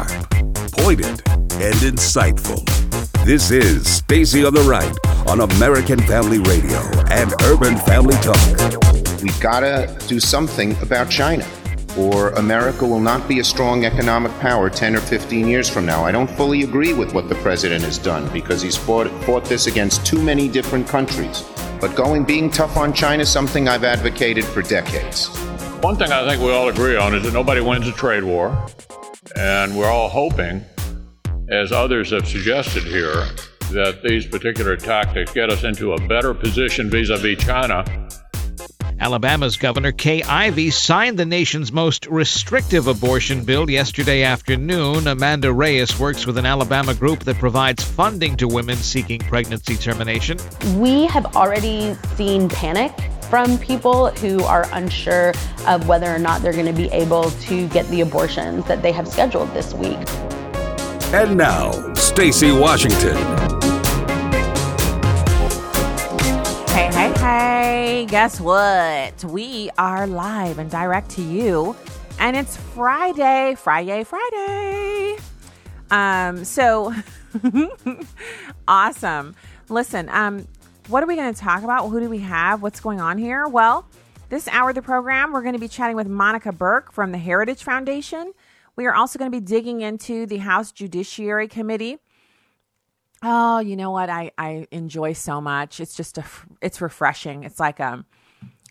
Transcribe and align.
Sharp, 0.00 0.30
pointed, 0.72 1.20
and 1.60 1.74
insightful. 1.84 2.64
This 3.24 3.50
is 3.50 3.86
Stacy 3.86 4.44
on 4.44 4.54
the 4.54 4.62
Right 4.62 4.96
on 5.28 5.40
American 5.40 6.00
Family 6.00 6.38
Radio 6.38 6.78
and 7.10 7.32
Urban 7.42 7.76
Family 7.76 8.14
Talk. 8.16 9.22
We've 9.22 9.38
got 9.40 9.60
to 9.60 9.94
do 10.08 10.18
something 10.18 10.74
about 10.80 11.10
China, 11.10 11.46
or 11.98 12.30
America 12.30 12.86
will 12.86 13.00
not 13.00 13.28
be 13.28 13.40
a 13.40 13.44
strong 13.44 13.84
economic 13.84 14.32
power 14.38 14.70
10 14.70 14.96
or 14.96 15.00
15 15.00 15.46
years 15.46 15.68
from 15.68 15.84
now. 15.84 16.04
I 16.04 16.12
don't 16.12 16.30
fully 16.30 16.62
agree 16.62 16.94
with 16.94 17.12
what 17.12 17.28
the 17.28 17.34
president 17.36 17.84
has 17.84 17.98
done 17.98 18.32
because 18.32 18.62
he's 18.62 18.76
fought, 18.76 19.08
fought 19.24 19.44
this 19.44 19.66
against 19.66 20.06
too 20.06 20.22
many 20.22 20.48
different 20.48 20.88
countries. 20.88 21.44
But 21.78 21.94
going 21.94 22.24
being 22.24 22.50
tough 22.50 22.76
on 22.78 22.94
China 22.94 23.22
is 23.22 23.30
something 23.30 23.68
I've 23.68 23.84
advocated 23.84 24.44
for 24.44 24.62
decades. 24.62 25.28
One 25.82 25.96
thing 25.96 26.10
I 26.12 26.26
think 26.26 26.42
we 26.42 26.52
all 26.52 26.68
agree 26.68 26.96
on 26.96 27.14
is 27.14 27.22
that 27.24 27.34
nobody 27.34 27.60
wins 27.60 27.86
a 27.86 27.92
trade 27.92 28.24
war. 28.24 28.66
And 29.36 29.76
we're 29.76 29.90
all 29.90 30.08
hoping, 30.08 30.64
as 31.48 31.72
others 31.72 32.10
have 32.10 32.26
suggested 32.26 32.82
here, 32.82 33.26
that 33.72 34.02
these 34.02 34.26
particular 34.26 34.76
tactics 34.76 35.32
get 35.32 35.50
us 35.50 35.64
into 35.64 35.92
a 35.92 36.08
better 36.08 36.34
position 36.34 36.90
vis 36.90 37.10
a 37.10 37.16
vis 37.16 37.42
China. 37.44 37.84
Alabama's 38.98 39.56
Governor 39.56 39.92
Kay 39.92 40.22
Ivey 40.22 40.68
signed 40.70 41.18
the 41.18 41.24
nation's 41.24 41.72
most 41.72 42.06
restrictive 42.08 42.86
abortion 42.86 43.44
bill 43.44 43.70
yesterday 43.70 44.24
afternoon. 44.24 45.06
Amanda 45.06 45.50
Reyes 45.50 45.98
works 45.98 46.26
with 46.26 46.36
an 46.36 46.44
Alabama 46.44 46.94
group 46.94 47.20
that 47.20 47.36
provides 47.36 47.82
funding 47.82 48.36
to 48.36 48.46
women 48.46 48.76
seeking 48.76 49.20
pregnancy 49.20 49.76
termination. 49.76 50.36
We 50.76 51.06
have 51.06 51.34
already 51.34 51.94
seen 52.16 52.50
panic 52.50 52.92
from 53.30 53.56
people 53.58 54.10
who 54.16 54.42
are 54.42 54.66
unsure 54.72 55.32
of 55.68 55.86
whether 55.86 56.12
or 56.12 56.18
not 56.18 56.42
they're 56.42 56.52
going 56.52 56.66
to 56.66 56.72
be 56.72 56.88
able 56.88 57.30
to 57.30 57.68
get 57.68 57.86
the 57.86 58.00
abortions 58.00 58.66
that 58.66 58.82
they 58.82 58.90
have 58.90 59.06
scheduled 59.06 59.48
this 59.54 59.72
week. 59.72 59.96
And 61.14 61.36
now, 61.36 61.94
Stacy 61.94 62.50
Washington. 62.50 63.16
Hey, 66.70 66.90
hey, 66.92 67.12
hey. 67.18 68.06
Guess 68.08 68.40
what? 68.40 69.22
We 69.24 69.70
are 69.78 70.08
live 70.08 70.58
and 70.58 70.68
direct 70.68 71.10
to 71.10 71.22
you. 71.22 71.76
And 72.18 72.36
it's 72.36 72.56
Friday, 72.56 73.54
Friday, 73.56 74.02
Friday. 74.02 75.18
Um, 75.92 76.44
so 76.44 76.92
awesome. 78.68 79.36
Listen, 79.68 80.08
um, 80.08 80.48
what 80.90 81.04
are 81.04 81.06
we 81.06 81.14
going 81.14 81.32
to 81.32 81.40
talk 81.40 81.62
about? 81.62 81.88
Who 81.88 82.00
do 82.00 82.10
we 82.10 82.18
have? 82.18 82.62
What's 82.62 82.80
going 82.80 83.00
on 83.00 83.16
here? 83.16 83.46
Well, 83.46 83.86
this 84.28 84.48
hour 84.48 84.70
of 84.70 84.74
the 84.74 84.82
program, 84.82 85.32
we're 85.32 85.42
going 85.42 85.54
to 85.54 85.60
be 85.60 85.68
chatting 85.68 85.94
with 85.94 86.08
Monica 86.08 86.50
Burke 86.50 86.90
from 86.90 87.12
the 87.12 87.18
Heritage 87.18 87.62
Foundation. 87.62 88.32
We 88.74 88.86
are 88.86 88.94
also 88.94 89.16
going 89.16 89.30
to 89.30 89.40
be 89.40 89.44
digging 89.44 89.82
into 89.82 90.26
the 90.26 90.38
House 90.38 90.72
Judiciary 90.72 91.46
Committee. 91.46 91.98
Oh, 93.22 93.60
you 93.60 93.76
know 93.76 93.92
what? 93.92 94.10
I, 94.10 94.32
I 94.36 94.66
enjoy 94.72 95.12
so 95.12 95.40
much. 95.40 95.78
It's 95.78 95.94
just 95.94 96.18
a, 96.18 96.24
it's 96.60 96.80
refreshing. 96.80 97.44
It's 97.44 97.60
like 97.60 97.78
a, 97.78 98.04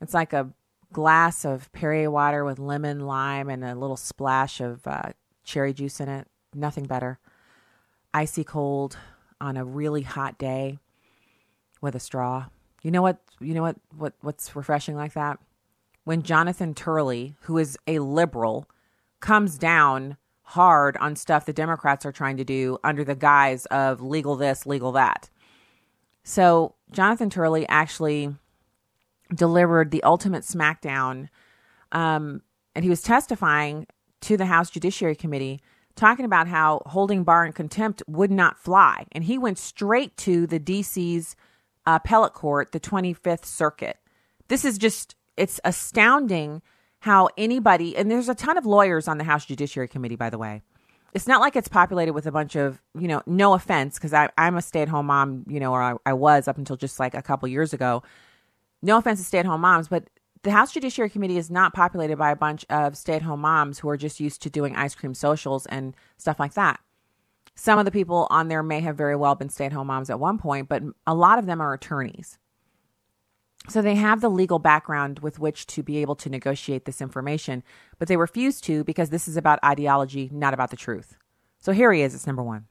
it's 0.02 0.14
like 0.14 0.34
a 0.34 0.50
glass 0.92 1.46
of 1.46 1.72
Perrier 1.72 2.12
water 2.12 2.44
with 2.44 2.60
lemon, 2.60 3.00
lime, 3.00 3.50
and 3.50 3.64
a 3.64 3.76
little 3.76 3.98
splash 3.98 4.60
of 4.60 4.86
uh, 4.86 5.12
cherry 5.46 5.72
juice 5.72 6.02
in 6.02 6.10
it. 6.10 6.28
Nothing 6.54 6.84
better. 6.84 7.18
Icy 8.14 8.44
cold 8.44 8.98
on 9.40 9.56
a 9.56 9.64
really 9.64 10.02
hot 10.02 10.38
day 10.38 10.80
with 11.82 11.96
a 11.96 12.00
straw. 12.00 12.46
You 12.82 12.92
know 12.92 13.02
what? 13.02 13.20
You 13.40 13.54
know 13.54 13.62
what? 13.62 13.78
What? 13.98 14.14
What's 14.22 14.56
refreshing 14.56 14.96
like 14.96 15.14
that? 15.14 15.40
When 16.04 16.24
Jonathan 16.24 16.74
Turley, 16.74 17.36
who 17.42 17.58
is 17.58 17.78
a 17.88 18.00
liberal, 18.00 18.70
comes 19.20 19.58
down 19.58 20.18
hard 20.44 20.98
on 20.98 21.16
stuff 21.16 21.46
the 21.46 21.54
Democrats 21.54 22.06
are 22.06 22.12
trying 22.12 22.38
to 22.38 22.44
do 22.44 22.78
under 22.84 23.04
the 23.04 23.16
guise 23.16 23.66
of 23.68 24.02
legal 24.02 24.36
this, 24.36 24.66
legal 24.66 24.92
that. 24.94 25.30
So 26.24 26.76
Jonathan 26.92 27.30
Turley 27.30 27.68
actually 27.68 28.36
delivered 29.34 29.92
the 29.92 30.02
ultimate 30.04 30.44
smackdown, 30.44 31.30
um, 31.92 32.42
and 32.74 32.84
he 32.84 32.90
was 32.90 33.04
testifying 33.04 33.86
to 34.22 34.38
the 34.38 34.46
House 34.46 34.70
Judiciary 34.70 35.16
Committee 35.16 35.62
talking 35.96 36.26
about 36.26 36.48
how 36.48 36.82
holding 36.86 37.24
Barr 37.24 37.46
in 37.46 37.54
contempt 37.54 38.02
would 38.08 38.32
not 38.32 38.58
fly. 38.58 39.06
And 39.12 39.24
he 39.24 39.38
went 39.38 39.58
straight 39.58 40.16
to 40.18 40.48
the 40.48 40.60
DC's 40.60 41.36
appellate 41.86 42.34
court, 42.34 42.72
the 42.72 42.80
25th 42.80 43.46
Circuit. 43.46 43.98
This 44.48 44.66
is 44.66 44.78
just, 44.78 45.16
it's 45.38 45.60
astounding 45.64 46.62
how 47.00 47.30
anybody, 47.38 47.96
and 47.96 48.12
there's 48.12 48.30
a 48.30 48.36
ton 48.36 48.58
of 48.58 48.66
lawyers 48.66 49.08
on 49.08 49.18
the 49.18 49.24
House 49.24 49.46
Judiciary 49.46 49.88
Committee, 49.88 50.16
by 50.16 50.30
the 50.30 50.38
way. 50.38 50.62
It's 51.14 51.28
not 51.28 51.42
like 51.42 51.56
it's 51.56 51.68
populated 51.68 52.14
with 52.14 52.28
a 52.28 52.32
bunch 52.32 52.56
of, 52.56 52.82
you 52.94 53.08
know, 53.08 53.24
no 53.26 53.54
offense, 53.54 53.98
because 53.98 54.14
I'm 54.38 54.56
a 54.56 54.62
stay 54.62 54.82
at 54.82 54.90
home 54.90 55.08
mom, 55.08 55.46
you 55.48 55.60
know, 55.60 55.72
or 55.72 55.82
I, 55.82 55.96
I 56.06 56.14
was 56.14 56.48
up 56.48 56.58
until 56.58 56.76
just 56.76 57.00
like 57.00 57.16
a 57.16 57.22
couple 57.22 57.48
years 57.48 57.74
ago. 57.74 58.04
No 58.82 58.98
offense 58.98 59.20
to 59.20 59.26
stay 59.26 59.40
at 59.40 59.46
home 59.46 59.62
moms, 59.62 59.88
but 59.88 60.10
the 60.44 60.52
House 60.52 60.72
Judiciary 60.72 61.10
Committee 61.10 61.38
is 61.38 61.50
not 61.50 61.74
populated 61.74 62.18
by 62.18 62.32
a 62.32 62.36
bunch 62.36 62.66
of 62.70 62.96
stay 62.96 63.16
at 63.16 63.22
home 63.22 63.42
moms 63.42 63.80
who 63.80 63.90
are 63.90 63.98
just 63.98 64.20
used 64.20 64.42
to 64.44 64.50
doing 64.50 64.76
ice 64.76 64.96
cream 64.96 65.14
socials 65.14 65.66
and 65.66 65.96
stuff 66.18 66.40
like 66.40 66.54
that. 66.54 66.80
Some 67.60 67.78
of 67.78 67.84
the 67.84 67.92
people 67.92 68.26
on 68.30 68.48
there 68.48 68.64
may 68.64 68.80
have 68.80 68.96
very 68.96 69.18
well 69.18 69.36
been 69.36 69.50
stay 69.50 69.66
at 69.66 69.74
home 69.74 69.88
moms 69.88 70.10
at 70.10 70.18
one 70.18 70.38
point, 70.38 70.70
but 70.70 70.82
a 71.06 71.14
lot 71.14 71.40
of 71.40 71.46
them 71.46 71.60
are 71.60 71.74
attorneys. 71.74 72.38
So 73.68 73.82
they 73.82 73.96
have 73.96 74.22
the 74.22 74.30
legal 74.30 74.60
background 74.60 75.20
with 75.20 75.40
which 75.40 75.68
to 75.68 75.84
be 75.84 75.98
able 75.98 76.16
to 76.16 76.30
negotiate 76.30 76.86
this 76.86 77.02
information, 77.02 77.62
but 77.98 78.08
they 78.08 78.16
refuse 78.16 78.62
to 78.62 78.86
because 78.86 79.10
this 79.10 79.28
is 79.28 79.36
about 79.36 79.60
ideology, 79.62 80.30
not 80.32 80.54
about 80.54 80.70
the 80.70 80.78
truth. 80.78 81.18
So 81.60 81.74
here 81.74 81.92
he 81.92 82.02
is. 82.02 82.16
It's 82.16 82.26
number 82.26 82.42
one. 82.42 82.68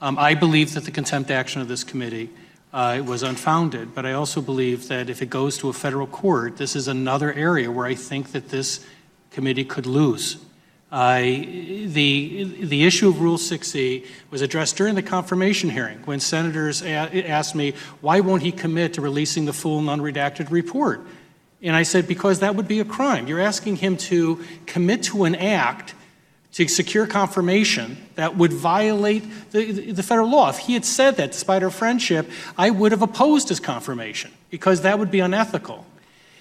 Um, 0.00 0.18
I 0.18 0.34
believe 0.34 0.74
that 0.74 0.84
the 0.84 0.90
contempt 0.90 1.30
action 1.30 1.60
of 1.62 1.68
this 1.68 1.84
committee 1.84 2.30
uh, 2.72 3.04
was 3.06 3.22
unfounded, 3.22 3.94
but 3.94 4.04
I 4.04 4.14
also 4.14 4.40
believe 4.40 4.88
that 4.88 5.08
if 5.08 5.22
it 5.22 5.30
goes 5.30 5.56
to 5.58 5.68
a 5.68 5.72
federal 5.72 6.08
court, 6.08 6.56
this 6.56 6.74
is 6.74 6.88
another 6.88 7.32
area 7.32 7.70
where 7.70 7.86
I 7.86 7.94
think 7.94 8.32
that 8.32 8.48
this 8.48 8.84
committee 9.30 9.64
could 9.64 9.86
lose. 9.86 10.38
Uh, 10.90 11.20
the, 11.20 12.44
the 12.60 12.84
issue 12.84 13.08
of 13.08 13.20
Rule 13.20 13.36
6E 13.36 14.06
was 14.30 14.42
addressed 14.42 14.76
during 14.76 14.96
the 14.96 15.02
confirmation 15.02 15.70
hearing 15.70 15.98
when 16.04 16.18
senators 16.18 16.82
a- 16.82 17.28
asked 17.28 17.54
me, 17.54 17.74
why 18.00 18.18
won't 18.20 18.42
he 18.42 18.50
commit 18.50 18.94
to 18.94 19.00
releasing 19.00 19.44
the 19.44 19.52
full 19.52 19.78
and 19.78 19.88
unredacted 19.88 20.50
report? 20.50 21.06
And 21.62 21.76
I 21.76 21.84
said, 21.84 22.08
because 22.08 22.40
that 22.40 22.56
would 22.56 22.66
be 22.66 22.80
a 22.80 22.84
crime. 22.84 23.28
You're 23.28 23.40
asking 23.40 23.76
him 23.76 23.96
to 23.98 24.42
commit 24.66 25.04
to 25.04 25.24
an 25.24 25.36
act 25.36 25.94
to 26.54 26.66
secure 26.66 27.06
confirmation 27.06 27.96
that 28.16 28.36
would 28.36 28.52
violate 28.52 29.22
the, 29.52 29.92
the 29.92 30.02
federal 30.02 30.28
law. 30.28 30.48
If 30.48 30.58
he 30.58 30.74
had 30.74 30.84
said 30.84 31.16
that, 31.16 31.32
despite 31.32 31.62
our 31.62 31.70
friendship, 31.70 32.28
I 32.58 32.70
would 32.70 32.90
have 32.90 33.02
opposed 33.02 33.48
his 33.48 33.60
confirmation 33.60 34.32
because 34.50 34.82
that 34.82 34.98
would 34.98 35.12
be 35.12 35.20
unethical. 35.20 35.86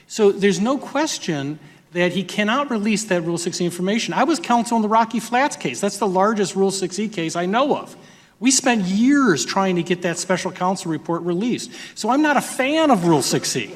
So 0.08 0.32
there's 0.32 0.60
no 0.60 0.80
question 0.80 1.60
that 1.92 2.12
he 2.12 2.24
cannot 2.24 2.70
release 2.70 3.06
that 3.06 3.22
Rule 3.22 3.38
6E 3.38 3.66
information. 3.66 4.14
I 4.14 4.24
was 4.24 4.40
counsel 4.40 4.78
in 4.78 4.82
the 4.82 4.90
Rocky 4.90 5.20
Flats 5.20 5.56
case. 5.56 5.82
That's 5.82 5.98
the 5.98 6.08
largest 6.08 6.56
Rule 6.56 6.72
6E 6.72 7.12
case 7.12 7.36
I 7.36 7.46
know 7.46 7.76
of. 7.76 7.96
We 8.40 8.52
spent 8.52 8.84
years 8.84 9.46
trying 9.46 9.76
to 9.76 9.84
get 9.84 10.04
that 10.04 10.18
special 10.18 10.52
counsel 10.52 10.92
report 10.92 11.24
released. 11.24 11.72
So 11.96 12.10
I'm 12.10 12.22
not 12.22 12.38
a 12.38 12.42
fan 12.42 12.92
of 12.92 13.06
Rule 13.06 13.20
6E, 13.20 13.76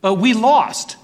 but 0.00 0.14
we 0.14 0.32
lost. 0.32 0.96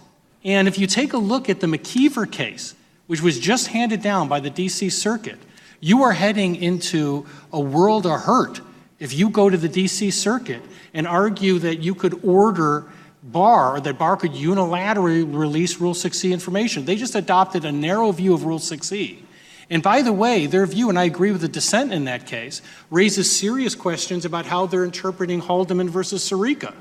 And 0.44 0.68
if 0.68 0.78
you 0.78 0.86
take 0.86 1.12
a 1.12 1.18
look 1.18 1.48
at 1.48 1.60
the 1.60 1.66
McKeever 1.66 2.30
case, 2.30 2.74
which 3.06 3.22
was 3.22 3.38
just 3.38 3.68
handed 3.68 4.02
down 4.02 4.28
by 4.28 4.40
the 4.40 4.50
DC 4.50 4.92
Circuit, 4.92 5.38
you 5.80 6.02
are 6.02 6.12
heading 6.12 6.54
into 6.56 7.26
a 7.52 7.60
world 7.60 8.06
of 8.06 8.20
hurt 8.20 8.60
if 9.00 9.12
you 9.12 9.28
go 9.28 9.50
to 9.50 9.56
the 9.56 9.68
DC 9.68 10.12
Circuit 10.12 10.62
and 10.94 11.08
argue 11.08 11.58
that 11.58 11.80
you 11.80 11.94
could 11.94 12.24
order 12.24 12.86
Barr, 13.22 13.80
that 13.80 13.98
bar 13.98 14.16
could 14.16 14.32
unilaterally 14.32 15.22
release 15.32 15.80
Rule 15.80 15.94
6E 15.94 16.32
information. 16.32 16.84
They 16.84 16.96
just 16.96 17.14
adopted 17.14 17.64
a 17.64 17.72
narrow 17.72 18.10
view 18.10 18.34
of 18.34 18.44
Rule 18.44 18.58
6E. 18.58 19.18
And 19.70 19.82
by 19.82 20.02
the 20.02 20.12
way, 20.12 20.46
their 20.46 20.66
view, 20.66 20.88
and 20.88 20.98
I 20.98 21.04
agree 21.04 21.30
with 21.30 21.40
the 21.40 21.48
dissent 21.48 21.92
in 21.92 22.04
that 22.04 22.26
case, 22.26 22.60
raises 22.90 23.34
serious 23.34 23.74
questions 23.74 24.24
about 24.24 24.44
how 24.46 24.66
they're 24.66 24.84
interpreting 24.84 25.40
Haldeman 25.40 25.88
versus 25.88 26.28
Sirica. 26.28 26.74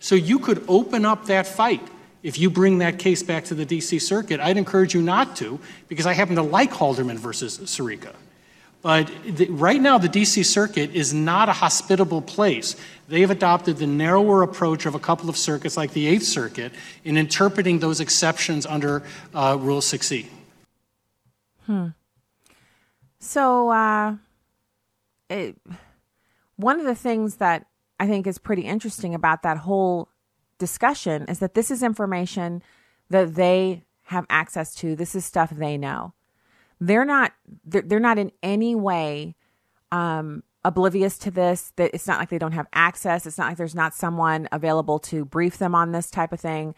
So 0.00 0.14
you 0.14 0.38
could 0.38 0.64
open 0.66 1.04
up 1.04 1.26
that 1.26 1.46
fight 1.46 1.86
if 2.22 2.38
you 2.38 2.50
bring 2.50 2.78
that 2.78 2.98
case 2.98 3.22
back 3.22 3.44
to 3.44 3.54
the 3.54 3.66
DC 3.66 4.00
Circuit. 4.00 4.40
I'd 4.40 4.56
encourage 4.56 4.94
you 4.94 5.02
not 5.02 5.36
to, 5.36 5.60
because 5.88 6.06
I 6.06 6.14
happen 6.14 6.36
to 6.36 6.42
like 6.42 6.72
Haldeman 6.72 7.18
versus 7.18 7.58
Sirica. 7.58 8.14
But 8.80 9.12
the, 9.24 9.46
right 9.46 9.80
now, 9.80 9.98
the 9.98 10.08
DC 10.08 10.44
Circuit 10.44 10.90
is 10.92 11.14
not 11.14 11.48
a 11.48 11.52
hospitable 11.52 12.20
place. 12.20 12.74
They've 13.12 13.30
adopted 13.30 13.76
the 13.76 13.86
narrower 13.86 14.42
approach 14.42 14.86
of 14.86 14.94
a 14.94 14.98
couple 14.98 15.28
of 15.28 15.36
circuits, 15.36 15.76
like 15.76 15.92
the 15.92 16.06
Eighth 16.06 16.22
Circuit, 16.22 16.72
in 17.04 17.18
interpreting 17.18 17.80
those 17.80 18.00
exceptions 18.00 18.64
under 18.64 19.02
uh, 19.34 19.58
Rule 19.60 19.82
6E. 19.82 20.28
Hmm. 21.66 21.88
So, 23.18 23.68
uh, 23.68 24.16
it, 25.28 25.58
one 26.56 26.80
of 26.80 26.86
the 26.86 26.94
things 26.94 27.36
that 27.36 27.66
I 28.00 28.06
think 28.06 28.26
is 28.26 28.38
pretty 28.38 28.62
interesting 28.62 29.14
about 29.14 29.42
that 29.42 29.58
whole 29.58 30.08
discussion 30.56 31.26
is 31.28 31.38
that 31.40 31.52
this 31.52 31.70
is 31.70 31.82
information 31.82 32.62
that 33.10 33.34
they 33.34 33.84
have 34.04 34.24
access 34.30 34.74
to. 34.76 34.96
This 34.96 35.14
is 35.14 35.26
stuff 35.26 35.50
they 35.50 35.76
know. 35.76 36.14
they're 36.80 37.04
not 37.04 37.34
they're, 37.66 37.82
they're 37.82 38.00
not 38.00 38.16
in 38.16 38.32
any 38.42 38.74
way 38.74 39.34
um, 39.90 40.42
oblivious 40.64 41.18
to 41.18 41.30
this. 41.30 41.72
That 41.76 41.90
it's 41.94 42.06
not 42.06 42.18
like 42.18 42.28
they 42.28 42.38
don't 42.38 42.52
have 42.52 42.68
access. 42.72 43.26
It's 43.26 43.38
not 43.38 43.48
like 43.48 43.56
there's 43.56 43.74
not 43.74 43.94
someone 43.94 44.48
available 44.52 44.98
to 45.00 45.24
brief 45.24 45.58
them 45.58 45.74
on 45.74 45.92
this 45.92 46.10
type 46.10 46.32
of 46.32 46.40
thing. 46.40 46.74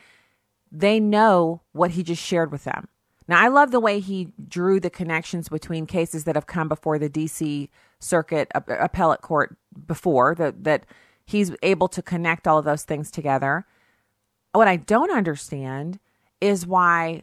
They 0.70 1.00
know 1.00 1.62
what 1.72 1.92
he 1.92 2.02
just 2.02 2.22
shared 2.22 2.50
with 2.50 2.64
them. 2.64 2.88
Now, 3.26 3.40
I 3.40 3.48
love 3.48 3.70
the 3.70 3.80
way 3.80 4.00
he 4.00 4.32
drew 4.48 4.80
the 4.80 4.90
connections 4.90 5.48
between 5.48 5.86
cases 5.86 6.24
that 6.24 6.34
have 6.34 6.46
come 6.46 6.68
before 6.68 6.98
the 6.98 7.08
D.C. 7.08 7.70
Circuit 7.98 8.50
Appellate 8.54 9.22
Court 9.22 9.56
before 9.86 10.34
that 10.34 10.64
that 10.64 10.84
he's 11.24 11.52
able 11.62 11.88
to 11.88 12.02
connect 12.02 12.46
all 12.46 12.58
of 12.58 12.66
those 12.66 12.82
things 12.84 13.10
together. 13.10 13.66
What 14.52 14.68
I 14.68 14.76
don't 14.76 15.10
understand 15.10 15.98
is 16.40 16.66
why 16.66 17.22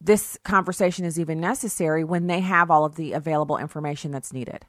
this 0.00 0.38
conversation 0.44 1.04
is 1.04 1.20
even 1.20 1.40
necessary 1.40 2.04
when 2.04 2.26
they 2.26 2.40
have 2.40 2.70
all 2.70 2.84
of 2.84 2.96
the 2.96 3.12
available 3.12 3.58
information 3.58 4.10
that's 4.10 4.32
needed. 4.32 4.64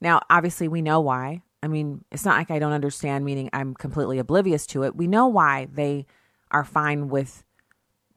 Now, 0.00 0.20
obviously, 0.30 0.68
we 0.68 0.82
know 0.82 1.00
why. 1.00 1.42
I 1.62 1.68
mean, 1.68 2.04
it's 2.12 2.24
not 2.24 2.36
like 2.36 2.50
I 2.50 2.58
don't 2.58 2.72
understand, 2.72 3.24
meaning 3.24 3.50
I'm 3.52 3.74
completely 3.74 4.18
oblivious 4.18 4.66
to 4.68 4.84
it. 4.84 4.94
We 4.94 5.06
know 5.06 5.26
why 5.26 5.68
they 5.72 6.06
are 6.50 6.64
fine 6.64 7.08
with 7.08 7.44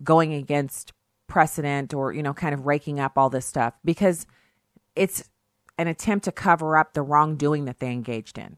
going 0.03 0.33
against 0.33 0.93
precedent 1.27 1.93
or, 1.93 2.11
you 2.13 2.21
know, 2.21 2.33
kind 2.33 2.53
of 2.53 2.65
raking 2.65 2.99
up 2.99 3.13
all 3.17 3.29
this 3.29 3.45
stuff 3.45 3.73
because 3.83 4.27
it's 4.95 5.29
an 5.77 5.87
attempt 5.87 6.25
to 6.25 6.31
cover 6.31 6.77
up 6.77 6.93
the 6.93 7.01
wrongdoing 7.01 7.65
that 7.65 7.79
they 7.79 7.91
engaged 7.91 8.37
in. 8.37 8.57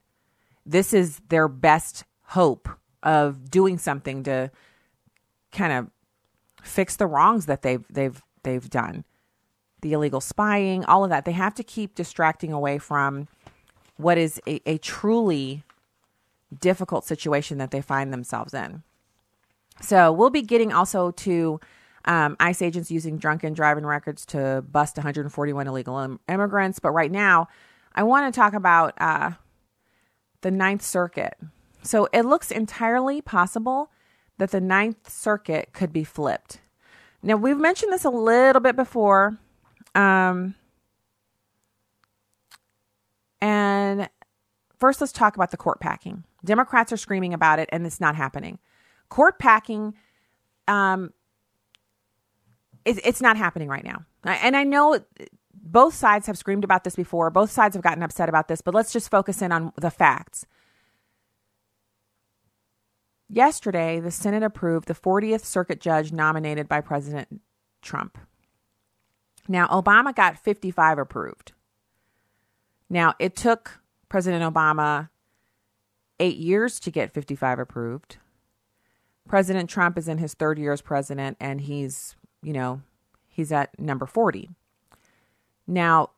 This 0.66 0.94
is 0.94 1.22
their 1.30 1.48
best 1.48 2.04
hope 2.24 2.68
of 3.04 3.50
doing 3.50 3.78
something 3.78 4.24
to 4.24 4.52
kind 5.52 5.74
of 5.74 5.90
fix 6.64 6.96
the 6.96 7.08
wrongs 7.08 7.46
that 7.46 7.62
they've 7.62 7.86
they've 7.90 8.22
they've 8.44 8.70
done. 8.70 9.04
The 9.82 9.94
illegal 9.94 10.22
spying, 10.22 10.86
all 10.86 11.04
of 11.04 11.10
that. 11.10 11.26
They 11.26 11.32
have 11.32 11.56
to 11.56 11.64
keep 11.64 11.96
distracting 11.96 12.54
away 12.54 12.78
from 12.78 13.28
what 13.98 14.18
is 14.18 14.40
a, 14.48 14.62
a 14.66 14.78
truly 14.78 15.64
difficult 16.60 17.06
situation 17.06 17.58
that 17.58 17.72
they 17.72 17.82
find 17.82 18.12
themselves 18.12 18.54
in. 18.54 18.84
So 19.82 20.12
we'll 20.12 20.30
be 20.30 20.42
getting 20.42 20.72
also 20.72 21.12
to 21.12 21.60
um, 22.06 22.36
ICE 22.40 22.62
agents 22.62 22.92
using 22.92 23.18
drunken 23.18 23.54
driving 23.54 23.86
records 23.86 24.26
to 24.28 24.64
bust 24.70 24.98
141 24.98 25.68
illegal 25.68 25.98
Im- 26.00 26.20
immigrants. 26.28 26.80
But 26.80 26.92
right 26.92 27.12
now, 27.12 27.48
I 27.94 28.04
want 28.04 28.34
to 28.34 28.40
talk 28.40 28.54
about 28.54 28.94
uh, 29.00 29.32
the 30.42 30.52
Ninth 30.52 30.82
Circuit. 30.82 31.36
So 31.84 32.08
it 32.14 32.24
looks 32.24 32.52
entirely 32.52 33.22
possible 33.22 33.92
that 34.38 34.52
the 34.52 34.62
Ninth 34.62 35.10
Circuit 35.10 35.70
could 35.74 35.94
be 35.94 36.04
flipped. 36.04 36.60
Now, 37.24 37.36
we've 37.36 37.58
mentioned 37.58 37.94
this 37.94 38.06
a 38.06 38.10
little 38.10 38.62
bit 38.62 38.76
before. 38.76 39.38
Um, 39.96 40.56
and 43.42 44.10
first, 44.80 45.02
let's 45.02 45.14
talk 45.14 45.36
about 45.36 45.52
the 45.52 45.58
court 45.58 45.80
packing. 45.80 46.24
Democrats 46.44 46.92
are 46.92 46.98
screaming 46.98 47.34
about 47.34 47.60
it, 47.60 47.70
and 47.72 47.86
it's 47.86 48.00
not 48.00 48.16
happening. 48.16 48.60
Court 49.10 49.40
packing, 49.40 49.94
um, 50.68 51.12
it, 52.86 53.00
it's 53.06 53.22
not 53.22 53.38
happening 53.38 53.68
right 53.68 53.84
now. 53.84 54.06
And 54.24 54.56
I 54.56 54.64
know 54.64 55.00
both 55.54 55.94
sides 55.94 56.28
have 56.28 56.38
screamed 56.38 56.64
about 56.64 56.84
this 56.84 56.96
before. 56.96 57.30
Both 57.30 57.52
sides 57.52 57.76
have 57.76 57.84
gotten 57.84 58.04
upset 58.04 58.30
about 58.30 58.48
this, 58.48 58.62
but 58.62 58.74
let's 58.74 58.94
just 58.94 59.12
focus 59.12 59.42
in 59.42 59.52
on 59.52 59.72
the 59.76 59.92
facts. 59.92 60.46
Yesterday, 63.30 64.00
the 64.00 64.12
Senate 64.12 64.44
approved 64.44 64.88
the 64.88 64.94
40th 64.94 65.46
Circuit 65.46 65.80
judge 65.80 66.12
nominated 66.12 66.68
by 66.68 66.82
President 66.82 67.42
Trump. 67.82 68.18
Now, 69.48 69.68
Obama 69.68 70.16
got 70.16 70.38
55 70.38 70.98
approved. 70.98 71.54
Now, 72.90 73.14
it 73.20 73.36
took 73.36 73.80
President 74.10 74.44
Obama 74.44 75.10
eight 76.20 76.38
years 76.38 76.80
to 76.82 76.92
get 76.92 77.14
55 77.14 77.60
approved. 77.60 78.18
President 79.28 79.70
Trump 79.70 79.98
is 79.98 80.08
in 80.08 80.18
his 80.18 80.34
third 80.34 80.60
year 80.60 80.74
as 80.74 80.82
president, 80.82 81.38
and 81.40 81.62
he's, 81.62 82.16
you 82.44 82.54
know, 82.54 82.82
he's 83.28 83.52
at 83.52 83.78
number 83.80 84.06
40. 84.06 84.50
Now, 85.68 86.10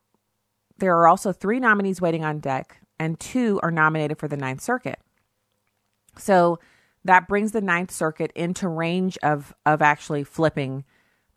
there 0.78 0.98
are 0.98 1.08
also 1.08 1.32
three 1.32 1.60
nominees 1.60 2.02
waiting 2.02 2.26
on 2.26 2.40
deck, 2.40 2.82
and 3.00 3.20
two 3.20 3.60
are 3.62 3.72
nominated 3.72 4.18
for 4.18 4.28
the 4.28 4.38
Ninth 4.38 4.62
Circuit. 4.62 5.00
So 6.18 6.60
that 7.06 7.28
brings 7.28 7.52
the 7.52 7.62
Ninth 7.62 7.92
Circuit 7.92 8.32
into 8.36 8.68
range 8.68 9.18
of 9.24 9.54
of 9.66 9.82
actually 9.82 10.24
flipping 10.24 10.86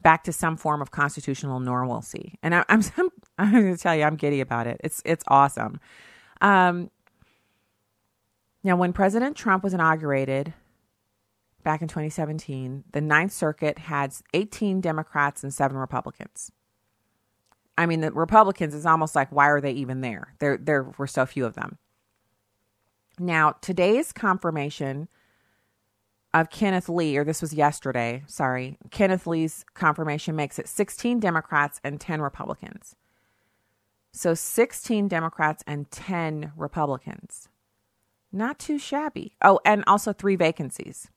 back 0.06 0.22
to 0.22 0.32
some 0.32 0.56
form 0.56 0.80
of 0.80 0.92
constitutional 0.92 1.58
normalcy. 1.58 2.38
And 2.40 2.54
I, 2.54 2.64
I'm 2.68 2.80
I'm, 2.96 3.08
I'm 3.38 3.50
going 3.50 3.76
to 3.76 3.82
tell 3.82 3.96
you, 3.96 4.04
I'm 4.04 4.14
giddy 4.14 4.40
about 4.40 4.68
it. 4.68 4.80
It's 4.84 5.02
it's 5.04 5.24
awesome. 5.26 5.80
Um, 6.40 6.92
now, 8.62 8.76
when 8.76 8.92
President 8.92 9.36
Trump 9.36 9.64
was 9.64 9.74
inaugurated 9.74 10.54
back 11.64 11.82
in 11.82 11.88
2017, 11.88 12.84
the 12.92 13.00
Ninth 13.00 13.32
Circuit 13.32 13.78
had 13.78 14.14
18 14.32 14.80
Democrats 14.80 15.42
and 15.42 15.52
seven 15.52 15.76
Republicans. 15.76 16.52
I 17.76 17.86
mean, 17.86 18.00
the 18.00 18.12
Republicans 18.12 18.74
is 18.74 18.86
almost 18.86 19.16
like, 19.16 19.32
why 19.32 19.48
are 19.48 19.60
they 19.60 19.72
even 19.72 20.02
there? 20.02 20.34
There, 20.38 20.56
there 20.56 20.84
were 20.98 21.08
so 21.08 21.26
few 21.26 21.44
of 21.44 21.54
them. 21.54 21.78
Now, 23.18 23.56
today's 23.60 24.12
confirmation 24.12 25.08
of 26.40 26.50
Kenneth 26.50 26.88
Lee, 26.88 27.16
or 27.16 27.24
this 27.24 27.40
was 27.40 27.54
yesterday, 27.54 28.22
sorry, 28.26 28.76
Kenneth 28.90 29.26
Lee's 29.26 29.64
confirmation 29.74 30.36
makes 30.36 30.58
it 30.58 30.68
16 30.68 31.20
Democrats 31.20 31.80
and 31.82 32.00
10 32.00 32.20
Republicans. 32.20 32.94
So 34.12 34.34
16 34.34 35.08
Democrats 35.08 35.62
and 35.66 35.90
10 35.90 36.52
Republicans. 36.56 37.48
Not 38.32 38.58
too 38.58 38.78
shabby. 38.78 39.36
Oh, 39.42 39.60
and 39.64 39.84
also 39.86 40.12
three 40.12 40.36
vacancies. 40.36 41.10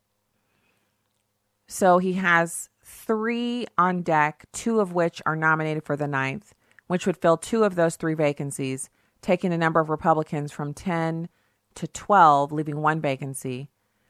So 1.68 1.98
he 1.98 2.14
has 2.14 2.70
three 2.84 3.68
on 3.78 4.02
deck, 4.02 4.46
two 4.54 4.80
of 4.80 4.94
which 4.94 5.22
are 5.26 5.36
nominated 5.36 5.84
for 5.86 5.96
the 5.96 6.08
ninth, 6.08 6.54
which 6.88 7.06
would 7.06 7.18
fill 7.18 7.38
two 7.38 7.64
of 7.64 7.76
those 7.76 7.96
three 7.96 8.16
vacancies, 8.16 8.90
taking 9.22 9.50
the 9.50 9.58
number 9.58 9.80
of 9.80 9.90
Republicans 9.90 10.52
from 10.52 10.74
10 10.74 11.30
to 11.76 11.88
12, 11.88 12.52
leaving 12.52 12.82
one 12.82 13.00
vacancy. 13.02 13.70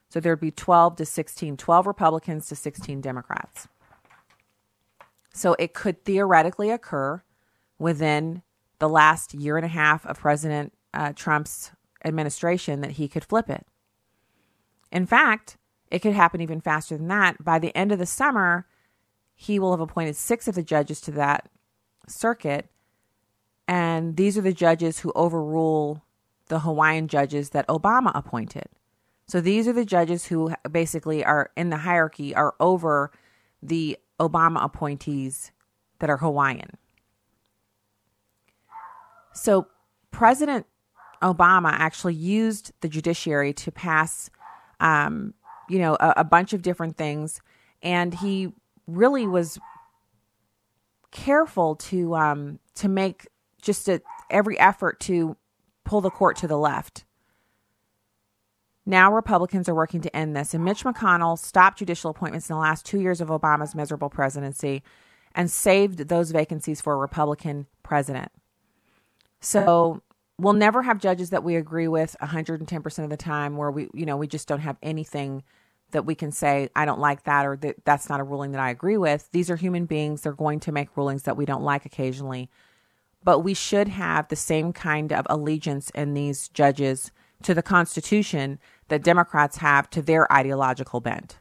So 0.10 0.20
there'd 0.20 0.40
be 0.40 0.52
12 0.52 0.96
to 0.98 1.06
16, 1.06 1.58
12 1.58 1.88
Republicans 1.88 2.48
to 2.48 2.56
16 2.56 3.02
Democrats. 3.02 3.68
So 5.34 5.56
it 5.60 5.74
could 5.74 6.04
theoretically 6.04 6.72
occur 6.72 7.24
within 7.78 8.42
the 8.80 8.90
last 8.90 9.34
year 9.34 9.56
and 9.56 9.66
a 9.66 9.70
half 9.70 10.06
of 10.06 10.20
President 10.20 10.74
uh, 10.94 11.14
Trump's 11.16 11.72
administration 12.04 12.82
that 12.82 12.92
he 12.92 13.08
could 13.08 13.24
flip 13.24 13.50
it. 13.50 13.66
In 14.92 15.06
fact, 15.06 15.58
it 15.92 16.00
could 16.00 16.14
happen 16.14 16.42
even 16.42 16.62
faster 16.62 16.98
than 16.98 17.08
that. 17.10 17.44
By 17.44 17.60
the 17.60 17.76
end 17.76 17.92
of 17.92 18.00
the 18.00 18.06
summer, 18.06 18.68
he 19.36 19.60
will 19.60 19.72
have 19.72 19.80
appointed 19.80 20.16
six 20.16 20.48
of 20.48 20.56
the 20.56 20.64
judges 20.64 21.02
to 21.02 21.12
that 21.12 21.50
circuit. 22.08 22.70
And 23.68 24.18
these 24.18 24.38
are 24.38 24.42
the 24.42 24.54
judges 24.54 25.00
who 25.00 25.12
overrule 25.16 26.04
the 26.48 26.60
Hawaiian 26.60 27.08
judges 27.08 27.52
that 27.52 27.68
Obama 27.68 28.12
appointed. 28.16 28.68
So 29.30 29.42
these 29.42 29.68
are 29.68 29.74
the 29.74 29.86
judges 29.86 30.26
who 30.26 30.56
basically 30.72 31.24
are 31.24 31.52
in 31.56 31.70
the 31.70 31.78
hierarchy 31.78 32.34
are 32.34 32.56
over 32.60 33.12
the 33.62 33.96
Obama 34.20 34.64
appointees 34.64 35.52
that 36.00 36.10
are 36.10 36.18
Hawaiian. 36.18 36.78
So 39.34 39.68
President 40.10 40.66
Obama 41.22 41.72
actually 41.72 42.16
used 42.16 42.72
the 42.82 42.90
judiciary 42.90 43.54
to 43.54 43.72
pass, 43.72 44.32
um, 44.80 45.36
you 45.70 45.78
know, 45.78 45.96
a, 46.00 46.14
a 46.18 46.24
bunch 46.24 46.54
of 46.54 46.64
different 46.64 46.98
things, 46.98 47.40
and 47.84 48.16
he 48.16 48.52
really 48.88 49.28
was 49.28 49.60
careful 51.12 51.76
to 51.76 52.16
um, 52.16 52.58
to 52.74 52.90
make 52.90 53.28
just 53.62 53.88
a, 53.88 54.02
every 54.32 54.58
effort 54.58 55.00
to 55.02 55.38
pull 55.84 56.02
the 56.02 56.10
court 56.10 56.36
to 56.38 56.48
the 56.48 56.58
left. 56.58 57.06
Now, 58.90 59.14
Republicans 59.14 59.70
are 59.70 59.76
working 59.76 60.02
to 60.02 60.16
end 60.16 60.36
this. 60.36 60.56
And 60.56 60.66
Mitch 60.66 60.84
McConnell 60.84 61.38
stopped 61.38 61.78
judicial 61.78 62.10
appointments 62.10 62.50
in 62.50 62.56
the 62.56 62.60
last 62.60 62.88
two 62.88 63.00
years 63.00 63.22
of 63.22 63.28
Obama's 63.28 63.76
miserable 63.76 64.10
presidency 64.10 64.82
and 65.36 65.52
saved 65.52 66.10
those 66.10 66.32
vacancies 66.32 66.82
for 66.82 66.94
a 66.94 66.98
Republican 66.98 67.68
president. 67.84 68.32
So 69.42 70.02
we'll 70.40 70.54
never 70.54 70.82
have 70.82 70.98
judges 70.98 71.30
that 71.30 71.44
we 71.44 71.56
agree 71.56 71.88
with 71.88 72.16
110% 72.20 73.04
of 73.04 73.12
the 73.12 73.16
time 73.16 73.58
where 73.58 73.70
we, 73.70 73.90
you 73.94 74.08
know, 74.08 74.18
we 74.18 74.26
just 74.26 74.48
don't 74.48 74.62
have 74.62 74.78
anything 74.82 75.44
that 75.92 76.08
we 76.08 76.16
can 76.16 76.32
say, 76.32 76.70
I 76.76 76.86
don't 76.86 77.00
like 77.00 77.26
that 77.26 77.46
or 77.46 77.58
that 77.58 77.86
that's 77.86 78.10
not 78.10 78.20
a 78.20 78.24
ruling 78.24 78.54
that 78.54 78.62
I 78.62 78.72
agree 78.72 78.98
with. 78.98 79.30
These 79.32 79.52
are 79.52 79.56
human 79.56 79.86
beings. 79.86 80.24
They're 80.24 80.34
going 80.34 80.62
to 80.62 80.72
make 80.72 80.98
rulings 80.98 81.24
that 81.24 81.38
we 81.38 81.46
don't 81.46 81.62
like 81.62 81.86
occasionally. 81.86 82.50
But 83.24 83.42
we 83.42 83.54
should 83.54 83.90
have 83.90 84.30
the 84.30 84.36
same 84.36 84.74
kind 84.74 85.14
of 85.14 85.28
allegiance 85.30 85.92
in 85.92 86.16
these 86.16 86.48
judges 86.50 87.12
to 87.44 87.54
the 87.54 87.64
Constitution 87.64 88.60
that 88.90 89.04
Democrats 89.04 89.58
have 89.58 89.90
to 89.92 90.02
their 90.02 90.32
ideological 90.32 91.00
bent. 91.00 91.40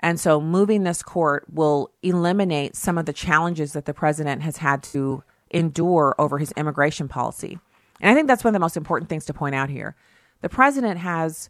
And 0.00 0.18
so 0.18 0.40
moving 0.40 0.82
this 0.82 1.02
court 1.02 1.46
will 1.52 1.90
eliminate 2.02 2.76
some 2.76 2.98
of 2.98 3.06
the 3.06 3.12
challenges 3.12 3.72
that 3.72 3.84
the 3.84 3.94
president 3.94 4.42
has 4.42 4.58
had 4.58 4.82
to 4.84 5.22
endure 5.50 6.14
over 6.18 6.38
his 6.38 6.52
immigration 6.52 7.08
policy. 7.08 7.58
And 8.00 8.10
I 8.10 8.14
think 8.14 8.26
that's 8.26 8.42
one 8.42 8.50
of 8.50 8.54
the 8.54 8.64
most 8.64 8.76
important 8.76 9.08
things 9.08 9.24
to 9.26 9.34
point 9.34 9.54
out 9.54 9.70
here. 9.70 9.94
The 10.40 10.48
president 10.48 10.98
has 10.98 11.48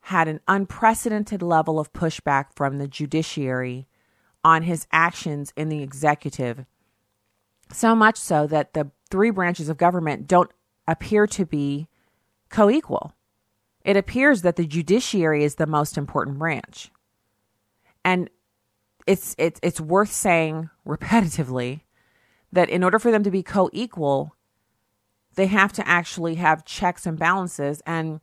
had 0.00 0.28
an 0.28 0.40
unprecedented 0.48 1.40
level 1.40 1.78
of 1.78 1.92
pushback 1.92 2.46
from 2.54 2.78
the 2.78 2.88
judiciary 2.88 3.86
on 4.42 4.64
his 4.64 4.86
actions 4.92 5.52
in 5.56 5.70
the 5.70 5.82
executive, 5.82 6.66
so 7.72 7.94
much 7.94 8.18
so 8.18 8.46
that 8.46 8.74
the 8.74 8.90
three 9.10 9.30
branches 9.30 9.70
of 9.70 9.78
government 9.78 10.26
don't 10.26 10.50
appear 10.86 11.26
to 11.28 11.46
be 11.46 11.88
co 12.50 12.68
equal. 12.68 13.13
It 13.84 13.96
appears 13.96 14.42
that 14.42 14.56
the 14.56 14.66
judiciary 14.66 15.44
is 15.44 15.56
the 15.56 15.66
most 15.66 15.98
important 15.98 16.38
branch. 16.38 16.90
And 18.04 18.30
it's, 19.06 19.34
it's, 19.38 19.60
it's 19.62 19.80
worth 19.80 20.10
saying 20.10 20.70
repetitively 20.86 21.80
that 22.52 22.70
in 22.70 22.82
order 22.82 22.98
for 22.98 23.10
them 23.10 23.22
to 23.24 23.30
be 23.30 23.42
co 23.42 23.68
equal, 23.72 24.34
they 25.34 25.46
have 25.46 25.72
to 25.74 25.86
actually 25.86 26.36
have 26.36 26.64
checks 26.64 27.06
and 27.06 27.18
balances. 27.18 27.82
And 27.86 28.20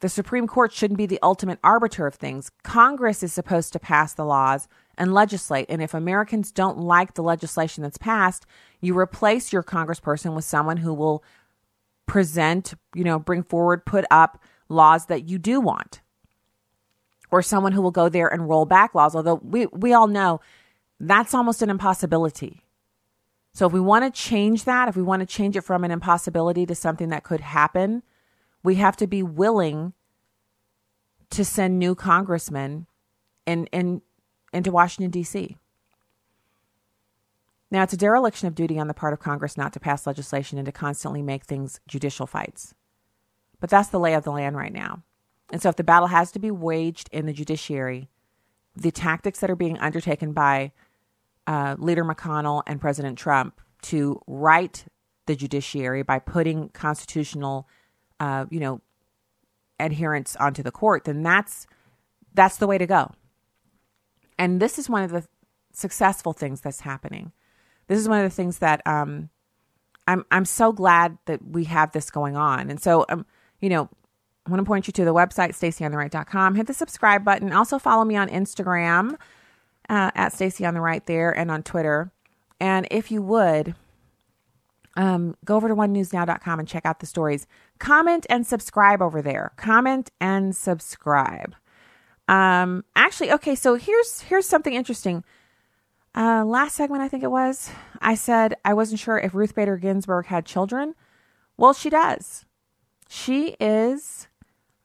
the 0.00 0.08
Supreme 0.08 0.46
Court 0.46 0.72
shouldn't 0.72 0.98
be 0.98 1.06
the 1.06 1.18
ultimate 1.22 1.58
arbiter 1.62 2.06
of 2.06 2.14
things. 2.14 2.50
Congress 2.62 3.22
is 3.22 3.32
supposed 3.32 3.72
to 3.74 3.78
pass 3.78 4.14
the 4.14 4.24
laws 4.24 4.66
and 4.96 5.12
legislate. 5.12 5.66
And 5.68 5.82
if 5.82 5.92
Americans 5.92 6.52
don't 6.52 6.78
like 6.78 7.14
the 7.14 7.22
legislation 7.22 7.82
that's 7.82 7.98
passed, 7.98 8.46
you 8.80 8.96
replace 8.96 9.52
your 9.52 9.62
congressperson 9.62 10.34
with 10.34 10.44
someone 10.44 10.78
who 10.78 10.94
will 10.94 11.22
present, 12.06 12.74
you 12.94 13.04
know, 13.04 13.18
bring 13.18 13.42
forward, 13.42 13.84
put 13.84 14.04
up 14.10 14.42
laws 14.70 15.06
that 15.06 15.28
you 15.28 15.38
do 15.38 15.60
want. 15.60 16.00
Or 17.30 17.42
someone 17.42 17.72
who 17.72 17.82
will 17.82 17.90
go 17.90 18.08
there 18.08 18.28
and 18.28 18.48
roll 18.48 18.64
back 18.64 18.94
laws, 18.94 19.14
although 19.14 19.40
we, 19.42 19.66
we 19.66 19.92
all 19.92 20.08
know 20.08 20.40
that's 20.98 21.34
almost 21.34 21.62
an 21.62 21.70
impossibility. 21.70 22.62
So 23.52 23.66
if 23.66 23.72
we 23.72 23.80
want 23.80 24.04
to 24.04 24.20
change 24.20 24.64
that, 24.64 24.88
if 24.88 24.96
we 24.96 25.02
want 25.02 25.20
to 25.20 25.26
change 25.26 25.56
it 25.56 25.62
from 25.62 25.84
an 25.84 25.90
impossibility 25.90 26.66
to 26.66 26.74
something 26.74 27.08
that 27.10 27.24
could 27.24 27.40
happen, 27.40 28.02
we 28.62 28.76
have 28.76 28.96
to 28.96 29.06
be 29.06 29.22
willing 29.22 29.92
to 31.30 31.44
send 31.44 31.78
new 31.78 31.94
congressmen 31.94 32.86
in, 33.46 33.66
in, 33.66 34.02
into 34.52 34.72
Washington, 34.72 35.10
D.C. 35.10 35.56
Now, 37.70 37.84
it's 37.84 37.92
a 37.92 37.96
dereliction 37.96 38.48
of 38.48 38.54
duty 38.54 38.78
on 38.78 38.88
the 38.88 38.94
part 38.94 39.12
of 39.12 39.20
Congress 39.20 39.56
not 39.56 39.72
to 39.74 39.80
pass 39.80 40.06
legislation 40.06 40.58
and 40.58 40.66
to 40.66 40.72
constantly 40.72 41.22
make 41.22 41.44
things 41.44 41.80
judicial 41.86 42.26
fights. 42.26 42.74
But 43.60 43.70
that's 43.70 43.88
the 43.88 44.00
lay 44.00 44.14
of 44.14 44.24
the 44.24 44.32
land 44.32 44.56
right 44.56 44.72
now. 44.72 45.02
And 45.52 45.60
so, 45.60 45.68
if 45.68 45.76
the 45.76 45.84
battle 45.84 46.08
has 46.08 46.32
to 46.32 46.38
be 46.38 46.50
waged 46.50 47.08
in 47.12 47.26
the 47.26 47.32
judiciary, 47.32 48.08
the 48.76 48.90
tactics 48.90 49.40
that 49.40 49.50
are 49.50 49.56
being 49.56 49.78
undertaken 49.78 50.32
by 50.32 50.72
uh, 51.46 51.76
Leader 51.78 52.04
McConnell 52.04 52.62
and 52.66 52.80
President 52.80 53.18
Trump 53.18 53.60
to 53.82 54.20
right 54.26 54.84
the 55.26 55.34
judiciary 55.34 56.02
by 56.02 56.18
putting 56.18 56.68
constitutional, 56.70 57.68
uh, 58.18 58.46
you 58.50 58.60
know, 58.60 58.80
adherence 59.78 60.36
onto 60.36 60.62
the 60.62 60.70
court, 60.70 61.04
then 61.04 61.22
that's 61.22 61.66
that's 62.34 62.58
the 62.58 62.66
way 62.66 62.78
to 62.78 62.86
go. 62.86 63.12
And 64.38 64.60
this 64.60 64.78
is 64.78 64.88
one 64.88 65.02
of 65.02 65.10
the 65.10 65.26
successful 65.72 66.32
things 66.32 66.60
that's 66.60 66.80
happening. 66.80 67.32
This 67.88 67.98
is 67.98 68.08
one 68.08 68.18
of 68.18 68.30
the 68.30 68.34
things 68.34 68.58
that 68.58 68.86
um, 68.86 69.30
I'm 70.06 70.24
I'm 70.30 70.44
so 70.44 70.72
glad 70.72 71.18
that 71.26 71.44
we 71.44 71.64
have 71.64 71.92
this 71.92 72.10
going 72.10 72.36
on. 72.36 72.70
And 72.70 72.80
so, 72.80 73.04
um, 73.08 73.26
you 73.60 73.68
know, 73.68 73.88
I 74.46 74.50
want 74.50 74.60
to 74.60 74.66
point 74.66 74.86
you 74.86 74.92
to 74.92 75.04
the 75.04 75.14
website 75.14 75.50
stacyontheright.com. 75.50 76.54
Hit 76.54 76.66
the 76.66 76.74
subscribe 76.74 77.24
button. 77.24 77.52
Also 77.52 77.78
follow 77.78 78.04
me 78.04 78.16
on 78.16 78.28
Instagram 78.28 79.14
uh, 79.88 80.10
at 80.14 80.32
Stacy 80.32 80.64
on 80.64 80.74
the 80.74 80.80
right 80.80 81.04
there 81.06 81.30
and 81.30 81.50
on 81.50 81.62
Twitter. 81.62 82.10
And 82.58 82.86
if 82.90 83.10
you 83.10 83.22
would, 83.22 83.74
um, 84.96 85.36
go 85.44 85.56
over 85.56 85.68
to 85.68 85.74
onenewsnow.com 85.74 86.58
and 86.58 86.68
check 86.68 86.84
out 86.84 87.00
the 87.00 87.06
stories. 87.06 87.46
Comment 87.78 88.26
and 88.28 88.46
subscribe 88.46 89.00
over 89.00 89.22
there. 89.22 89.52
Comment 89.56 90.10
and 90.20 90.54
subscribe. 90.54 91.54
Um, 92.28 92.84
actually, 92.94 93.32
okay, 93.32 93.54
so 93.54 93.74
here's 93.74 94.20
here's 94.22 94.46
something 94.46 94.74
interesting. 94.74 95.24
Uh, 96.14 96.44
last 96.44 96.74
segment, 96.74 97.02
I 97.02 97.08
think 97.08 97.22
it 97.22 97.30
was, 97.30 97.70
I 98.00 98.14
said 98.14 98.54
I 98.64 98.74
wasn't 98.74 99.00
sure 99.00 99.18
if 99.18 99.34
Ruth 99.34 99.54
Bader 99.54 99.76
Ginsburg 99.76 100.26
had 100.26 100.44
children. 100.44 100.94
Well, 101.56 101.72
she 101.72 101.90
does. 101.90 102.46
She 103.12 103.56
is 103.58 104.28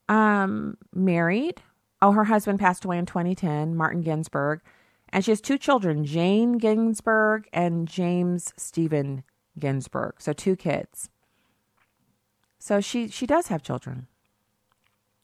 um, 0.09 0.77
married. 0.91 1.61
Oh, 2.01 2.11
her 2.13 2.23
husband 2.23 2.59
passed 2.59 2.83
away 2.83 2.97
in 2.97 3.05
2010, 3.05 3.75
Martin 3.75 4.01
Ginsburg. 4.01 4.61
And 5.09 5.23
she 5.23 5.29
has 5.29 5.39
two 5.39 5.59
children, 5.59 6.05
Jane 6.05 6.57
Ginsburg 6.57 7.47
and 7.53 7.87
James 7.87 8.51
Stephen 8.57 9.23
Ginsburg. 9.59 10.15
So 10.17 10.33
two 10.33 10.55
kids. 10.55 11.11
So 12.57 12.81
she 12.81 13.09
she 13.09 13.27
does 13.27 13.49
have 13.49 13.61
children. 13.61 14.07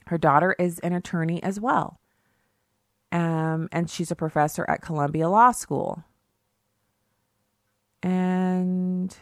Her 0.06 0.20
daughter 0.20 0.56
is 0.60 0.78
an 0.80 0.94
attorney 0.94 1.42
as 1.42 1.60
well. 1.60 2.00
Um, 3.12 3.68
and 3.72 3.90
she's 3.90 4.12
a 4.12 4.16
professor 4.16 4.64
at 4.70 4.84
Columbia 4.84 5.28
Law 5.28 5.54
School. 5.54 6.04
And 8.04 9.18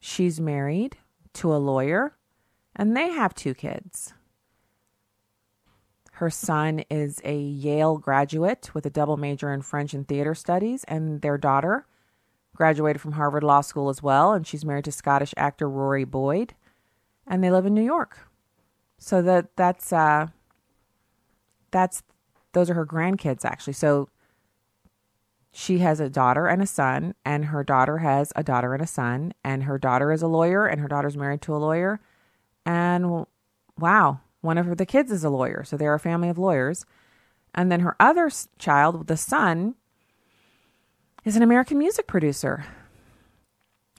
she's 0.00 0.40
married 0.40 0.96
to 1.34 1.54
a 1.54 1.58
lawyer, 1.58 2.16
and 2.76 2.96
they 2.96 3.10
have 3.10 3.34
two 3.34 3.54
kids. 3.54 4.12
Her 6.12 6.30
son 6.30 6.84
is 6.90 7.20
a 7.24 7.36
Yale 7.36 7.98
graduate 7.98 8.70
with 8.72 8.86
a 8.86 8.90
double 8.90 9.16
major 9.16 9.52
in 9.52 9.62
French 9.62 9.94
and 9.94 10.06
theater 10.06 10.34
studies, 10.34 10.84
and 10.84 11.22
their 11.22 11.36
daughter 11.36 11.86
graduated 12.54 13.02
from 13.02 13.12
Harvard 13.12 13.42
Law 13.42 13.62
School 13.62 13.88
as 13.88 14.02
well, 14.02 14.32
and 14.32 14.46
she's 14.46 14.64
married 14.64 14.84
to 14.84 14.92
Scottish 14.92 15.34
actor 15.36 15.68
Rory 15.68 16.04
Boyd, 16.04 16.54
and 17.26 17.42
they 17.42 17.50
live 17.50 17.66
in 17.66 17.74
New 17.74 17.82
York. 17.82 18.18
So 18.98 19.22
that 19.22 19.56
that's 19.56 19.92
uh, 19.92 20.28
that's 21.72 22.02
those 22.52 22.70
are 22.70 22.74
her 22.74 22.86
grandkids 22.86 23.44
actually. 23.44 23.72
So 23.72 24.08
she 25.52 25.78
has 25.78 26.00
a 26.00 26.08
daughter 26.08 26.46
and 26.46 26.62
a 26.62 26.66
son, 26.66 27.14
and 27.24 27.46
her 27.46 27.62
daughter 27.64 27.98
has 27.98 28.32
a 28.34 28.42
daughter 28.42 28.72
and 28.72 28.82
a 28.82 28.86
son, 28.86 29.34
and 29.44 29.64
her 29.64 29.78
daughter 29.78 30.12
is 30.12 30.22
a 30.22 30.28
lawyer, 30.28 30.66
and 30.66 30.80
her 30.80 30.88
daughter's 30.88 31.16
married 31.16 31.42
to 31.42 31.54
a 31.54 31.58
lawyer, 31.58 32.00
and 32.66 33.26
wow, 33.78 34.20
one 34.40 34.58
of 34.58 34.76
the 34.76 34.86
kids 34.86 35.10
is 35.10 35.24
a 35.24 35.30
lawyer, 35.30 35.64
so 35.64 35.76
they're 35.76 35.94
a 35.94 36.00
family 36.00 36.28
of 36.28 36.38
lawyers. 36.38 36.84
And 37.54 37.70
then 37.70 37.80
her 37.80 37.96
other 38.00 38.30
child, 38.58 39.06
the 39.06 39.16
son, 39.16 39.74
is 41.24 41.36
an 41.36 41.42
American 41.42 41.78
music 41.78 42.06
producer. 42.06 42.66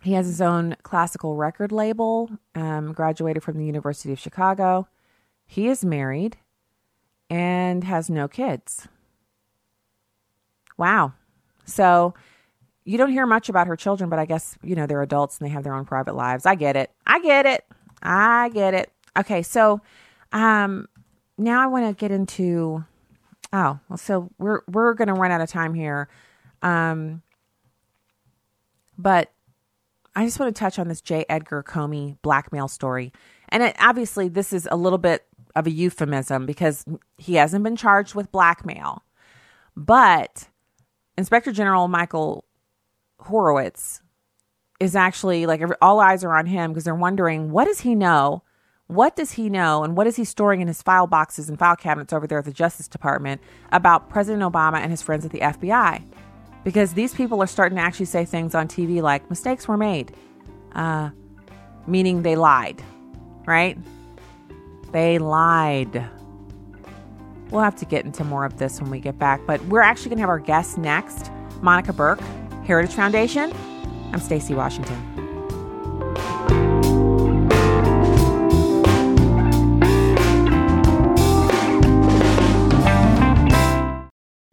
He 0.04 0.14
has 0.14 0.28
his 0.28 0.42
own 0.42 0.76
classical 0.84 1.36
record 1.36 1.72
label, 1.72 2.30
um, 2.54 2.94
graduated 2.94 3.42
from 3.42 3.58
the 3.58 3.66
University 3.66 4.14
of 4.14 4.20
Chicago. 4.20 4.88
He 5.48 5.68
is 5.68 5.84
married 5.84 6.38
and 7.30 7.84
has 7.84 8.10
no 8.10 8.28
kids. 8.28 8.88
Wow. 10.78 11.14
So 11.66 12.14
you 12.84 13.00
don't 13.00 13.12
hear 13.12 13.26
much 13.26 13.50
about 13.50 13.66
her 13.66 13.76
children, 13.76 14.10
but 14.10 14.20
I 14.20 14.26
guess, 14.26 14.58
you 14.62 14.76
know, 14.76 14.86
they're 14.86 15.02
adults 15.02 15.40
and 15.40 15.48
they 15.48 15.52
have 15.52 15.64
their 15.64 15.74
own 15.74 15.86
private 15.86 16.14
lives. 16.16 16.46
I 16.46 16.54
get 16.54 16.76
it. 16.76 16.92
I 17.08 17.20
get 17.20 17.48
it. 17.48 17.66
I 18.06 18.50
get 18.50 18.74
it. 18.74 18.92
Okay. 19.18 19.42
So 19.42 19.82
um, 20.32 20.88
now 21.38 21.62
I 21.62 21.68
want 21.68 21.86
to 21.88 22.00
get 22.00 22.12
into. 22.12 22.86
Oh, 23.54 23.80
well, 23.90 23.98
so 23.98 24.30
we're 24.38 24.62
we're 24.68 24.94
going 24.94 25.08
to 25.08 25.14
run 25.14 25.32
out 25.32 25.42
of 25.42 25.50
time 25.50 25.74
here. 25.74 26.10
Um, 26.62 27.22
but 28.98 29.32
I 30.16 30.26
just 30.26 30.40
want 30.40 30.56
to 30.56 30.60
touch 30.60 30.80
on 30.80 30.88
this 30.88 31.02
J. 31.02 31.26
Edgar 31.30 31.64
Comey 31.64 32.18
blackmail 32.22 32.68
story, 32.68 33.12
and 33.50 33.64
it, 33.64 33.76
obviously 33.80 34.28
this 34.28 34.54
is 34.54 34.68
a 34.72 34.76
little 34.76 34.98
bit 34.98 35.26
of 35.56 35.68
a 35.68 35.72
euphemism 35.72 36.46
because 36.46 36.86
he 37.18 37.36
hasn't 37.36 37.64
been 37.64 37.76
charged 37.76 38.16
with 38.16 38.32
blackmail, 38.32 39.04
but 39.76 40.48
Inspector 41.18 41.52
General 41.52 41.88
Michael 41.88 42.46
Horowitz 43.20 44.02
is 44.80 44.96
actually 44.96 45.46
like 45.46 45.62
all 45.82 46.00
eyes 46.00 46.24
are 46.24 46.36
on 46.36 46.46
him 46.46 46.72
because 46.72 46.84
they're 46.84 46.96
wondering 46.96 47.52
what 47.52 47.66
does 47.66 47.82
he 47.82 47.96
know 47.96 48.44
what 48.88 49.16
does 49.16 49.32
he 49.32 49.50
know 49.50 49.84
and 49.84 49.98
what 49.98 50.06
is 50.06 50.16
he 50.16 50.24
storing 50.24 50.62
in 50.62 50.68
his 50.68 50.82
file 50.82 51.08
boxes 51.08 51.50
and 51.50 51.58
file 51.58 51.76
cabinets 51.76 52.14
over 52.14 52.28
there 52.28 52.40
at 52.40 52.46
the 52.46 52.52
Justice 52.52 52.88
Department 52.88 53.42
about 53.72 54.10
President 54.10 54.44
Obama 54.44 54.78
and 54.78 54.92
his 54.92 55.02
friends 55.02 55.26
at 55.26 55.32
the 55.32 55.40
FBI? 55.40 56.04
Because 56.64 56.94
these 56.94 57.14
people 57.14 57.42
are 57.42 57.48
starting 57.48 57.78
to 57.78 57.82
actually 57.82 58.06
say 58.06 58.26
things 58.26 58.54
on 58.54 58.68
TV 58.68 59.02
like 59.02 59.28
mistakes 59.30 59.68
were 59.68 59.78
made, 59.78 60.14
uh, 60.74 61.10
meaning 61.88 62.22
they 62.22 62.36
lied, 62.36 62.82
right? 63.48 63.78
They 64.92 65.18
lied. 65.18 66.08
We'll 67.50 67.62
have 67.62 67.76
to 67.78 67.86
get 67.86 68.06
into 68.06 68.24
more 68.24 68.46
of 68.46 68.58
this 68.58 68.82
when 68.82 68.92
we 68.92 69.00
get 69.00 69.18
back, 69.18 69.42
but 69.48 69.64
we're 69.66 69.82
actually 69.82 70.10
going 70.10 70.18
to 70.18 70.22
have 70.22 70.30
our 70.30 70.40
guest 70.40 70.78
next 70.78 71.32
Monica 71.62 71.94
Burke, 71.94 72.22
Heritage 72.66 72.96
Foundation. 72.96 73.52
I'm 74.16 74.22
Stacy 74.22 74.56
Washington. 74.56 74.96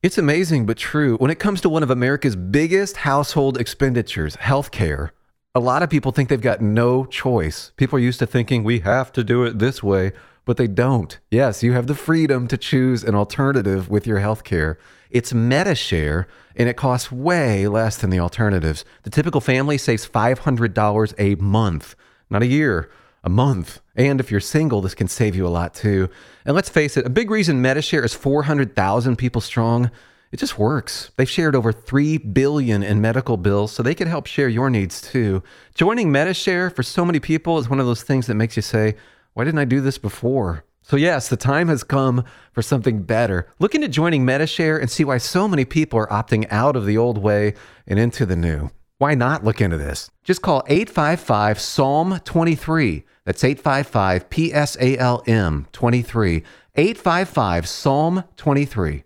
It's 0.03 0.19
amazing 0.19 0.67
but 0.67 0.77
true. 0.79 1.17
When 1.19 1.31
it 1.31 1.39
comes 1.39 1.61
to 1.61 1.69
one 1.69 1.85
of 1.85 1.91
America's 1.91 2.35
biggest 2.35 2.97
household 2.97 3.57
expenditures, 3.57 4.35
healthcare, 4.39 5.11
a 5.55 5.61
lot 5.61 5.85
of 5.85 5.91
people 5.91 6.11
think 6.11 6.29
they've 6.29 6.41
got 6.41 6.61
no 6.61 7.05
choice. 7.05 7.71
People 7.77 8.01
are 8.01 8.03
used 8.03 8.19
to 8.19 8.27
thinking 8.27 8.65
we 8.65 8.81
have 8.81 9.13
to 9.13 9.23
do 9.23 9.45
it 9.45 9.61
this 9.61 9.81
way, 9.81 10.11
but 10.45 10.57
they 10.57 10.67
don't. 10.67 11.19
Yes, 11.31 11.63
you 11.63 11.73
have 11.73 11.87
the 11.87 11.95
freedom 11.95 12.49
to 12.49 12.57
choose 12.57 13.05
an 13.05 13.15
alternative 13.15 13.89
with 13.89 14.07
your 14.07 14.21
healthcare. 14.21 14.77
It's 15.11 15.33
MediShare, 15.33 16.27
and 16.57 16.69
it 16.69 16.77
costs 16.77 17.13
way 17.13 17.69
less 17.69 17.99
than 17.99 18.11
the 18.11 18.21
alternatives. 18.21 18.85
The 19.03 19.11
typical 19.11 19.41
family 19.41 19.79
saves 19.79 20.09
$500 20.09 21.15
a 21.19 21.35
month, 21.37 21.95
not 22.31 22.43
a 22.43 22.47
year 22.47 22.91
a 23.25 23.29
month. 23.29 23.81
And 23.95 24.21
if 24.21 24.31
you're 24.31 24.41
single, 24.41 24.81
this 24.81 24.95
can 24.95 25.09
save 25.09 25.37
you 25.37 25.47
a 25.47 25.49
lot 25.49 25.75
too. 25.75 26.09
And 26.45 26.55
let's 26.55 26.69
face 26.69 26.97
it, 26.97 27.07
a 27.07 27.11
big 27.11 27.31
reason 27.31 27.63
MediShare 27.63 28.05
is 28.05 28.15
400,000 28.15 29.17
people 29.17 29.41
strong. 29.41 29.91
It 30.33 30.39
just 30.39 30.59
works. 30.59 31.11
They've 31.17 31.29
shared 31.29 31.55
over 31.55 31.73
3 31.73 32.17
billion 32.19 32.83
in 32.83 33.01
medical 33.01 33.37
bills, 33.37 33.71
so 33.71 33.83
they 33.83 33.95
can 33.95 34.09
help 34.09 34.27
share 34.27 34.49
your 34.49 34.71
needs 34.71 35.01
too. 35.01 35.43
Joining 35.75 36.11
MediShare 36.11 36.75
for 36.75 36.83
so 36.83 37.05
many 37.05 37.21
people 37.21 37.59
is 37.59 37.69
one 37.69 37.81
of 37.81 37.87
those 37.87 38.03
things 38.03 38.27
that 38.27 38.35
makes 38.35 38.57
you 38.57 38.63
say, 38.63 38.97
why 39.35 39.45
didn't 39.45 39.61
I 39.61 39.65
do 39.65 39.81
this 39.81 39.99
before? 39.99 40.65
So, 40.83 40.97
yes, 40.97 41.29
the 41.29 41.37
time 41.37 41.69
has 41.69 41.85
come 41.85 42.25
for 42.53 42.61
something 42.61 43.03
better. 43.03 43.49
Look 43.61 43.75
into 43.75 43.89
joining 43.89 44.27
MediShare 44.27 44.81
and 44.81 44.91
see 44.91 45.05
why 45.05 45.19
so 45.19 45.47
many 45.47 45.65
people 45.65 45.99
are 45.99 46.09
opting 46.09 46.47
out 46.51 46.75
of 46.75 46.87
the 46.87 46.99
old 46.99 47.19
way 47.19 47.55
and 47.87 47.99
into 47.99 48.27
the 48.27 48.37
new. 48.37 48.71
Why 48.99 49.15
not 49.15 49.45
look 49.45 49.61
into 49.61 49.77
this? 49.77 50.11
Just 50.25 50.43
call 50.43 50.65
855 50.67 51.61
Psalm 51.61 52.21
23. 52.25 53.05
That's 53.25 53.45
855 53.45 54.31
P 54.31 54.53
S 54.53 54.77
A 54.81 54.97
L 54.97 55.23
M 55.27 55.67
23. 55.73 56.43
855 56.75 57.69
Psalm 57.69 58.25
23. 58.37 59.05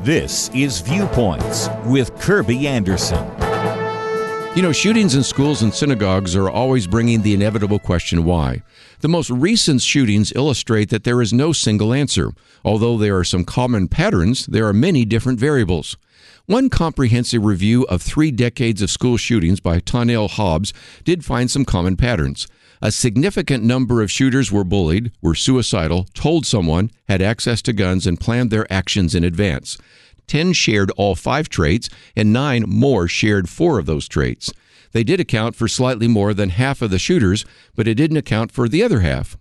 This 0.00 0.48
is 0.54 0.80
Viewpoints 0.80 1.68
with 1.84 2.18
Kirby 2.20 2.66
Anderson. 2.66 3.47
You 4.58 4.62
know, 4.62 4.72
shootings 4.72 5.14
in 5.14 5.22
schools 5.22 5.62
and 5.62 5.72
synagogues 5.72 6.34
are 6.34 6.50
always 6.50 6.88
bringing 6.88 7.22
the 7.22 7.32
inevitable 7.32 7.78
question 7.78 8.24
why. 8.24 8.64
The 9.02 9.08
most 9.08 9.30
recent 9.30 9.82
shootings 9.82 10.32
illustrate 10.34 10.90
that 10.90 11.04
there 11.04 11.22
is 11.22 11.32
no 11.32 11.52
single 11.52 11.94
answer. 11.94 12.32
Although 12.64 12.98
there 12.98 13.16
are 13.16 13.22
some 13.22 13.44
common 13.44 13.86
patterns, 13.86 14.46
there 14.46 14.66
are 14.66 14.72
many 14.72 15.04
different 15.04 15.38
variables. 15.38 15.96
One 16.46 16.70
comprehensive 16.70 17.44
review 17.44 17.84
of 17.84 18.02
three 18.02 18.32
decades 18.32 18.82
of 18.82 18.90
school 18.90 19.16
shootings 19.16 19.60
by 19.60 19.78
Tonnelle 19.78 20.28
Hobbs 20.28 20.72
did 21.04 21.24
find 21.24 21.48
some 21.48 21.64
common 21.64 21.96
patterns. 21.96 22.48
A 22.82 22.90
significant 22.90 23.62
number 23.62 24.02
of 24.02 24.10
shooters 24.10 24.50
were 24.50 24.64
bullied, 24.64 25.12
were 25.22 25.36
suicidal, 25.36 26.08
told 26.14 26.46
someone, 26.46 26.90
had 27.08 27.22
access 27.22 27.62
to 27.62 27.72
guns, 27.72 28.08
and 28.08 28.18
planned 28.18 28.50
their 28.50 28.72
actions 28.72 29.14
in 29.14 29.22
advance. 29.22 29.78
10 30.28 30.52
shared 30.52 30.90
all 30.92 31.14
five 31.14 31.48
traits, 31.48 31.88
and 32.14 32.32
nine 32.32 32.64
more 32.66 33.08
shared 33.08 33.48
four 33.48 33.78
of 33.78 33.86
those 33.86 34.06
traits. 34.06 34.52
They 34.92 35.04
did 35.04 35.20
account 35.20 35.56
for 35.56 35.68
slightly 35.68 36.08
more 36.08 36.32
than 36.32 36.50
half 36.50 36.80
of 36.80 36.90
the 36.90 36.98
shooters, 36.98 37.44
but 37.74 37.88
it 37.88 37.94
didn't 37.94 38.16
account 38.16 38.52
for 38.52 38.68
the 38.68 38.82
other 38.82 39.00
half. 39.00 39.36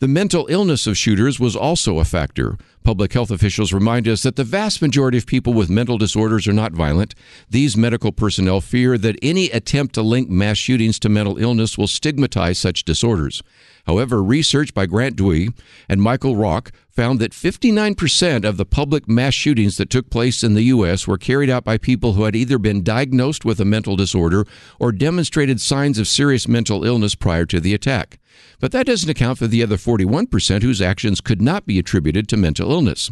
The 0.00 0.08
mental 0.08 0.46
illness 0.48 0.86
of 0.86 0.96
shooters 0.96 1.40
was 1.40 1.56
also 1.56 1.98
a 1.98 2.04
factor. 2.04 2.58
Public 2.82 3.12
health 3.12 3.30
officials 3.30 3.72
remind 3.72 4.08
us 4.08 4.22
that 4.24 4.34
the 4.36 4.44
vast 4.44 4.82
majority 4.82 5.16
of 5.16 5.26
people 5.26 5.52
with 5.52 5.70
mental 5.70 5.98
disorders 5.98 6.48
are 6.48 6.52
not 6.52 6.72
violent. 6.72 7.14
These 7.48 7.76
medical 7.76 8.10
personnel 8.10 8.60
fear 8.60 8.98
that 8.98 9.18
any 9.22 9.50
attempt 9.50 9.94
to 9.94 10.02
link 10.02 10.28
mass 10.28 10.58
shootings 10.58 10.98
to 11.00 11.08
mental 11.08 11.38
illness 11.38 11.78
will 11.78 11.86
stigmatize 11.86 12.58
such 12.58 12.84
disorders. 12.84 13.42
However, 13.86 14.22
research 14.22 14.74
by 14.74 14.86
Grant 14.86 15.16
Duwe 15.16 15.52
and 15.88 16.02
Michael 16.02 16.36
Rocque 16.36 16.72
found 16.88 17.20
that 17.20 17.32
59% 17.32 18.44
of 18.44 18.56
the 18.56 18.66
public 18.66 19.08
mass 19.08 19.34
shootings 19.34 19.76
that 19.76 19.90
took 19.90 20.10
place 20.10 20.44
in 20.44 20.54
the 20.54 20.64
U.S. 20.64 21.06
were 21.08 21.18
carried 21.18 21.50
out 21.50 21.64
by 21.64 21.78
people 21.78 22.12
who 22.12 22.24
had 22.24 22.36
either 22.36 22.58
been 22.58 22.84
diagnosed 22.84 23.44
with 23.44 23.60
a 23.60 23.64
mental 23.64 23.96
disorder 23.96 24.44
or 24.78 24.92
demonstrated 24.92 25.60
signs 25.60 25.98
of 25.98 26.06
serious 26.06 26.46
mental 26.46 26.84
illness 26.84 27.14
prior 27.14 27.46
to 27.46 27.60
the 27.60 27.74
attack. 27.74 28.18
But 28.60 28.72
that 28.72 28.86
doesn't 28.86 29.10
account 29.10 29.38
for 29.38 29.46
the 29.46 29.62
other 29.62 29.76
41% 29.76 30.62
whose 30.62 30.82
actions 30.82 31.20
could 31.20 31.42
not 31.42 31.66
be 31.66 31.78
attributed 31.78 32.28
to 32.28 32.36
mental 32.36 32.71
illness. 32.72 33.10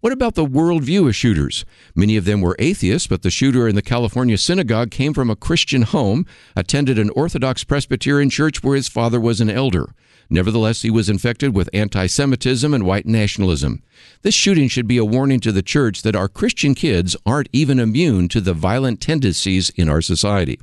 What 0.00 0.12
about 0.12 0.34
the 0.34 0.46
worldview 0.46 1.08
of 1.08 1.16
shooters? 1.16 1.64
Many 1.94 2.16
of 2.16 2.24
them 2.24 2.40
were 2.40 2.56
atheists, 2.58 3.06
but 3.06 3.22
the 3.22 3.30
shooter 3.30 3.68
in 3.68 3.74
the 3.74 3.82
California 3.82 4.36
synagogue 4.36 4.90
came 4.90 5.14
from 5.14 5.30
a 5.30 5.36
Christian 5.36 5.82
home, 5.82 6.26
attended 6.56 6.98
an 6.98 7.10
Orthodox 7.10 7.64
Presbyterian 7.64 8.30
church 8.30 8.62
where 8.62 8.76
his 8.76 8.88
father 8.88 9.20
was 9.20 9.40
an 9.40 9.50
elder. 9.50 9.94
Nevertheless, 10.32 10.82
he 10.82 10.90
was 10.90 11.08
infected 11.08 11.54
with 11.56 11.68
anti 11.72 12.06
Semitism 12.06 12.72
and 12.72 12.84
white 12.84 13.06
nationalism. 13.06 13.82
This 14.22 14.34
shooting 14.34 14.68
should 14.68 14.86
be 14.86 14.96
a 14.96 15.04
warning 15.04 15.40
to 15.40 15.52
the 15.52 15.62
church 15.62 16.02
that 16.02 16.16
our 16.16 16.28
Christian 16.28 16.74
kids 16.74 17.16
aren't 17.26 17.48
even 17.52 17.80
immune 17.80 18.28
to 18.28 18.40
the 18.40 18.54
violent 18.54 19.00
tendencies 19.00 19.70
in 19.70 19.88
our 19.88 20.00
society. 20.00 20.60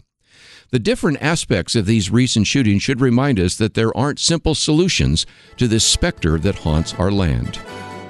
The 0.72 0.80
different 0.80 1.22
aspects 1.22 1.76
of 1.76 1.86
these 1.86 2.12
recent 2.12 2.48
shootings 2.48 2.84
should 2.84 3.02
remind 3.02 3.40
us 3.40 3.56
that 3.58 3.74
there 3.74 3.96
aren't 3.96 4.20
simple 4.20 4.56
solutions 4.56 5.26
to 5.58 5.68
this 5.68 5.86
specter 5.86 6.38
that 6.40 6.60
haunts 6.60 6.94
our 6.96 7.12
land. 7.12 7.60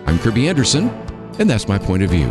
I'm 0.08 0.18
Kirby 0.20 0.48
Anderson, 0.48 0.90
and 1.38 1.50
that's 1.50 1.68
my 1.68 1.78
point 1.78 2.02
of 2.02 2.10
view. 2.10 2.30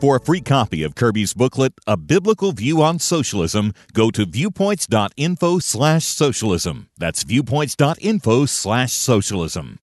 For 0.00 0.16
a 0.16 0.20
free 0.20 0.40
copy 0.40 0.84
of 0.84 0.94
Kirby's 0.94 1.34
booklet, 1.34 1.72
A 1.86 1.96
Biblical 1.96 2.52
View 2.52 2.80
on 2.80 3.00
Socialism, 3.00 3.72
go 3.92 4.10
to 4.12 4.24
viewpoints.info 4.24 5.58
slash 5.58 6.04
socialism. 6.04 6.88
That's 6.96 7.24
viewpoints.info 7.24 8.46
slash 8.46 8.92
socialism. 8.92 9.80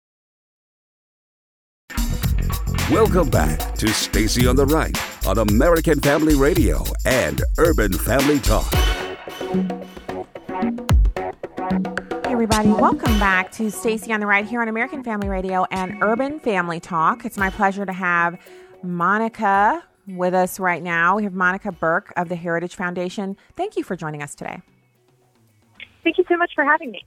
Welcome 2.91 3.31
back 3.31 3.77
to 3.77 3.89
Stacy 3.89 4.47
on 4.47 4.57
the 4.57 4.67
Right 4.67 4.99
on 5.27 5.39
American 5.39 6.01
Family 6.01 6.35
Radio 6.35 6.85
and 7.07 7.41
Urban 7.57 7.93
Family 7.93 8.41
Talk. 8.41 8.71
Everybody, 12.43 12.71
welcome 12.71 13.19
back 13.19 13.53
to 13.53 13.71
Stacy 13.71 14.15
on 14.15 14.21
the 14.21 14.27
Right 14.27 14.47
here 14.47 14.63
on 14.63 14.69
American 14.69 15.05
Family 15.05 15.29
Radio 15.29 15.67
and 15.71 16.03
Urban 16.03 16.41
Family 16.41 16.81
Talk. 16.81 17.27
It's 17.27 17.37
my 17.37 17.51
pleasure 17.51 17.85
to 17.85 17.93
have 17.93 18.41
Monica 18.83 19.85
with 20.09 20.33
us 20.33 20.59
right 20.59 20.83
now. 20.83 21.17
We 21.17 21.25
have 21.25 21.35
Monica 21.35 21.71
Burke 21.71 22.15
of 22.17 22.31
the 22.31 22.37
Heritage 22.37 22.77
Foundation. 22.77 23.37
Thank 23.57 23.77
you 23.77 23.85
for 23.85 23.95
joining 23.95 24.23
us 24.23 24.35
today. 24.35 24.63
Thank 26.03 26.17
you 26.17 26.25
so 26.31 26.39
much 26.39 26.53
for 26.55 26.65
having 26.65 26.91
me. 26.91 27.05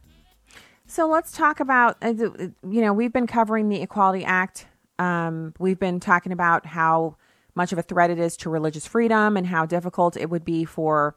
So 0.85 1.07
let's 1.07 1.31
talk 1.31 1.59
about, 1.59 1.97
uh, 2.03 2.13
you 2.13 2.53
know, 2.61 2.93
we've 2.93 3.11
been 3.11 3.25
covering 3.25 3.69
the 3.69 3.81
Equality 3.81 4.23
Act. 4.23 4.67
Um, 4.99 5.55
we've 5.57 5.79
been 5.79 5.99
talking 5.99 6.31
about 6.31 6.67
how 6.67 7.15
much 7.55 7.71
of 7.71 7.79
a 7.79 7.81
threat 7.81 8.11
it 8.11 8.19
is 8.19 8.37
to 8.37 8.51
religious 8.51 8.85
freedom 8.85 9.35
and 9.35 9.47
how 9.47 9.65
difficult 9.65 10.15
it 10.15 10.29
would 10.29 10.45
be 10.45 10.63
for 10.63 11.15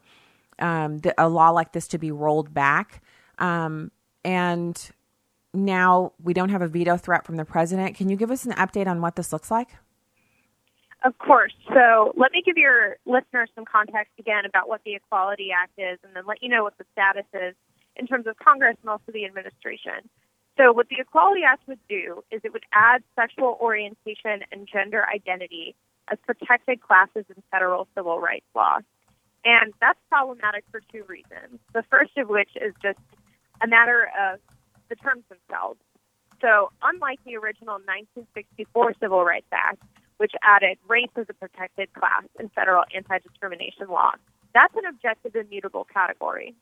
um, 0.57 0.97
the, 0.97 1.13
a 1.23 1.29
law 1.29 1.51
like 1.51 1.73
this 1.73 1.87
to 1.89 1.99
be 1.99 2.11
rolled 2.11 2.51
back. 2.51 3.03
Um, 3.37 3.91
and 4.23 4.91
now 5.53 6.13
we 6.21 6.33
don't 6.33 6.49
have 6.49 6.61
a 6.61 6.67
veto 6.67 6.97
threat 6.97 7.25
from 7.25 7.37
the 7.37 7.45
president. 7.45 7.95
Can 7.95 8.09
you 8.09 8.15
give 8.15 8.31
us 8.31 8.45
an 8.45 8.53
update 8.53 8.87
on 8.87 9.01
what 9.01 9.15
this 9.15 9.31
looks 9.33 9.49
like? 9.49 9.69
Of 11.03 11.17
course. 11.19 11.53
So 11.73 12.13
let 12.17 12.31
me 12.31 12.41
give 12.45 12.57
your 12.57 12.97
listeners 13.05 13.49
some 13.55 13.65
context 13.65 14.13
again 14.19 14.45
about 14.45 14.67
what 14.67 14.81
the 14.83 14.95
Equality 14.95 15.49
Act 15.51 15.73
is 15.77 15.99
and 16.03 16.15
then 16.15 16.25
let 16.25 16.41
you 16.41 16.49
know 16.49 16.63
what 16.63 16.77
the 16.77 16.85
status 16.91 17.25
is 17.33 17.55
in 17.95 18.07
terms 18.07 18.27
of 18.27 18.37
Congress 18.37 18.75
and 18.81 18.89
also 18.89 19.11
the 19.11 19.25
administration. 19.25 20.09
So, 20.57 20.73
what 20.73 20.89
the 20.89 20.97
Equality 20.99 21.41
Act 21.47 21.67
would 21.67 21.79
do 21.87 22.23
is 22.31 22.41
it 22.43 22.51
would 22.51 22.65
add 22.73 23.03
sexual 23.15 23.57
orientation 23.61 24.41
and 24.51 24.67
gender 24.67 25.05
identity 25.07 25.75
as 26.11 26.17
protected 26.25 26.81
classes 26.81 27.25
in 27.29 27.43
federal 27.51 27.87
civil 27.95 28.19
rights 28.19 28.45
law. 28.55 28.79
And 29.45 29.73
that's 29.79 29.99
problematic 30.09 30.63
for 30.71 30.81
two 30.91 31.03
reasons. 31.07 31.59
The 31.73 31.83
first 31.91 32.17
of 32.17 32.27
which 32.27 32.49
is 32.55 32.73
just 32.81 32.99
a 33.61 33.67
matter 33.67 34.09
of 34.19 34.39
the 34.89 34.95
terms 34.95 35.23
themselves. 35.29 35.79
So, 36.41 36.71
unlike 36.83 37.19
the 37.25 37.35
original 37.37 37.81
1964 37.85 38.93
Civil 39.01 39.23
Rights 39.25 39.47
Act, 39.51 39.81
which 40.17 40.33
added 40.43 40.77
race 40.87 41.09
as 41.15 41.25
a 41.29 41.33
protected 41.33 41.93
class 41.93 42.23
in 42.39 42.49
federal 42.49 42.83
anti 42.93 43.17
discrimination 43.19 43.87
law, 43.89 44.11
that's 44.53 44.75
an 44.75 44.85
objective 44.85 45.35
immutable 45.35 45.85
category. 45.91 46.55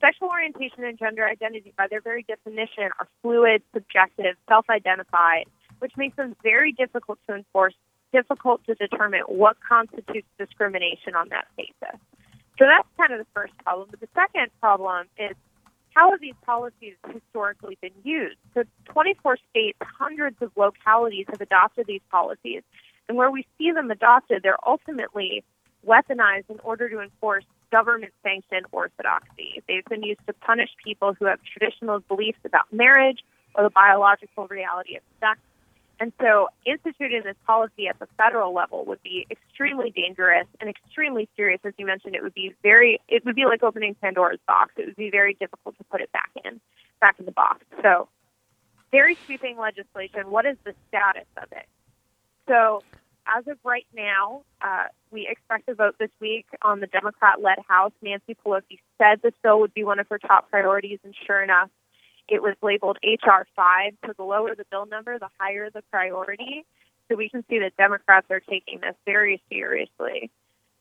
Sexual 0.00 0.28
orientation 0.28 0.84
and 0.84 0.98
gender 0.98 1.26
identity, 1.26 1.72
by 1.76 1.86
their 1.88 2.00
very 2.00 2.24
definition, 2.24 2.90
are 2.98 3.08
fluid, 3.22 3.62
subjective, 3.72 4.36
self 4.48 4.68
identified, 4.68 5.46
which 5.78 5.92
makes 5.96 6.16
them 6.16 6.34
very 6.42 6.72
difficult 6.72 7.18
to 7.28 7.34
enforce, 7.34 7.74
difficult 8.12 8.64
to 8.66 8.74
determine 8.74 9.22
what 9.26 9.56
constitutes 9.66 10.28
discrimination 10.38 11.14
on 11.14 11.28
that 11.30 11.46
basis. 11.56 11.98
So 12.58 12.66
that's 12.66 12.86
kind 12.96 13.12
of 13.12 13.18
the 13.18 13.30
first 13.34 13.56
problem. 13.64 13.88
But 13.90 14.00
the 14.00 14.08
second 14.14 14.50
problem 14.60 15.06
is 15.18 15.34
how 15.94 16.10
have 16.10 16.20
these 16.20 16.34
policies 16.44 16.94
historically 17.12 17.78
been 17.80 17.92
used? 18.02 18.36
So 18.52 18.64
24 18.86 19.38
states, 19.50 19.78
hundreds 19.80 20.36
of 20.42 20.50
localities 20.56 21.26
have 21.30 21.40
adopted 21.40 21.86
these 21.86 22.00
policies. 22.10 22.62
And 23.08 23.16
where 23.16 23.30
we 23.30 23.46
see 23.58 23.70
them 23.70 23.90
adopted, 23.90 24.42
they're 24.42 24.58
ultimately 24.66 25.44
weaponized 25.86 26.50
in 26.50 26.58
order 26.64 26.88
to 26.88 27.00
enforce 27.00 27.44
government 27.70 28.12
sanctioned 28.22 28.66
orthodoxy. 28.72 29.62
They've 29.68 29.84
been 29.84 30.02
used 30.02 30.20
to 30.26 30.32
punish 30.32 30.70
people 30.82 31.14
who 31.18 31.26
have 31.26 31.38
traditional 31.42 32.00
beliefs 32.00 32.38
about 32.44 32.72
marriage 32.72 33.24
or 33.54 33.64
the 33.64 33.70
biological 33.70 34.46
reality 34.48 34.96
of 34.96 35.02
sex. 35.20 35.38
And 36.04 36.12
so 36.20 36.48
instituting 36.66 37.22
this 37.24 37.36
policy 37.46 37.88
at 37.88 37.98
the 37.98 38.06
federal 38.18 38.52
level 38.52 38.84
would 38.84 39.02
be 39.02 39.26
extremely 39.30 39.88
dangerous 39.90 40.46
and 40.60 40.68
extremely 40.68 41.30
serious. 41.34 41.60
As 41.64 41.72
you 41.78 41.86
mentioned, 41.86 42.14
it 42.14 42.22
would 42.22 42.34
be 42.34 42.54
very, 42.62 43.00
it 43.08 43.24
would 43.24 43.34
be 43.34 43.46
like 43.46 43.62
opening 43.62 43.94
Pandora's 43.94 44.38
box. 44.46 44.74
It 44.76 44.84
would 44.84 44.96
be 44.96 45.08
very 45.08 45.32
difficult 45.32 45.78
to 45.78 45.84
put 45.84 46.02
it 46.02 46.12
back 46.12 46.28
in, 46.44 46.60
back 47.00 47.18
in 47.18 47.24
the 47.24 47.32
box. 47.32 47.64
So 47.80 48.10
very 48.92 49.16
sweeping 49.24 49.56
legislation. 49.56 50.30
What 50.30 50.44
is 50.44 50.58
the 50.64 50.74
status 50.88 51.24
of 51.38 51.50
it? 51.52 51.66
So 52.50 52.82
as 53.26 53.46
of 53.46 53.56
right 53.64 53.86
now, 53.96 54.42
uh, 54.60 54.88
we 55.10 55.26
expect 55.26 55.68
to 55.68 55.74
vote 55.74 55.94
this 55.98 56.10
week 56.20 56.44
on 56.60 56.80
the 56.80 56.86
Democrat 56.86 57.40
led 57.40 57.60
House. 57.66 57.92
Nancy 58.02 58.36
Pelosi 58.44 58.78
said 58.98 59.22
this 59.22 59.32
bill 59.42 59.58
would 59.60 59.72
be 59.72 59.84
one 59.84 60.00
of 60.00 60.06
her 60.10 60.18
top 60.18 60.50
priorities, 60.50 60.98
and 61.02 61.14
sure 61.26 61.42
enough, 61.42 61.70
it 62.28 62.42
was 62.42 62.54
labeled 62.62 62.98
H.R. 63.02 63.46
5. 63.54 63.92
So 64.06 64.12
the 64.16 64.24
lower 64.24 64.54
the 64.54 64.64
bill 64.70 64.86
number, 64.86 65.18
the 65.18 65.28
higher 65.38 65.70
the 65.70 65.82
priority. 65.90 66.64
So 67.08 67.16
we 67.16 67.28
can 67.28 67.44
see 67.48 67.58
that 67.58 67.76
Democrats 67.76 68.26
are 68.30 68.40
taking 68.40 68.80
this 68.80 68.94
very 69.04 69.42
seriously. 69.50 70.30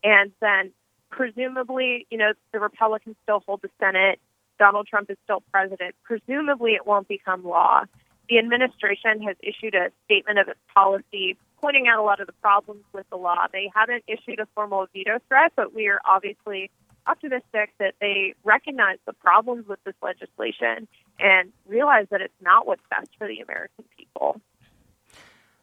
And 0.03 0.31
then 0.41 0.71
presumably, 1.09 2.07
you 2.09 2.17
know, 2.17 2.33
the 2.51 2.59
Republicans 2.59 3.15
still 3.23 3.43
hold 3.45 3.61
the 3.61 3.69
Senate. 3.79 4.19
Donald 4.59 4.87
Trump 4.87 5.09
is 5.09 5.17
still 5.23 5.43
president. 5.51 5.95
Presumably, 6.03 6.71
it 6.71 6.85
won't 6.85 7.07
become 7.07 7.43
law. 7.43 7.83
The 8.29 8.39
administration 8.39 9.21
has 9.23 9.35
issued 9.41 9.75
a 9.75 9.91
statement 10.05 10.39
of 10.39 10.47
its 10.47 10.59
policy 10.73 11.37
pointing 11.61 11.87
out 11.87 11.99
a 11.99 12.03
lot 12.03 12.19
of 12.19 12.27
the 12.27 12.33
problems 12.33 12.83
with 12.93 13.09
the 13.09 13.15
law. 13.15 13.47
They 13.51 13.71
haven't 13.73 14.03
issued 14.07 14.39
a 14.39 14.47
formal 14.53 14.87
veto 14.93 15.19
threat, 15.27 15.53
but 15.55 15.73
we 15.73 15.87
are 15.87 15.99
obviously 16.05 16.69
optimistic 17.07 17.73
that 17.79 17.95
they 17.99 18.33
recognize 18.43 18.97
the 19.05 19.13
problems 19.13 19.67
with 19.67 19.83
this 19.83 19.95
legislation 20.01 20.87
and 21.19 21.51
realize 21.67 22.07
that 22.11 22.21
it's 22.21 22.33
not 22.41 22.65
what's 22.65 22.83
best 22.89 23.09
for 23.17 23.27
the 23.27 23.39
American 23.39 23.85
people. 23.97 24.41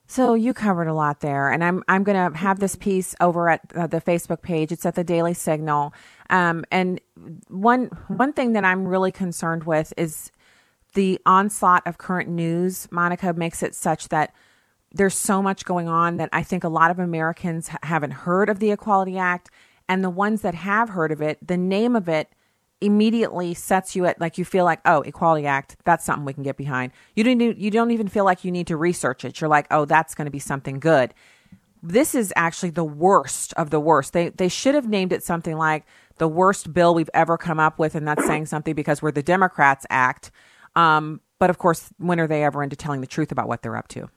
So 0.07 0.35
you 0.35 0.53
covered 0.53 0.89
a 0.89 0.93
lot 0.93 1.21
there, 1.21 1.53
and 1.53 1.63
I'm 1.63 1.85
I'm 1.87 2.03
going 2.03 2.33
to 2.33 2.37
have 2.37 2.59
this 2.59 2.75
piece 2.75 3.15
over 3.21 3.49
at 3.49 3.61
uh, 3.77 3.87
the 3.87 4.01
Facebook 4.01 4.43
page. 4.43 4.73
It's 4.73 4.85
at 4.85 4.97
the 4.97 5.05
Daily 5.05 5.35
Signal, 5.35 5.95
um, 6.31 6.65
and 6.73 7.01
one 7.47 7.91
one 8.09 8.33
thing 8.33 8.55
that 8.55 8.65
I'm 8.65 8.89
really 8.89 9.13
concerned 9.13 9.65
with 9.65 9.93
is 9.97 10.33
the 10.95 11.21
onslaught 11.27 11.87
of 11.87 11.99
current 11.99 12.29
news. 12.29 12.89
Monica 12.91 13.33
makes 13.35 13.63
it 13.63 13.73
such 13.77 14.09
that 14.09 14.35
there's 14.93 15.15
so 15.15 15.41
much 15.41 15.65
going 15.65 15.89
on 15.89 16.17
that 16.17 16.29
I 16.33 16.43
think 16.43 16.65
a 16.65 16.69
lot 16.69 16.91
of 16.91 16.99
Americans 16.99 17.71
haven't 17.85 18.11
heard 18.11 18.49
of 18.49 18.59
the 18.59 18.73
Equality 18.73 19.17
Act. 19.17 19.49
And 19.91 20.05
the 20.05 20.09
ones 20.11 20.43
that 20.43 20.55
have 20.55 20.91
heard 20.91 21.11
of 21.11 21.21
it, 21.21 21.45
the 21.45 21.57
name 21.57 21.97
of 21.97 22.09
it 22.09 22.29
immediately 22.81 23.55
sets 23.55 23.97
you 23.97 24.07
at 24.07 24.21
like 24.21 24.39
you 24.39 24.45
feel 24.45 24.65
like, 24.65 24.79
oh, 24.85 25.03
Equality 25.03 25.49
Act, 25.49 25.77
that's 25.85 26.05
something 26.05 26.25
we 26.25 26.33
can 26.33 26.45
get 26.45 26.57
behind. 26.57 26.93
You 27.17 27.25
don't 27.25 27.41
you 27.41 27.73
don't 27.73 27.91
even 27.91 28.07
feel 28.07 28.25
like 28.25 28.45
you 28.45 28.53
need 28.53 28.69
to 28.69 28.77
research 28.77 29.25
it. 29.25 29.41
You're 29.41 29.51
like, 29.51 29.67
oh, 29.73 29.87
that's 29.87 30.15
going 30.15 30.27
to 30.27 30.31
be 30.31 30.39
something 30.39 30.79
good. 30.79 31.13
This 31.83 32.15
is 32.15 32.33
actually 32.37 32.71
the 32.71 32.85
worst 32.85 33.53
of 33.55 33.71
the 33.71 33.81
worst. 33.81 34.13
They 34.13 34.29
they 34.29 34.49
should 34.49 34.77
have 34.77 34.89
named 34.89 35.13
it 35.13 35.25
something 35.25 35.57
like 35.57 35.85
the 36.19 36.29
worst 36.29 36.73
bill 36.73 36.95
we've 36.95 37.11
ever 37.13 37.37
come 37.37 37.59
up 37.59 37.81
with, 37.81 37.97
and 37.97 38.07
that's 38.07 38.25
saying 38.25 38.47
something 38.47 38.77
because 38.77 39.03
we're 39.03 39.11
the 39.11 39.25
Democrats 39.25 39.87
Act. 39.91 40.31
Um, 40.77 41.21
but 41.41 41.51
of 41.51 41.59
course, 41.59 41.91
when 41.99 42.21
are 42.21 42.29
they 42.29 42.45
ever 42.45 42.63
into 42.63 42.77
telling 42.77 43.01
the 43.01 43.09
truth 43.09 43.33
about 43.33 43.49
what 43.49 43.63
they're 43.63 43.77
up 43.77 43.89
to? 43.89 44.09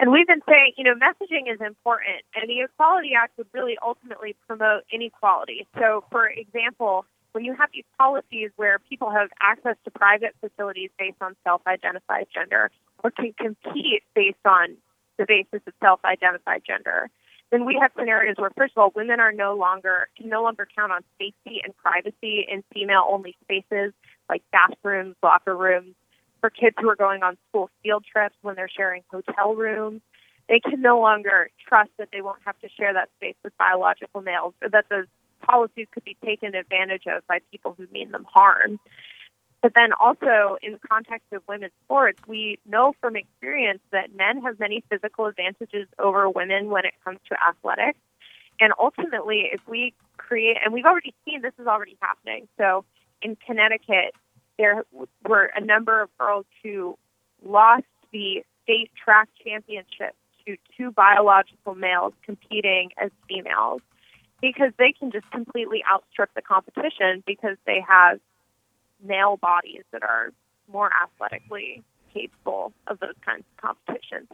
And 0.00 0.10
we've 0.10 0.26
been 0.26 0.40
saying, 0.48 0.72
you 0.78 0.84
know, 0.84 0.94
messaging 0.94 1.52
is 1.52 1.60
important, 1.60 2.24
and 2.34 2.48
the 2.48 2.62
Equality 2.62 3.10
Act 3.14 3.36
would 3.36 3.48
really 3.52 3.76
ultimately 3.84 4.34
promote 4.48 4.84
inequality. 4.90 5.68
So, 5.78 6.04
for 6.10 6.26
example, 6.26 7.04
when 7.32 7.44
you 7.44 7.54
have 7.54 7.68
these 7.74 7.84
policies 7.98 8.50
where 8.56 8.78
people 8.78 9.10
have 9.10 9.28
access 9.42 9.76
to 9.84 9.90
private 9.90 10.34
facilities 10.40 10.88
based 10.98 11.20
on 11.20 11.36
self 11.44 11.60
identified 11.66 12.28
gender 12.32 12.70
or 13.04 13.10
can 13.10 13.34
compete 13.34 14.02
based 14.14 14.46
on 14.46 14.78
the 15.18 15.26
basis 15.28 15.60
of 15.66 15.74
self 15.80 16.00
identified 16.02 16.62
gender, 16.66 17.10
then 17.50 17.66
we 17.66 17.76
have 17.78 17.90
scenarios 17.94 18.36
where, 18.38 18.50
first 18.56 18.72
of 18.74 18.80
all, 18.80 18.92
women 18.96 19.20
are 19.20 19.32
no 19.32 19.54
longer 19.54 20.08
can 20.16 20.30
no 20.30 20.42
longer 20.42 20.66
count 20.74 20.92
on 20.92 21.04
safety 21.18 21.60
and 21.62 21.76
privacy 21.76 22.46
in 22.50 22.64
female 22.72 23.04
only 23.06 23.36
spaces 23.44 23.92
like 24.30 24.42
bathrooms, 24.50 25.14
locker 25.22 25.54
rooms, 25.54 25.94
for 26.40 26.50
kids 26.50 26.76
who 26.80 26.88
are 26.88 26.96
going 26.96 27.22
on 27.22 27.36
school 27.48 27.70
field 27.82 28.04
trips 28.10 28.36
when 28.42 28.56
they're 28.56 28.68
sharing 28.68 29.02
hotel 29.10 29.54
rooms. 29.54 30.00
They 30.48 30.60
can 30.60 30.82
no 30.82 31.00
longer 31.00 31.50
trust 31.68 31.90
that 31.98 32.08
they 32.12 32.22
won't 32.22 32.40
have 32.44 32.58
to 32.60 32.68
share 32.68 32.92
that 32.94 33.08
space 33.16 33.36
with 33.44 33.56
biological 33.56 34.20
males, 34.20 34.54
or 34.60 34.68
that 34.70 34.86
those 34.90 35.06
policies 35.40 35.86
could 35.92 36.04
be 36.04 36.16
taken 36.24 36.54
advantage 36.54 37.04
of 37.06 37.26
by 37.26 37.38
people 37.52 37.74
who 37.78 37.86
mean 37.92 38.10
them 38.10 38.26
harm. 38.28 38.80
But 39.62 39.72
then 39.74 39.90
also 40.00 40.56
in 40.62 40.72
the 40.72 40.78
context 40.88 41.26
of 41.32 41.42
women's 41.48 41.72
sports, 41.84 42.20
we 42.26 42.58
know 42.66 42.94
from 43.00 43.14
experience 43.14 43.80
that 43.92 44.14
men 44.14 44.42
have 44.42 44.58
many 44.58 44.82
physical 44.90 45.26
advantages 45.26 45.86
over 45.98 46.28
women 46.30 46.70
when 46.70 46.84
it 46.84 46.94
comes 47.04 47.18
to 47.28 47.36
athletics. 47.46 47.98
And 48.58 48.72
ultimately, 48.78 49.50
if 49.52 49.60
we 49.68 49.94
create, 50.16 50.56
and 50.64 50.72
we've 50.72 50.84
already 50.84 51.14
seen 51.24 51.42
this 51.42 51.52
is 51.58 51.66
already 51.66 51.96
happening. 52.00 52.48
So 52.58 52.84
in 53.22 53.36
Connecticut, 53.36 54.14
there 54.60 54.84
were 55.26 55.50
a 55.56 55.60
number 55.64 56.02
of 56.02 56.10
girls 56.18 56.44
who 56.62 56.98
lost 57.42 57.84
the 58.12 58.44
state 58.62 58.90
track 59.02 59.28
championship 59.42 60.14
to 60.46 60.56
two 60.76 60.90
biological 60.90 61.74
males 61.74 62.12
competing 62.22 62.90
as 63.02 63.10
females 63.26 63.80
because 64.42 64.72
they 64.78 64.92
can 64.92 65.10
just 65.10 65.30
completely 65.30 65.82
outstrip 65.90 66.28
the 66.34 66.42
competition 66.42 67.22
because 67.26 67.56
they 67.66 67.82
have 67.86 68.20
male 69.02 69.38
bodies 69.38 69.82
that 69.92 70.02
are 70.02 70.30
more 70.70 70.90
athletically 71.02 71.82
capable 72.12 72.72
of 72.86 73.00
those 73.00 73.14
kinds 73.24 73.44
of 73.56 73.62
competitions. 73.62 74.28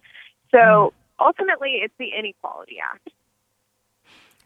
So 0.50 0.58
mm-hmm. 0.58 1.24
ultimately, 1.24 1.80
it's 1.82 1.94
the 1.98 2.10
Inequality 2.18 2.78
Act. 2.82 3.10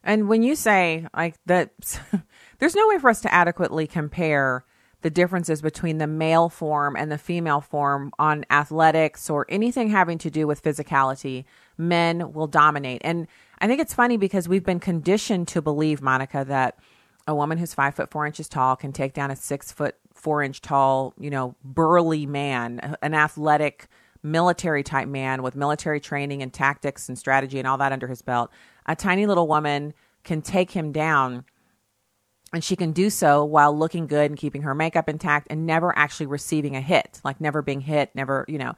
And 0.04 0.28
when 0.28 0.42
you 0.42 0.56
say 0.56 1.06
like 1.16 1.36
that, 1.46 1.70
there's 2.58 2.74
no 2.74 2.86
way 2.88 2.98
for 2.98 3.08
us 3.08 3.22
to 3.22 3.32
adequately 3.32 3.86
compare 3.86 4.64
the 5.02 5.10
differences 5.10 5.62
between 5.62 5.98
the 5.98 6.06
male 6.06 6.48
form 6.48 6.96
and 6.96 7.10
the 7.10 7.18
female 7.18 7.60
form 7.60 8.12
on 8.18 8.44
athletics 8.50 9.30
or 9.30 9.46
anything 9.48 9.88
having 9.88 10.18
to 10.18 10.30
do 10.30 10.46
with 10.46 10.62
physicality, 10.62 11.44
men 11.78 12.32
will 12.32 12.46
dominate. 12.46 13.00
And 13.04 13.26
I 13.60 13.66
think 13.66 13.80
it's 13.80 13.94
funny 13.94 14.16
because 14.16 14.48
we've 14.48 14.64
been 14.64 14.80
conditioned 14.80 15.48
to 15.48 15.62
believe, 15.62 16.02
Monica, 16.02 16.44
that 16.46 16.78
a 17.26 17.34
woman 17.34 17.58
who's 17.58 17.74
five 17.74 17.94
foot 17.94 18.10
four 18.10 18.26
inches 18.26 18.48
tall 18.48 18.76
can 18.76 18.92
take 18.92 19.14
down 19.14 19.30
a 19.30 19.36
six 19.36 19.72
foot 19.72 19.96
four 20.12 20.42
inch 20.42 20.60
tall, 20.60 21.14
you 21.18 21.30
know, 21.30 21.54
burly 21.64 22.26
man, 22.26 22.96
an 23.02 23.14
athletic 23.14 23.88
military 24.22 24.82
type 24.82 25.08
man 25.08 25.42
with 25.42 25.56
military 25.56 26.00
training 26.00 26.42
and 26.42 26.52
tactics 26.52 27.08
and 27.08 27.18
strategy 27.18 27.58
and 27.58 27.66
all 27.66 27.78
that 27.78 27.92
under 27.92 28.06
his 28.06 28.20
belt. 28.20 28.50
A 28.86 28.94
tiny 28.94 29.24
little 29.24 29.48
woman 29.48 29.94
can 30.24 30.42
take 30.42 30.72
him 30.72 30.92
down 30.92 31.44
and 32.52 32.64
she 32.64 32.76
can 32.76 32.92
do 32.92 33.10
so 33.10 33.44
while 33.44 33.76
looking 33.76 34.06
good 34.06 34.30
and 34.30 34.38
keeping 34.38 34.62
her 34.62 34.74
makeup 34.74 35.08
intact 35.08 35.46
and 35.50 35.66
never 35.66 35.96
actually 35.96 36.26
receiving 36.26 36.74
a 36.74 36.80
hit, 36.80 37.20
like 37.24 37.40
never 37.40 37.62
being 37.62 37.80
hit, 37.80 38.10
never, 38.14 38.44
you 38.48 38.58
know. 38.58 38.74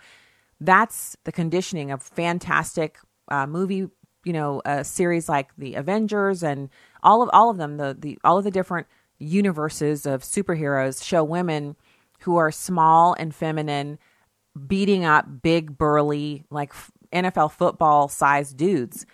That's 0.60 1.16
the 1.24 1.32
conditioning 1.32 1.90
of 1.90 2.02
fantastic 2.02 2.98
uh, 3.28 3.46
movie, 3.46 3.88
you 4.24 4.32
know, 4.32 4.62
a 4.64 4.84
series 4.84 5.28
like 5.28 5.50
the 5.56 5.74
Avengers 5.74 6.42
and 6.42 6.68
all 7.02 7.22
of 7.22 7.30
all 7.32 7.50
of 7.50 7.56
them, 7.56 7.78
the 7.78 7.96
the 7.98 8.18
all 8.22 8.38
of 8.38 8.44
the 8.44 8.50
different 8.50 8.86
universes 9.18 10.06
of 10.06 10.22
superheroes 10.22 11.04
show 11.04 11.24
women 11.24 11.76
who 12.20 12.36
are 12.36 12.50
small 12.52 13.14
and 13.14 13.34
feminine 13.34 13.98
beating 14.66 15.04
up 15.04 15.42
big 15.42 15.76
burly 15.76 16.44
like 16.50 16.72
NFL 17.12 17.52
football 17.52 18.08
sized 18.08 18.56
dudes. 18.56 19.06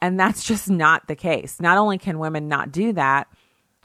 And 0.00 0.18
that's 0.18 0.44
just 0.46 0.70
not 0.70 1.06
the 1.08 1.16
case. 1.16 1.60
Not 1.60 1.78
only 1.78 1.98
can 1.98 2.18
women 2.18 2.48
not 2.48 2.72
do 2.72 2.92
that, 2.94 3.28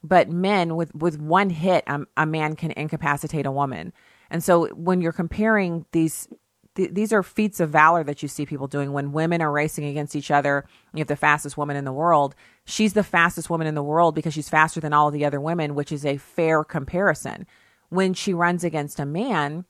but 0.04 0.30
men 0.30 0.76
with 0.76 0.94
with 0.96 1.20
one 1.20 1.50
hit 1.50 1.84
um, 1.88 2.08
a 2.18 2.26
man 2.26 2.56
can 2.56 2.72
incapacitate 2.72 3.46
a 3.46 3.52
woman. 3.52 3.94
And 4.30 4.44
so 4.44 4.68
when 4.70 5.02
you're 5.02 5.12
comparing 5.12 5.86
these 5.92 6.28
th- 6.76 6.94
these 6.94 7.14
are 7.14 7.24
feats 7.24 7.60
of 7.60 7.70
valor 7.70 8.04
that 8.04 8.22
you 8.22 8.28
see 8.28 8.46
people 8.46 8.68
doing. 8.68 8.94
When 8.94 9.12
women 9.12 9.42
are 9.42 9.52
racing 9.52 9.86
against 9.86 10.16
each 10.16 10.32
other 10.32 10.66
you 10.94 11.00
have 11.00 11.08
the 11.08 11.16
fastest 11.16 11.58
woman 11.58 11.76
in 11.76 11.86
the 11.86 11.94
world. 11.94 12.36
She's 12.66 12.94
the 12.94 13.04
fastest 13.04 13.50
woman 13.50 13.68
in 13.68 13.76
the 13.76 13.84
world 13.84 14.16
because 14.16 14.34
she's 14.34 14.50
faster 14.50 14.80
than 14.80 14.94
all 14.94 15.08
of 15.08 15.14
the 15.14 15.26
other 15.26 15.40
women 15.40 15.76
which 15.76 15.92
is 15.92 16.06
a 16.06 16.18
fair 16.18 16.64
comparison. 16.64 17.46
When 17.90 18.14
she 18.14 18.34
runs 18.34 18.64
against 18.64 19.00
a 19.00 19.06
man 19.06 19.66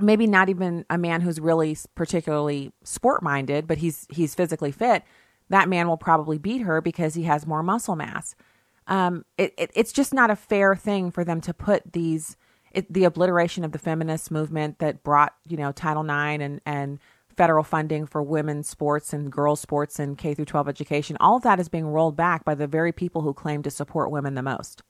maybe 0.00 0.26
not 0.26 0.48
even 0.48 0.84
a 0.88 0.98
man 0.98 1.20
who's 1.20 1.40
really 1.40 1.76
particularly 1.94 2.72
sport 2.84 3.22
minded 3.22 3.66
but 3.66 3.78
he's 3.78 4.06
he's 4.10 4.34
physically 4.34 4.70
fit 4.70 5.02
that 5.50 5.68
man 5.68 5.88
will 5.88 5.96
probably 5.96 6.38
beat 6.38 6.62
her 6.62 6.80
because 6.80 7.14
he 7.14 7.24
has 7.24 7.46
more 7.46 7.62
muscle 7.62 7.96
mass 7.96 8.34
um, 8.88 9.24
it, 9.36 9.54
it, 9.56 9.70
it's 9.74 9.92
just 9.92 10.12
not 10.12 10.30
a 10.30 10.36
fair 10.36 10.74
thing 10.74 11.10
for 11.10 11.24
them 11.24 11.40
to 11.42 11.54
put 11.54 11.92
these 11.92 12.36
it, 12.72 12.92
the 12.92 13.04
obliteration 13.04 13.64
of 13.64 13.72
the 13.72 13.78
feminist 13.78 14.30
movement 14.30 14.78
that 14.78 15.02
brought 15.02 15.34
you 15.46 15.56
know 15.56 15.72
Title 15.72 16.02
IX 16.02 16.42
and 16.42 16.60
and 16.66 16.98
federal 17.36 17.62
funding 17.62 18.04
for 18.04 18.20
women's 18.20 18.68
sports 18.68 19.12
and 19.12 19.30
girls 19.30 19.60
sports 19.60 19.98
and 20.00 20.18
K 20.18 20.34
through 20.34 20.46
12 20.46 20.68
education 20.68 21.16
all 21.20 21.36
of 21.36 21.42
that 21.42 21.60
is 21.60 21.68
being 21.68 21.86
rolled 21.86 22.16
back 22.16 22.44
by 22.44 22.54
the 22.54 22.66
very 22.66 22.92
people 22.92 23.22
who 23.22 23.32
claim 23.32 23.62
to 23.62 23.70
support 23.70 24.10
women 24.10 24.34
the 24.34 24.42
most 24.42 24.82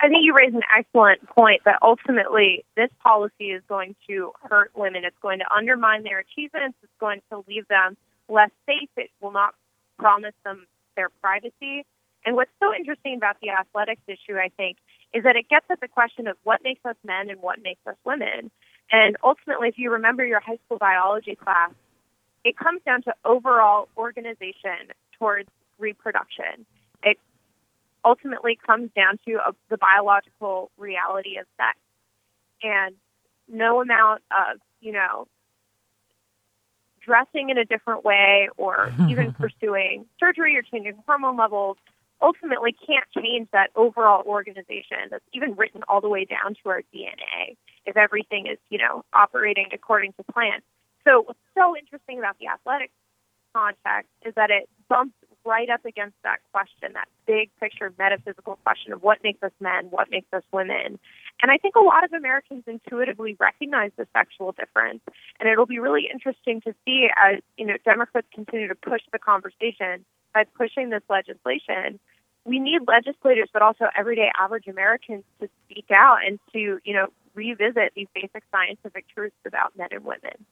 I 0.00 0.08
think 0.08 0.24
you 0.24 0.34
raise 0.34 0.54
an 0.54 0.62
excellent 0.76 1.26
point 1.28 1.62
that 1.64 1.78
ultimately 1.82 2.64
this 2.76 2.90
policy 3.02 3.50
is 3.50 3.62
going 3.68 3.94
to 4.08 4.32
hurt 4.42 4.72
women. 4.74 5.04
It's 5.04 5.16
going 5.22 5.38
to 5.40 5.44
undermine 5.54 6.02
their 6.02 6.18
achievements. 6.18 6.76
It's 6.82 6.92
going 6.98 7.20
to 7.30 7.44
leave 7.46 7.68
them 7.68 7.96
less 8.28 8.50
safe. 8.66 8.88
It 8.96 9.10
will 9.20 9.30
not 9.30 9.54
promise 9.98 10.34
them 10.44 10.66
their 10.96 11.10
privacy. 11.20 11.84
And 12.24 12.36
what's 12.36 12.50
so 12.60 12.74
interesting 12.74 13.16
about 13.16 13.36
the 13.40 13.50
athletics 13.50 14.02
issue, 14.06 14.36
I 14.36 14.50
think, 14.56 14.76
is 15.12 15.24
that 15.24 15.36
it 15.36 15.48
gets 15.48 15.66
at 15.70 15.80
the 15.80 15.88
question 15.88 16.26
of 16.26 16.36
what 16.44 16.60
makes 16.62 16.84
us 16.84 16.96
men 17.04 17.30
and 17.30 17.40
what 17.40 17.62
makes 17.62 17.84
us 17.86 17.96
women. 18.04 18.50
And 18.90 19.16
ultimately, 19.22 19.68
if 19.68 19.78
you 19.78 19.90
remember 19.90 20.24
your 20.24 20.40
high 20.40 20.58
school 20.64 20.78
biology 20.78 21.34
class, 21.34 21.72
it 22.44 22.56
comes 22.56 22.80
down 22.84 23.02
to 23.02 23.14
overall 23.24 23.88
organization 23.96 24.92
towards 25.18 25.48
reproduction. 25.78 26.66
It 27.02 27.18
ultimately 28.04 28.58
comes 28.64 28.90
down 28.94 29.18
to 29.26 29.34
a, 29.34 29.52
the 29.68 29.78
biological 29.78 30.70
reality 30.76 31.38
of 31.38 31.46
sex. 31.56 31.78
And 32.62 32.94
no 33.48 33.80
amount 33.80 34.22
of, 34.30 34.58
you 34.80 34.92
know, 34.92 35.26
dressing 37.04 37.50
in 37.50 37.58
a 37.58 37.64
different 37.64 38.04
way 38.04 38.48
or 38.56 38.92
even 39.08 39.32
pursuing 39.32 40.06
surgery 40.18 40.56
or 40.56 40.62
changing 40.62 40.94
hormone 41.06 41.36
levels 41.36 41.76
ultimately 42.22 42.72
can't 42.72 43.04
change 43.16 43.48
that 43.52 43.70
overall 43.76 44.22
organization 44.24 45.10
that's 45.10 45.24
even 45.32 45.54
written 45.54 45.82
all 45.88 46.00
the 46.00 46.08
way 46.08 46.24
down 46.24 46.54
to 46.62 46.68
our 46.70 46.82
DNA 46.94 47.56
if 47.84 47.96
everything 47.96 48.46
is, 48.46 48.58
you 48.70 48.78
know, 48.78 49.04
operating 49.12 49.66
according 49.72 50.12
to 50.14 50.22
plan. 50.32 50.60
So 51.04 51.22
what's 51.22 51.38
so 51.54 51.76
interesting 51.76 52.18
about 52.18 52.36
the 52.38 52.46
athletics 52.46 52.92
context 53.54 54.10
is 54.24 54.34
that 54.34 54.50
it 54.50 54.68
bumps 54.88 55.14
right 55.44 55.68
up 55.68 55.84
against 55.84 56.16
that 56.22 56.38
question, 56.52 56.92
that 56.94 57.08
big 57.26 57.50
picture 57.58 57.92
metaphysical 57.98 58.56
question 58.64 58.92
of 58.92 59.02
what 59.02 59.18
makes 59.22 59.42
us 59.42 59.50
men, 59.60 59.86
what 59.90 60.10
makes 60.10 60.32
us 60.32 60.42
women. 60.52 60.98
And 61.42 61.50
I 61.50 61.56
think 61.56 61.74
a 61.74 61.80
lot 61.80 62.04
of 62.04 62.12
Americans 62.12 62.64
intuitively 62.66 63.36
recognize 63.40 63.90
the 63.96 64.06
sexual 64.12 64.52
difference. 64.52 65.00
And 65.40 65.48
it'll 65.48 65.66
be 65.66 65.80
really 65.80 66.08
interesting 66.12 66.60
to 66.62 66.74
see 66.84 67.08
as, 67.16 67.40
you 67.56 67.66
know, 67.66 67.74
Democrats 67.84 68.28
continue 68.32 68.68
to 68.68 68.76
push 68.76 69.02
the 69.12 69.18
conversation 69.18 70.04
by 70.32 70.44
pushing 70.44 70.90
this 70.90 71.02
legislation. 71.10 71.98
We 72.44 72.58
need 72.58 72.80
legislators, 72.86 73.48
but 73.52 73.62
also 73.62 73.86
everyday 73.96 74.30
average 74.38 74.66
Americans 74.66 75.24
to 75.40 75.48
speak 75.64 75.86
out 75.92 76.18
and 76.26 76.38
to, 76.52 76.78
you 76.84 76.94
know, 76.94 77.06
revisit 77.34 77.92
these 77.94 78.08
basic 78.14 78.42
scientific 78.50 79.06
truths 79.14 79.36
about 79.46 79.76
men 79.76 79.88
and 79.92 80.04
women. 80.04 80.44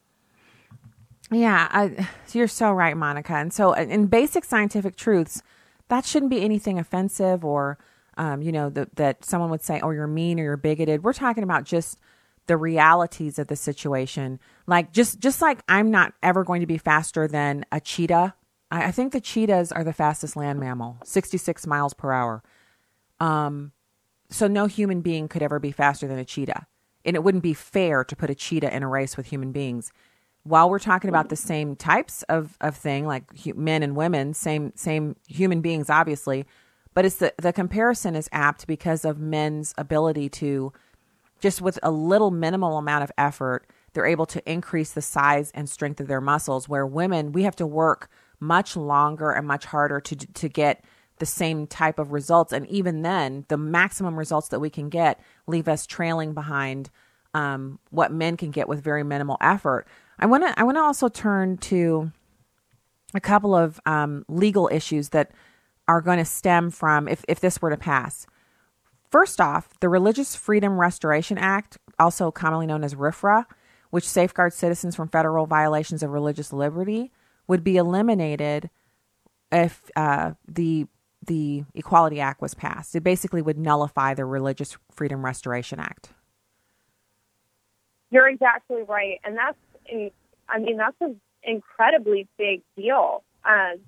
Yeah, 1.32 1.68
I, 1.70 2.08
you're 2.32 2.48
so 2.48 2.72
right, 2.72 2.96
Monica. 2.96 3.34
And 3.34 3.52
so, 3.52 3.72
in 3.72 4.06
basic 4.06 4.44
scientific 4.44 4.96
truths, 4.96 5.42
that 5.88 6.04
shouldn't 6.04 6.30
be 6.30 6.42
anything 6.42 6.78
offensive 6.78 7.44
or, 7.44 7.78
um, 8.16 8.42
you 8.42 8.50
know, 8.50 8.68
the, 8.68 8.88
that 8.94 9.24
someone 9.24 9.50
would 9.50 9.62
say, 9.62 9.80
"Oh, 9.80 9.90
you're 9.90 10.08
mean 10.08 10.40
or 10.40 10.44
you're 10.44 10.56
bigoted." 10.56 11.04
We're 11.04 11.12
talking 11.12 11.44
about 11.44 11.64
just 11.64 11.98
the 12.46 12.56
realities 12.56 13.38
of 13.38 13.46
the 13.46 13.54
situation. 13.54 14.40
Like 14.66 14.92
just 14.92 15.20
just 15.20 15.40
like 15.40 15.60
I'm 15.68 15.90
not 15.90 16.14
ever 16.20 16.42
going 16.42 16.60
to 16.62 16.66
be 16.66 16.78
faster 16.78 17.28
than 17.28 17.64
a 17.70 17.80
cheetah. 17.80 18.34
I, 18.70 18.86
I 18.86 18.90
think 18.90 19.12
the 19.12 19.20
cheetahs 19.20 19.72
are 19.72 19.84
the 19.84 19.92
fastest 19.92 20.36
land 20.36 20.60
mammal, 20.60 20.98
66 21.04 21.66
miles 21.66 21.94
per 21.94 22.12
hour. 22.12 22.42
Um, 23.18 23.72
so 24.30 24.46
no 24.46 24.66
human 24.66 25.00
being 25.00 25.28
could 25.28 25.42
ever 25.42 25.58
be 25.58 25.72
faster 25.72 26.06
than 26.06 26.18
a 26.18 26.24
cheetah, 26.24 26.66
and 27.04 27.16
it 27.16 27.24
wouldn't 27.24 27.42
be 27.42 27.54
fair 27.54 28.04
to 28.04 28.16
put 28.16 28.30
a 28.30 28.34
cheetah 28.34 28.74
in 28.74 28.82
a 28.82 28.88
race 28.88 29.16
with 29.16 29.26
human 29.26 29.52
beings 29.52 29.92
while 30.42 30.70
we're 30.70 30.78
talking 30.78 31.10
about 31.10 31.28
the 31.28 31.36
same 31.36 31.76
types 31.76 32.22
of, 32.24 32.56
of 32.60 32.76
thing, 32.76 33.06
like 33.06 33.24
men 33.56 33.82
and 33.82 33.94
women, 33.94 34.32
same 34.34 34.72
same 34.74 35.16
human 35.28 35.60
beings, 35.60 35.90
obviously, 35.90 36.46
but 36.94 37.04
it's 37.04 37.16
the 37.16 37.32
the 37.38 37.52
comparison 37.52 38.14
is 38.16 38.28
apt 38.32 38.66
because 38.66 39.04
of 39.04 39.18
men's 39.18 39.74
ability 39.76 40.28
to 40.28 40.72
just 41.40 41.60
with 41.60 41.78
a 41.82 41.90
little 41.90 42.30
minimal 42.30 42.78
amount 42.78 43.04
of 43.04 43.12
effort, 43.16 43.66
they're 43.92 44.06
able 44.06 44.26
to 44.26 44.50
increase 44.50 44.92
the 44.92 45.02
size 45.02 45.50
and 45.54 45.68
strength 45.68 46.00
of 46.00 46.06
their 46.06 46.20
muscles. 46.20 46.68
Where 46.68 46.86
women, 46.86 47.32
we 47.32 47.42
have 47.42 47.56
to 47.56 47.66
work 47.66 48.08
much 48.40 48.76
longer 48.76 49.30
and 49.30 49.46
much 49.46 49.66
harder 49.66 50.00
to 50.00 50.16
to 50.16 50.48
get 50.48 50.84
the 51.18 51.26
same 51.26 51.66
type 51.66 51.98
of 51.98 52.12
results, 52.12 52.52
and 52.52 52.66
even 52.68 53.02
then, 53.02 53.44
the 53.48 53.58
maximum 53.58 54.18
results 54.18 54.48
that 54.48 54.60
we 54.60 54.70
can 54.70 54.88
get 54.88 55.20
leave 55.46 55.68
us 55.68 55.86
trailing 55.86 56.32
behind 56.32 56.90
um, 57.34 57.78
what 57.90 58.10
men 58.10 58.36
can 58.36 58.50
get 58.50 58.68
with 58.68 58.82
very 58.82 59.04
minimal 59.04 59.36
effort. 59.40 59.86
I 60.18 60.26
want 60.26 60.44
to 60.44 60.58
I 60.58 60.64
want 60.64 60.76
to 60.76 60.82
also 60.82 61.08
turn 61.08 61.58
to 61.58 62.10
a 63.14 63.20
couple 63.20 63.54
of 63.54 63.80
um, 63.86 64.24
legal 64.28 64.68
issues 64.72 65.10
that 65.10 65.32
are 65.88 66.00
going 66.00 66.18
to 66.18 66.24
stem 66.24 66.70
from 66.70 67.08
if, 67.08 67.24
if 67.28 67.40
this 67.40 67.60
were 67.60 67.70
to 67.70 67.76
pass. 67.76 68.26
First 69.10 69.40
off, 69.40 69.68
the 69.80 69.88
Religious 69.88 70.36
Freedom 70.36 70.80
Restoration 70.80 71.36
Act, 71.36 71.78
also 71.98 72.30
commonly 72.30 72.66
known 72.66 72.84
as 72.84 72.94
RFRA, 72.94 73.44
which 73.90 74.08
safeguards 74.08 74.54
citizens 74.54 74.94
from 74.94 75.08
federal 75.08 75.46
violations 75.46 76.04
of 76.04 76.10
religious 76.10 76.52
liberty, 76.52 77.10
would 77.50 77.64
be 77.64 77.76
eliminated 77.76 78.70
if 79.50 79.90
uh, 79.96 80.32
the 80.46 80.86
the 81.26 81.64
Equality 81.74 82.20
Act 82.20 82.40
was 82.40 82.54
passed. 82.54 82.94
It 82.94 83.02
basically 83.02 83.42
would 83.42 83.58
nullify 83.58 84.14
the 84.14 84.24
Religious 84.24 84.78
Freedom 84.90 85.22
Restoration 85.22 85.78
Act. 85.78 86.10
You're 88.10 88.28
exactly 88.28 88.82
right, 88.88 89.20
and 89.24 89.36
that's 89.36 89.58
I 90.48 90.58
mean, 90.60 90.76
that's 90.76 90.96
an 91.00 91.20
incredibly 91.42 92.28
big 92.38 92.62
deal. 92.76 93.24
Um, 93.44 93.80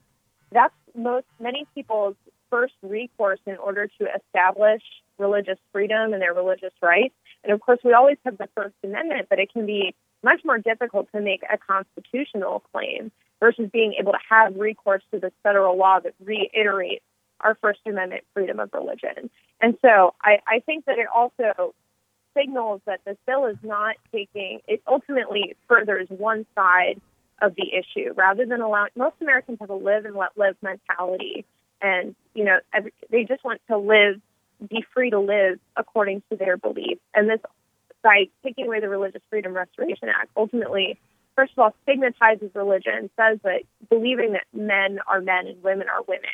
that's 0.51 0.75
most 0.95 1.27
many 1.41 1.65
people's 1.75 2.17
first 2.51 2.75
recourse 2.83 3.41
in 3.47 3.57
order 3.57 3.87
to 3.87 4.07
establish 4.15 4.83
religious 5.19 5.59
freedom 5.73 6.13
and 6.13 6.21
their 6.21 6.35
religious 6.35 6.73
rights. 6.83 7.15
And 7.45 7.53
of 7.53 7.61
course, 7.61 7.79
we 7.85 7.93
always 7.93 8.19
have 8.25 8.39
the 8.39 8.49
First 8.57 8.75
Amendment, 8.83 9.29
but 9.31 9.39
it 9.39 9.53
can 9.53 9.67
be 9.67 9.95
much 10.23 10.41
more 10.45 10.59
difficult 10.59 11.09
to 11.15 11.21
make 11.21 11.43
a 11.45 11.57
constitutional 11.59 12.65
claim 12.73 13.13
versus 13.43 13.69
being 13.73 13.95
able 13.99 14.13
to 14.13 14.19
have 14.31 14.55
recourse 14.55 15.03
to 15.13 15.19
this 15.19 15.33
federal 15.43 15.77
law 15.77 15.99
that 15.99 16.15
reiterates 16.25 17.05
our 17.41 17.57
First 17.61 17.81
Amendment 17.85 18.23
freedom 18.33 18.61
of 18.61 18.71
religion. 18.73 19.31
And 19.61 19.77
so 19.83 20.15
I, 20.23 20.39
I 20.47 20.61
think 20.61 20.85
that 20.85 20.97
it 20.97 21.09
also 21.13 21.75
signals 22.37 22.83
that 22.87 23.01
this 23.05 23.17
bill 23.27 23.47
is 23.47 23.57
not 23.65 23.97
taking, 24.13 24.61
it 24.69 24.81
ultimately 24.87 25.57
furthers 25.67 26.07
one 26.09 26.47
side 26.55 27.01
of 27.41 27.57
the 27.57 27.67
issue 27.75 28.13
rather 28.15 28.47
than 28.47 28.61
allowing, 28.61 28.91
most 28.95 29.17
Americans 29.21 29.59
have 29.61 29.71
a 29.71 29.75
live 29.75 30.05
and 30.05 30.15
let 30.15 30.39
live 30.39 30.55
mentality. 30.63 31.45
And, 31.81 32.15
you 32.35 32.45
know, 32.45 32.61
every, 32.73 32.93
they 33.11 33.25
just 33.25 33.43
want 33.43 33.61
to 33.69 33.77
live, 33.77 34.21
be 34.71 34.85
free 34.95 35.11
to 35.11 35.19
live 35.19 35.59
according 35.77 36.23
to 36.31 36.37
their 36.37 36.57
beliefs. 36.57 37.01
And 37.13 37.29
this, 37.29 37.41
by 38.05 38.29
taking 38.45 38.67
away 38.67 38.79
the 38.79 38.89
Religious 38.89 39.23
Freedom 39.31 39.53
Restoration 39.53 40.09
Act, 40.09 40.31
ultimately, 40.37 40.97
first 41.37 41.53
of 41.53 41.59
all, 41.59 41.75
stigmatizes 41.83 42.51
religion, 42.55 43.11
says 43.17 43.39
that 43.45 43.63
believing 43.89 44.33
that 44.33 44.45
men 44.53 44.99
are 45.07 45.21
men 45.21 45.47
and 45.47 45.63
women 45.63 45.89
are 45.89 46.03
women, 46.07 46.31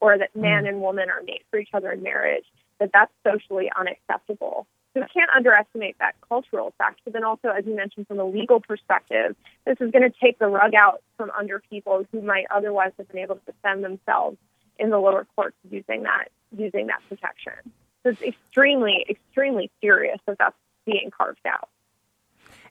or 0.00 0.18
that 0.18 0.34
man 0.34 0.64
mm. 0.64 0.70
and 0.70 0.80
woman 0.80 1.10
are 1.10 1.22
made 1.22 1.42
for 1.50 1.58
each 1.58 1.70
other 1.72 1.92
in 1.92 2.02
marriage, 2.02 2.44
that 2.80 2.90
that's 2.92 3.12
socially 3.24 3.70
unacceptable. 3.78 4.66
So 4.94 5.00
we 5.00 5.06
can't 5.06 5.30
underestimate 5.34 5.96
that 6.00 6.14
cultural 6.28 6.68
effect. 6.68 7.00
But 7.04 7.14
then 7.14 7.24
also, 7.24 7.48
as 7.48 7.64
you 7.64 7.74
mentioned, 7.74 8.08
from 8.08 8.18
a 8.18 8.24
legal 8.24 8.60
perspective, 8.60 9.34
this 9.64 9.76
is 9.80 9.90
going 9.90 10.02
to 10.02 10.12
take 10.20 10.38
the 10.38 10.48
rug 10.48 10.74
out 10.74 11.02
from 11.16 11.30
under 11.30 11.62
people 11.70 12.04
who 12.12 12.20
might 12.20 12.44
otherwise 12.54 12.92
have 12.98 13.08
been 13.08 13.20
able 13.20 13.36
to 13.36 13.40
defend 13.46 13.84
themselves 13.84 14.36
in 14.78 14.90
the 14.90 14.98
lower 14.98 15.26
courts 15.34 15.56
using 15.70 16.02
that 16.02 16.28
using 16.56 16.88
that 16.88 17.00
protection. 17.08 17.54
So 18.02 18.10
it's 18.10 18.22
extremely, 18.22 19.06
extremely 19.08 19.70
serious 19.80 20.18
that 20.26 20.36
that's 20.38 20.56
being 20.84 21.10
carved 21.16 21.46
out. 21.46 21.68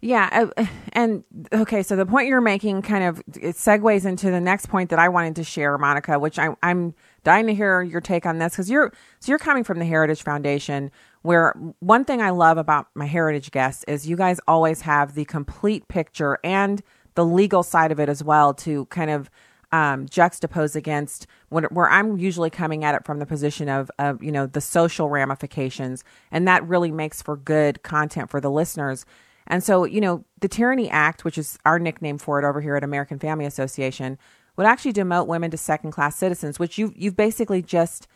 Yeah, 0.02 0.50
uh, 0.58 0.66
and 0.94 1.24
okay, 1.54 1.84
so 1.84 1.96
the 1.96 2.06
point 2.06 2.28
you're 2.28 2.42
making 2.42 2.82
kind 2.82 3.04
of 3.04 3.20
it 3.20 3.56
segues 3.56 4.06
into 4.06 4.32
the 4.32 4.42
next 4.42 4.68
point 4.68 4.90
that 4.90 5.00
I 5.00 5.10
wanted 5.10 5.36
to 5.38 5.44
share, 5.44 5.78
Monica, 5.78 6.20
which 6.20 6.40
I, 6.40 6.50
I'm 6.64 6.94
dying 7.24 7.48
to 7.48 7.54
hear 7.54 7.82
your 7.84 8.02
take 8.02 8.26
on 8.26 8.40
this 8.40 8.54
because 8.54 8.70
you're 8.70 8.92
so 9.20 9.32
you're 9.32 9.40
coming 9.40 9.64
from 9.64 9.80
the 9.80 9.86
Heritage 9.86 10.24
Foundation, 10.24 10.92
where 11.22 11.54
one 11.80 12.04
thing 12.04 12.22
I 12.22 12.32
love 12.32 12.58
about 12.58 12.88
my 12.96 13.06
Heritage 13.06 13.52
guests 13.52 13.84
is 13.88 14.08
you 14.08 14.16
guys 14.16 14.40
always 14.48 14.82
have 14.82 15.14
the 15.14 15.26
complete 15.26 15.88
picture 15.88 16.40
and 16.44 16.82
the 17.16 17.26
legal 17.26 17.62
side 17.62 17.92
of 17.92 18.00
it 18.00 18.10
as 18.10 18.24
well 18.24 18.54
to 18.54 18.86
kind 18.86 19.12
of 19.12 19.30
um, 19.74 20.06
juxtapose 20.08 20.76
against 20.76 21.28
what, 21.50 21.72
where 21.72 21.90
I'm 21.90 22.18
usually 22.18 22.50
coming 22.50 22.84
at 22.84 22.96
it 22.96 23.06
from 23.06 23.20
the 23.20 23.26
position 23.26 23.70
of, 23.70 23.90
of, 24.00 24.22
you 24.22 24.32
know, 24.32 24.46
the 24.46 24.62
social 24.62 25.10
ramifications. 25.10 26.04
And 26.30 26.48
that 26.48 26.68
really 26.68 26.92
makes 26.92 27.22
for 27.22 27.38
good 27.38 27.82
content 27.84 28.30
for 28.30 28.42
the 28.42 28.52
listeners. 28.52 29.06
And 29.52 29.62
so, 29.62 29.84
you 29.84 30.00
know, 30.00 30.24
the 30.40 30.48
Tyranny 30.48 30.90
Act, 30.90 31.26
which 31.26 31.38
is 31.38 31.60
our 31.66 31.78
nickname 31.78 32.18
for 32.18 32.40
it 32.40 32.46
over 32.46 32.62
here 32.62 32.78
at 32.78 32.86
American 32.86 33.20
Family 33.20 33.46
Association, 33.46 34.18
would 34.56 34.66
actually 34.66 34.94
demote 34.94 35.28
women 35.28 35.52
to 35.52 35.58
second 35.58 35.92
class 35.92 36.16
citizens, 36.16 36.58
which 36.58 36.78
you 36.78 36.94
you've 36.96 37.18
basically 37.18 37.62
just 37.62 38.08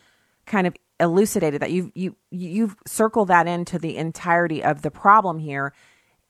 kind 0.46 0.66
of 0.66 0.74
elucidated 0.98 1.60
that 1.60 1.70
you've 1.70 1.90
you 1.94 2.16
you've 2.30 2.74
circled 2.86 3.28
that 3.28 3.46
into 3.46 3.78
the 3.78 3.98
entirety 3.98 4.64
of 4.64 4.80
the 4.80 4.90
problem 4.90 5.38
here. 5.38 5.74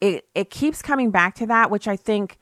It 0.00 0.26
it 0.34 0.50
keeps 0.50 0.82
coming 0.82 1.12
back 1.12 1.36
to 1.36 1.46
that, 1.46 1.70
which 1.70 1.86
I 1.86 1.94
think 1.94 2.38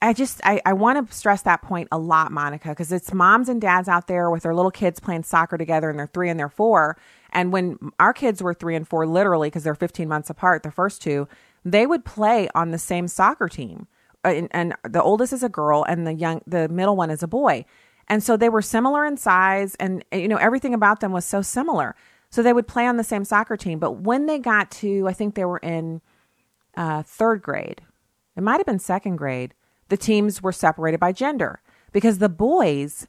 I 0.00 0.12
just 0.12 0.40
I, 0.44 0.60
I 0.64 0.74
want 0.74 1.08
to 1.08 1.14
stress 1.14 1.42
that 1.42 1.62
point 1.62 1.88
a 1.90 1.98
lot, 1.98 2.30
Monica, 2.30 2.68
because 2.68 2.92
it's 2.92 3.12
moms 3.12 3.48
and 3.48 3.60
dads 3.60 3.88
out 3.88 4.06
there 4.06 4.30
with 4.30 4.44
their 4.44 4.54
little 4.54 4.70
kids 4.70 5.00
playing 5.00 5.24
soccer 5.24 5.58
together 5.58 5.90
and 5.90 5.98
they're 5.98 6.06
three 6.06 6.30
and 6.30 6.38
they're 6.38 6.48
four, 6.48 6.96
And 7.32 7.52
when 7.52 7.78
our 7.98 8.12
kids 8.12 8.40
were 8.40 8.54
three 8.54 8.76
and 8.76 8.86
four, 8.86 9.04
literally, 9.04 9.48
because 9.48 9.64
they're 9.64 9.74
15 9.74 10.08
months 10.08 10.30
apart, 10.30 10.62
the 10.62 10.70
first 10.70 11.02
two, 11.02 11.26
they 11.64 11.86
would 11.86 12.04
play 12.04 12.48
on 12.54 12.70
the 12.70 12.78
same 12.78 13.08
soccer 13.08 13.48
team. 13.48 13.86
Uh, 14.24 14.28
and, 14.28 14.48
and 14.52 14.74
the 14.88 15.02
oldest 15.02 15.32
is 15.32 15.42
a 15.42 15.48
girl, 15.48 15.84
and 15.84 16.06
the 16.06 16.14
young, 16.14 16.42
the 16.46 16.68
middle 16.68 16.96
one 16.96 17.10
is 17.10 17.22
a 17.22 17.28
boy. 17.28 17.64
And 18.08 18.22
so 18.22 18.36
they 18.36 18.48
were 18.48 18.62
similar 18.62 19.04
in 19.04 19.16
size, 19.16 19.74
and 19.76 20.04
you 20.12 20.28
know 20.28 20.36
everything 20.36 20.74
about 20.74 21.00
them 21.00 21.12
was 21.12 21.24
so 21.24 21.42
similar. 21.42 21.94
So 22.30 22.42
they 22.42 22.52
would 22.52 22.66
play 22.66 22.86
on 22.86 22.96
the 22.96 23.04
same 23.04 23.24
soccer 23.24 23.56
team. 23.56 23.78
But 23.78 24.00
when 24.00 24.26
they 24.26 24.38
got 24.38 24.70
to, 24.72 25.06
I 25.06 25.12
think 25.12 25.34
they 25.34 25.44
were 25.44 25.58
in 25.58 26.00
uh, 26.76 27.02
third 27.02 27.42
grade, 27.42 27.82
it 28.36 28.42
might 28.42 28.58
have 28.58 28.66
been 28.66 28.78
second 28.78 29.16
grade, 29.16 29.54
the 29.88 29.96
teams 29.96 30.42
were 30.42 30.52
separated 30.52 30.98
by 30.98 31.12
gender 31.12 31.60
because 31.92 32.18
the 32.18 32.28
boys, 32.28 33.06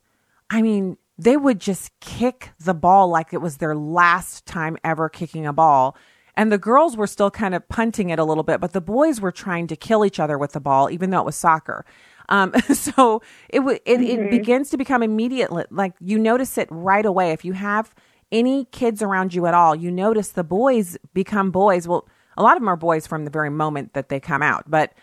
I 0.49 0.61
mean, 0.61 0.97
they 1.17 1.37
would 1.37 1.59
just 1.59 1.97
kick 1.99 2.51
the 2.59 2.73
ball 2.73 3.07
like 3.07 3.33
it 3.33 3.41
was 3.41 3.57
their 3.57 3.75
last 3.75 4.45
time 4.45 4.77
ever 4.83 5.09
kicking 5.09 5.45
a 5.45 5.53
ball. 5.53 5.95
And 6.35 6.51
the 6.51 6.57
girls 6.57 6.97
were 6.97 7.07
still 7.07 7.29
kind 7.29 7.53
of 7.53 7.67
punting 7.69 8.09
it 8.09 8.19
a 8.19 8.23
little 8.23 8.43
bit, 8.43 8.59
but 8.59 8.73
the 8.73 8.81
boys 8.81 9.21
were 9.21 9.31
trying 9.31 9.67
to 9.67 9.75
kill 9.75 10.03
each 10.03 10.19
other 10.19 10.37
with 10.37 10.53
the 10.53 10.59
ball, 10.59 10.89
even 10.89 11.11
though 11.11 11.19
it 11.19 11.25
was 11.25 11.35
soccer. 11.35 11.85
Um, 12.29 12.53
so 12.73 13.21
it, 13.49 13.59
w- 13.59 13.79
it, 13.85 13.99
mm-hmm. 13.99 14.23
it 14.23 14.31
begins 14.31 14.69
to 14.71 14.77
become 14.77 15.03
immediate. 15.03 15.51
Like 15.71 15.93
you 15.99 16.17
notice 16.17 16.57
it 16.57 16.67
right 16.71 17.05
away. 17.05 17.31
If 17.31 17.45
you 17.45 17.53
have 17.53 17.93
any 18.31 18.65
kids 18.65 19.01
around 19.01 19.33
you 19.33 19.45
at 19.45 19.53
all, 19.53 19.75
you 19.75 19.91
notice 19.91 20.29
the 20.29 20.43
boys 20.43 20.97
become 21.13 21.51
boys. 21.51 21.87
Well, 21.87 22.07
a 22.35 22.41
lot 22.41 22.57
of 22.57 22.61
them 22.61 22.69
are 22.69 22.75
boys 22.75 23.05
from 23.05 23.25
the 23.25 23.31
very 23.31 23.51
moment 23.51 23.93
that 23.93 24.09
they 24.09 24.19
come 24.19 24.41
out, 24.41 24.63
but 24.67 24.93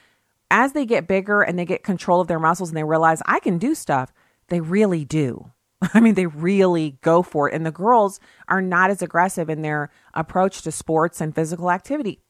as 0.50 0.72
they 0.72 0.84
get 0.84 1.06
bigger 1.06 1.42
and 1.42 1.56
they 1.56 1.64
get 1.64 1.84
control 1.84 2.20
of 2.20 2.26
their 2.26 2.40
muscles 2.40 2.70
and 2.70 2.76
they 2.76 2.82
realize 2.82 3.22
I 3.24 3.38
can 3.38 3.56
do 3.56 3.76
stuff, 3.76 4.12
they 4.48 4.60
really 4.60 5.04
do. 5.04 5.52
I 5.94 6.00
mean, 6.00 6.14
they 6.14 6.26
really 6.26 6.98
go 7.00 7.22
for 7.22 7.48
it. 7.48 7.54
And 7.54 7.64
the 7.64 7.72
girls 7.72 8.20
are 8.48 8.60
not 8.60 8.90
as 8.90 9.02
aggressive 9.02 9.48
in 9.48 9.62
their 9.62 9.90
approach 10.14 10.62
to 10.62 10.72
sports 10.72 11.20
and 11.20 11.34
physical 11.34 11.70
activity. 11.70 12.20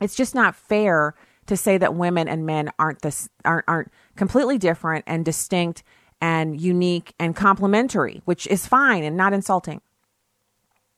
It's 0.00 0.14
just 0.14 0.34
not 0.34 0.54
fair 0.54 1.14
to 1.46 1.56
say 1.56 1.78
that 1.78 1.94
women 1.94 2.28
and 2.28 2.46
men 2.46 2.70
aren't 2.78 3.02
this 3.02 3.28
aren't 3.44 3.64
aren't 3.66 3.92
completely 4.16 4.56
different 4.56 5.04
and 5.06 5.24
distinct 5.24 5.82
and 6.20 6.60
unique 6.60 7.14
and 7.18 7.34
complementary, 7.34 8.22
which 8.24 8.46
is 8.46 8.66
fine 8.66 9.02
and 9.02 9.16
not 9.16 9.32
insulting. 9.32 9.80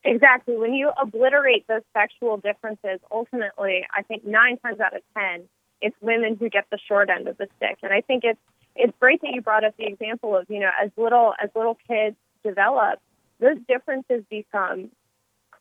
Exactly. 0.03 0.57
When 0.57 0.73
you 0.73 0.91
obliterate 1.01 1.65
those 1.67 1.81
sexual 1.93 2.37
differences, 2.37 2.99
ultimately, 3.09 3.85
I 3.95 4.03
think 4.03 4.25
nine 4.25 4.57
times 4.57 4.79
out 4.79 4.95
of 4.95 5.01
ten, 5.17 5.47
it's 5.81 5.95
women 6.01 6.35
who 6.37 6.49
get 6.49 6.65
the 6.71 6.79
short 6.87 7.09
end 7.09 7.27
of 7.27 7.37
the 7.37 7.47
stick. 7.57 7.77
And 7.81 7.93
I 7.93 8.01
think 8.01 8.23
it's 8.25 8.39
it's 8.75 8.93
great 8.99 9.21
that 9.21 9.31
you 9.33 9.41
brought 9.41 9.63
up 9.63 9.75
the 9.77 9.85
example 9.85 10.35
of 10.35 10.45
you 10.49 10.59
know 10.59 10.71
as 10.81 10.91
little 10.97 11.33
as 11.41 11.49
little 11.55 11.77
kids 11.87 12.15
develop, 12.43 12.99
those 13.39 13.57
differences 13.67 14.23
become 14.29 14.89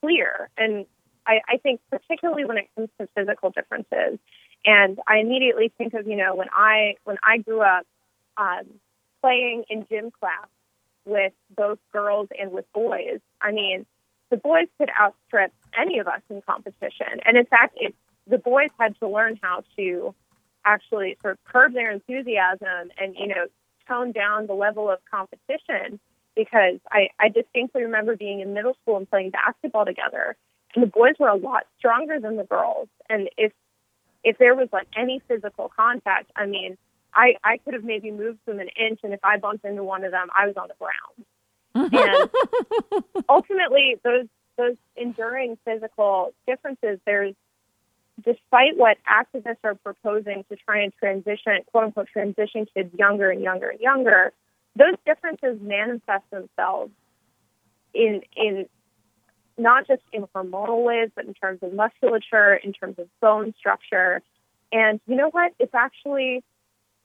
clear. 0.01 0.49
And 0.57 0.87
I, 1.27 1.41
I 1.49 1.57
think 1.59 1.81
particularly 1.91 2.45
when 2.45 2.59
it 2.59 2.69
comes 2.75 2.89
to 3.01 3.09
physical 3.15 3.51
differences, 3.51 4.19
and 4.65 4.99
I 5.07 5.19
immediately 5.19 5.73
think 5.77 5.95
of 5.95 6.07
you 6.07 6.17
know 6.17 6.35
when 6.35 6.49
I 6.55 6.97
when 7.05 7.17
I 7.23 7.39
grew 7.39 7.61
up 7.61 7.87
um, 8.37 8.65
playing 9.21 9.65
in 9.69 9.87
gym 9.89 10.11
class 10.11 10.49
with 11.05 11.33
both 11.57 11.79
girls 11.93 12.29
and 12.39 12.53
with 12.53 12.65
boys. 12.73 13.21
I 13.41 13.53
mean, 13.53 13.87
the 14.31 14.37
boys 14.37 14.69
could 14.79 14.91
outstrip 15.01 15.53
any 15.79 15.99
of 15.99 16.07
us 16.07 16.23
in 16.31 16.43
competition, 16.43 17.21
and 17.25 17.37
in 17.37 17.47
fact, 17.47 17.77
it, 17.81 17.95
the 18.27 18.39
boys 18.39 18.71
had 18.79 18.99
to 19.01 19.09
learn 19.09 19.39
how 19.43 19.65
to 19.77 20.15
actually 20.65 21.17
sort 21.23 21.35
of 21.35 21.45
curb 21.45 21.73
their 21.73 21.91
enthusiasm 21.91 22.91
and 23.01 23.15
you 23.17 23.29
know 23.29 23.47
tone 23.89 24.13
down 24.13 24.47
the 24.47 24.55
level 24.55 24.91
of 24.91 24.99
competition 25.11 25.99
because 26.35 26.79
I, 26.91 27.09
I 27.19 27.29
distinctly 27.29 27.83
remember 27.83 28.17
being 28.17 28.41
in 28.41 28.55
middle 28.55 28.75
school 28.83 28.97
and 28.97 29.11
playing 29.11 29.31
basketball 29.31 29.85
together 29.85 30.37
and 30.75 30.83
the 30.83 30.87
boys 30.87 31.15
were 31.19 31.29
a 31.29 31.37
lot 31.37 31.65
stronger 31.79 32.21
than 32.21 32.37
the 32.37 32.45
girls 32.45 32.89
and 33.11 33.29
if 33.37 33.53
if 34.25 34.39
there 34.39 34.55
was 34.55 34.69
like 34.73 34.87
any 34.97 35.21
physical 35.29 35.71
contact, 35.75 36.31
I 36.37 36.47
mean, 36.47 36.77
I, 37.15 37.35
I 37.45 37.59
could 37.59 37.75
have 37.75 37.85
maybe 37.85 38.11
moved 38.11 38.39
them 38.47 38.61
an 38.61 38.69
inch, 38.69 39.01
and 39.03 39.13
if 39.13 39.21
I 39.23 39.39
bumped 39.39 39.65
into 39.65 39.85
one 39.85 40.05
of 40.05 40.13
them, 40.13 40.29
I 40.37 40.47
was 40.47 40.57
on 40.57 40.69
the 40.69 40.75
ground. 40.79 41.27
and 41.93 43.05
ultimately, 43.29 43.97
those 44.05 44.27
those 44.59 44.77
enduring 44.97 45.57
physical 45.65 46.35
differences, 46.47 46.99
there's 47.07 47.35
despite 48.21 48.77
what 48.77 48.99
activists 49.09 49.59
are 49.65 49.75
proposing 49.75 50.45
to 50.51 50.57
try 50.57 50.83
and 50.83 50.93
transition, 50.99 51.59
quote 51.71 51.85
unquote, 51.85 52.09
transition 52.09 52.67
kids 52.75 52.93
younger 52.99 53.31
and 53.31 53.43
younger 53.43 53.71
and 53.71 53.81
younger, 53.81 54.33
those 54.77 54.95
differences 55.07 55.59
manifest 55.61 56.25
themselves 56.31 56.93
in 57.95 58.23
in 58.37 58.67
not 59.59 59.87
just 59.87 60.03
in 60.13 60.25
hormonal 60.35 60.85
ways, 60.85 61.11
but 61.15 61.27
in 61.27 61.35
terms 61.35 61.61
of 61.63 61.73
musculature, 61.73 62.55
in 62.55 62.73
terms 62.73 62.99
of 62.99 63.09
bone 63.21 63.55
structure. 63.59 64.23
And 64.73 65.01
you 65.07 65.17
know 65.17 65.29
what? 65.31 65.53
It's 65.59 65.75
actually 65.75 66.43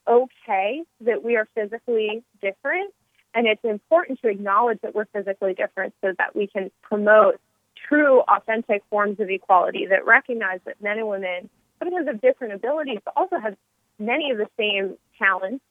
okay 0.07 0.83
that 1.01 1.23
we 1.23 1.35
are 1.35 1.47
physically 1.53 2.23
different. 2.41 2.93
And 3.33 3.45
it's 3.45 3.63
important 3.63 4.21
to 4.21 4.29
acknowledge 4.29 4.79
that 4.81 4.95
we're 4.95 5.05
physically 5.05 5.53
different 5.53 5.93
so 6.01 6.13
that 6.17 6.35
we 6.35 6.47
can 6.47 6.71
promote 6.81 7.39
true, 7.87 8.21
authentic 8.21 8.83
forms 8.89 9.19
of 9.19 9.29
equality 9.29 9.87
that 9.87 10.05
recognize 10.05 10.59
that 10.65 10.81
men 10.81 10.97
and 10.97 11.07
women, 11.07 11.49
sometimes 11.79 12.07
have 12.07 12.21
different 12.21 12.53
abilities, 12.53 12.99
but 13.03 13.13
also 13.15 13.37
have 13.37 13.55
many 13.99 14.31
of 14.31 14.37
the 14.37 14.47
same 14.57 14.97
talents 15.17 15.63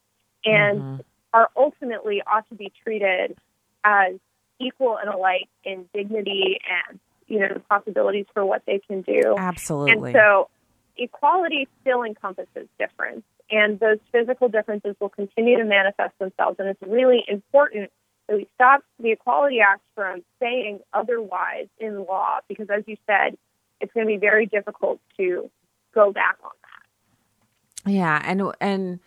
and 0.44 0.80
mm-hmm. 0.80 1.00
are 1.32 1.48
ultimately 1.56 2.22
ought 2.26 2.48
to 2.48 2.54
be 2.54 2.72
treated 2.82 3.36
as 3.84 4.14
equal 4.58 4.96
and 4.96 5.08
alike 5.08 5.48
in 5.64 5.88
dignity 5.94 6.58
and 6.88 6.98
you 7.26 7.40
know 7.40 7.48
the 7.52 7.60
possibilities 7.60 8.26
for 8.32 8.44
what 8.44 8.62
they 8.66 8.80
can 8.86 9.02
do. 9.02 9.34
Absolutely. 9.36 10.10
And 10.10 10.16
so 10.16 10.48
equality 10.96 11.68
still 11.80 12.02
encompasses 12.02 12.68
difference, 12.78 13.24
and 13.50 13.78
those 13.78 13.98
physical 14.12 14.48
differences 14.48 14.96
will 15.00 15.08
continue 15.08 15.58
to 15.58 15.64
manifest 15.64 16.18
themselves. 16.18 16.58
And 16.58 16.68
it's 16.68 16.82
really 16.82 17.24
important 17.28 17.90
that 18.28 18.36
we 18.36 18.48
stop 18.54 18.82
the 19.00 19.12
Equality 19.12 19.60
Act 19.60 19.82
from 19.94 20.22
saying 20.40 20.80
otherwise 20.92 21.68
in 21.78 22.04
law, 22.04 22.38
because 22.48 22.68
as 22.70 22.82
you 22.86 22.96
said, 23.06 23.36
it's 23.80 23.92
going 23.92 24.06
to 24.06 24.12
be 24.12 24.18
very 24.18 24.46
difficult 24.46 25.00
to 25.16 25.50
go 25.94 26.12
back 26.12 26.36
on 26.42 26.50
that. 26.62 27.90
Yeah, 27.90 28.20
and 28.24 28.42
and 28.60 29.00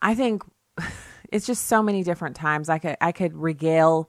I 0.00 0.14
think 0.14 0.42
it's 1.30 1.46
just 1.46 1.66
so 1.66 1.82
many 1.82 2.02
different 2.02 2.36
times. 2.36 2.68
I 2.68 2.78
could 2.78 2.96
I 3.00 3.12
could 3.12 3.36
regale 3.36 4.08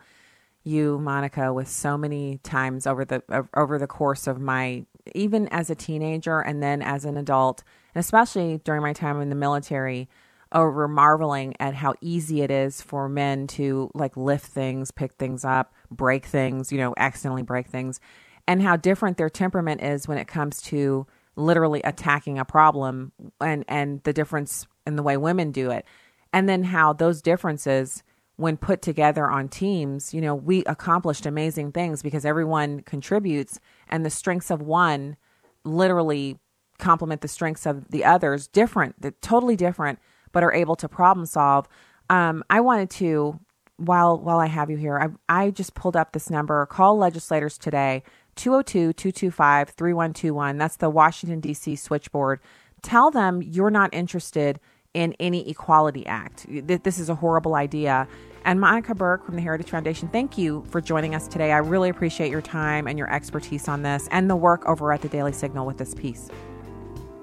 you, 0.64 1.00
Monica, 1.00 1.54
with 1.54 1.68
so 1.68 1.98
many 1.98 2.40
times 2.40 2.88
over 2.88 3.06
the 3.06 3.48
over 3.56 3.78
the 3.78 3.88
course 3.88 4.28
of 4.28 4.40
my 4.40 4.86
even 5.14 5.48
as 5.50 5.70
a 5.70 5.76
teenager 5.76 6.40
and 6.40 6.64
then 6.64 6.82
as 6.82 7.06
an 7.06 7.18
adult, 7.18 7.64
and 7.94 8.00
especially 8.00 8.60
during 8.64 8.82
my 8.82 8.94
time 8.94 9.22
in 9.22 9.30
the 9.30 9.36
military, 9.36 10.10
over 10.56 10.88
marveling 10.88 11.54
at 11.60 11.76
how 11.76 11.94
easy 12.02 12.42
it 12.42 12.50
is 12.50 12.82
for 12.82 13.08
men 13.08 13.46
to 13.46 13.92
like 13.94 14.18
lift 14.18 14.48
things, 14.48 14.90
pick 14.90 15.14
things 15.14 15.46
up, 15.46 15.74
break 15.92 16.26
things, 16.26 16.72
you 16.72 16.78
know, 16.78 16.94
accidentally 16.98 17.44
break 17.44 17.68
things, 17.68 18.00
and 18.48 18.62
how 18.62 18.76
different 18.76 19.18
their 19.18 19.30
temperament 19.30 19.82
is 19.84 20.08
when 20.08 20.18
it 20.18 20.28
comes 20.28 20.62
to 20.62 21.06
literally 21.36 21.82
attacking 21.84 22.40
a 22.40 22.46
problem 22.46 23.12
and 23.42 23.66
and 23.68 24.02
the 24.04 24.14
difference 24.14 24.66
in 24.88 24.96
the 24.96 25.04
way 25.04 25.18
women 25.18 25.52
do 25.52 25.70
it. 25.70 25.86
And 26.32 26.48
then 26.50 26.64
how 26.64 26.94
those 26.94 27.22
differences 27.22 28.02
when 28.38 28.58
put 28.58 28.82
together 28.82 29.30
on 29.30 29.48
teams, 29.48 30.14
you 30.14 30.22
know, 30.22 30.36
we 30.36 30.64
accomplished 30.66 31.26
amazing 31.26 31.72
things 31.72 32.02
because 32.02 32.26
everyone 32.26 32.82
contributes 32.82 33.60
and 33.88 34.06
the 34.06 34.10
strengths 34.10 34.52
of 34.52 34.62
one 34.62 35.16
literally 35.64 36.38
complement 36.78 37.22
the 37.22 37.28
strengths 37.28 37.66
of 37.66 37.90
the 37.90 38.04
others, 38.04 38.48
different, 38.48 39.02
they're 39.02 39.12
totally 39.22 39.56
different, 39.56 40.00
but 40.36 40.44
are 40.44 40.54
able 40.54 40.76
to 40.76 40.90
problem 40.90 41.26
solve. 41.26 41.66
Um, 42.10 42.44
I 42.50 42.60
wanted 42.60 42.90
to, 42.92 43.40
while 43.78 44.20
while 44.20 44.40
I 44.40 44.48
have 44.48 44.70
you 44.70 44.76
here, 44.76 45.18
I, 45.30 45.46
I 45.46 45.50
just 45.50 45.76
pulled 45.76 45.96
up 45.96 46.12
this 46.12 46.30
number. 46.30 46.66
Call 46.66 46.98
legislators 46.98 47.58
today, 47.58 48.04
202 48.36 48.92
225 48.92 49.70
3121. 49.70 50.58
That's 50.58 50.76
the 50.76 50.90
Washington, 50.90 51.40
D.C. 51.40 51.78
switchboard. 51.78 52.42
Tell 52.82 53.10
them 53.12 53.42
you're 53.42 53.72
not 53.72 53.94
interested 53.94 54.60
in 54.94 55.16
any 55.22 55.50
Equality 55.50 56.06
Act. 56.06 56.46
This 56.50 57.00
is 57.00 57.08
a 57.08 57.16
horrible 57.16 57.56
idea. 57.56 58.06
And 58.44 58.60
Monica 58.60 58.94
Burke 58.94 59.26
from 59.26 59.36
the 59.36 59.42
Heritage 59.42 59.70
Foundation, 59.70 60.10
thank 60.10 60.38
you 60.38 60.66
for 60.70 60.82
joining 60.82 61.16
us 61.16 61.30
today. 61.30 61.54
I 61.54 61.58
really 61.60 61.90
appreciate 61.90 62.30
your 62.30 62.42
time 62.42 62.88
and 62.88 63.00
your 63.00 63.12
expertise 63.12 63.70
on 63.70 63.84
this 63.84 64.10
and 64.12 64.30
the 64.30 64.36
work 64.36 64.66
over 64.66 64.92
at 64.92 65.02
the 65.02 65.10
Daily 65.10 65.34
Signal 65.34 65.66
with 65.66 65.78
this 65.78 65.96
piece. 65.96 66.30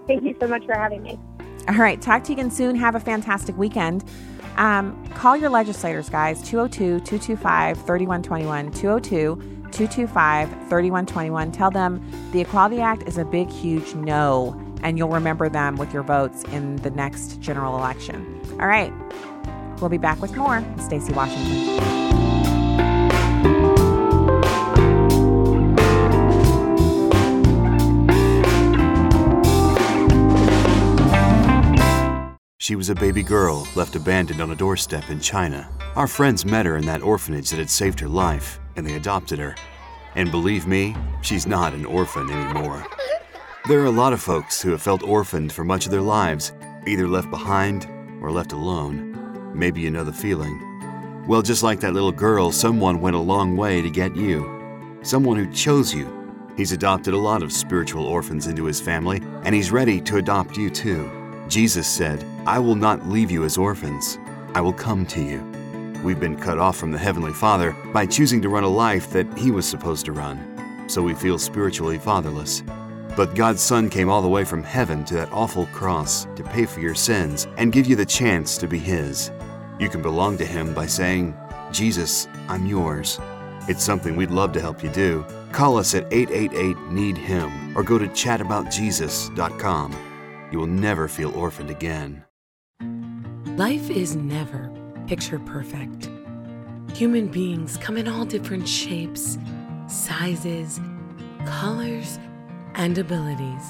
Thank 0.06 0.24
you 0.24 0.34
so 0.40 0.48
much 0.48 0.64
for 0.64 0.74
having 0.74 1.02
me. 1.02 1.18
All 1.68 1.76
right. 1.76 2.00
Talk 2.00 2.24
to 2.24 2.32
you 2.32 2.38
again 2.38 2.50
soon. 2.50 2.76
Have 2.76 2.94
a 2.94 3.00
fantastic 3.00 3.56
weekend. 3.56 4.04
Um, 4.56 5.06
call 5.14 5.36
your 5.36 5.50
legislators, 5.50 6.08
guys. 6.08 6.42
202 6.42 7.00
225 7.00 7.76
3121. 7.78 8.72
202 8.72 9.36
225 9.70 10.48
3121. 10.48 11.52
Tell 11.52 11.70
them 11.70 12.04
the 12.32 12.40
Equality 12.40 12.80
Act 12.80 13.04
is 13.08 13.18
a 13.18 13.24
big, 13.24 13.48
huge 13.50 13.94
no 13.94 14.60
and 14.82 14.98
you'll 14.98 15.08
remember 15.08 15.48
them 15.48 15.76
with 15.76 15.92
your 15.92 16.02
votes 16.02 16.44
in 16.44 16.76
the 16.76 16.90
next 16.90 17.40
general 17.40 17.76
election. 17.76 18.40
All 18.60 18.66
right. 18.66 18.92
We'll 19.80 19.90
be 19.90 19.98
back 19.98 20.20
with 20.20 20.36
more. 20.36 20.64
Stacy 20.78 21.12
Washington. 21.12 22.31
She 32.62 32.76
was 32.76 32.90
a 32.90 32.94
baby 32.94 33.24
girl 33.24 33.66
left 33.74 33.96
abandoned 33.96 34.40
on 34.40 34.52
a 34.52 34.54
doorstep 34.54 35.10
in 35.10 35.18
China. 35.18 35.68
Our 35.96 36.06
friends 36.06 36.44
met 36.44 36.64
her 36.64 36.76
in 36.76 36.86
that 36.86 37.02
orphanage 37.02 37.50
that 37.50 37.58
had 37.58 37.68
saved 37.68 37.98
her 37.98 38.06
life, 38.06 38.60
and 38.76 38.86
they 38.86 38.94
adopted 38.94 39.40
her. 39.40 39.56
And 40.14 40.30
believe 40.30 40.64
me, 40.64 40.94
she's 41.22 41.44
not 41.44 41.74
an 41.74 41.84
orphan 41.84 42.30
anymore. 42.30 42.86
There 43.66 43.80
are 43.80 43.86
a 43.86 43.90
lot 43.90 44.12
of 44.12 44.22
folks 44.22 44.62
who 44.62 44.70
have 44.70 44.80
felt 44.80 45.02
orphaned 45.02 45.52
for 45.52 45.64
much 45.64 45.86
of 45.86 45.90
their 45.90 46.02
lives, 46.02 46.52
either 46.86 47.08
left 47.08 47.30
behind 47.30 47.88
or 48.22 48.30
left 48.30 48.52
alone. 48.52 49.52
Maybe 49.52 49.80
you 49.80 49.90
know 49.90 50.04
the 50.04 50.12
feeling. 50.12 51.26
Well, 51.26 51.42
just 51.42 51.64
like 51.64 51.80
that 51.80 51.94
little 51.94 52.12
girl, 52.12 52.52
someone 52.52 53.00
went 53.00 53.16
a 53.16 53.18
long 53.18 53.56
way 53.56 53.82
to 53.82 53.90
get 53.90 54.14
you. 54.14 55.00
Someone 55.02 55.36
who 55.36 55.52
chose 55.52 55.92
you. 55.92 56.06
He's 56.56 56.70
adopted 56.70 57.12
a 57.12 57.18
lot 57.18 57.42
of 57.42 57.50
spiritual 57.50 58.06
orphans 58.06 58.46
into 58.46 58.66
his 58.66 58.80
family, 58.80 59.20
and 59.42 59.52
he's 59.52 59.72
ready 59.72 60.00
to 60.02 60.18
adopt 60.18 60.56
you 60.56 60.70
too. 60.70 61.21
Jesus 61.52 61.86
said, 61.86 62.24
I 62.46 62.58
will 62.58 62.74
not 62.74 63.06
leave 63.06 63.30
you 63.30 63.44
as 63.44 63.58
orphans, 63.58 64.18
I 64.54 64.62
will 64.62 64.72
come 64.72 65.04
to 65.04 65.20
you. 65.20 65.42
We've 66.02 66.18
been 66.18 66.34
cut 66.34 66.58
off 66.58 66.78
from 66.78 66.92
the 66.92 66.98
Heavenly 66.98 67.34
Father 67.34 67.76
by 67.92 68.06
choosing 68.06 68.40
to 68.40 68.48
run 68.48 68.64
a 68.64 68.68
life 68.68 69.10
that 69.10 69.26
He 69.36 69.50
was 69.50 69.68
supposed 69.68 70.06
to 70.06 70.12
run, 70.12 70.88
so 70.88 71.02
we 71.02 71.12
feel 71.12 71.38
spiritually 71.38 71.98
fatherless. 71.98 72.62
But 73.18 73.34
God's 73.34 73.60
Son 73.60 73.90
came 73.90 74.08
all 74.08 74.22
the 74.22 74.30
way 74.30 74.44
from 74.44 74.62
heaven 74.62 75.04
to 75.04 75.14
that 75.16 75.30
awful 75.30 75.66
cross 75.66 76.24
to 76.36 76.42
pay 76.42 76.64
for 76.64 76.80
your 76.80 76.94
sins 76.94 77.46
and 77.58 77.70
give 77.70 77.86
you 77.86 77.96
the 77.96 78.06
chance 78.06 78.56
to 78.56 78.66
be 78.66 78.78
His. 78.78 79.30
You 79.78 79.90
can 79.90 80.00
belong 80.00 80.38
to 80.38 80.46
Him 80.46 80.72
by 80.72 80.86
saying, 80.86 81.36
Jesus, 81.70 82.28
I'm 82.48 82.64
yours. 82.64 83.20
It's 83.68 83.84
something 83.84 84.16
we'd 84.16 84.30
love 84.30 84.54
to 84.54 84.60
help 84.62 84.82
you 84.82 84.88
do. 84.88 85.22
Call 85.52 85.76
us 85.76 85.94
at 85.94 86.10
888 86.10 86.78
Need 86.90 87.18
Him 87.18 87.76
or 87.76 87.82
go 87.82 87.98
to 87.98 88.06
chataboutjesus.com. 88.06 90.11
You 90.52 90.58
will 90.58 90.66
never 90.66 91.08
feel 91.08 91.34
orphaned 91.34 91.70
again. 91.70 92.24
Life 93.56 93.88
is 93.90 94.14
never 94.14 94.70
picture 95.06 95.38
perfect. 95.38 96.10
Human 96.94 97.28
beings 97.28 97.78
come 97.78 97.96
in 97.96 98.06
all 98.06 98.26
different 98.26 98.68
shapes, 98.68 99.38
sizes, 99.88 100.78
colors, 101.46 102.18
and 102.74 102.98
abilities. 102.98 103.64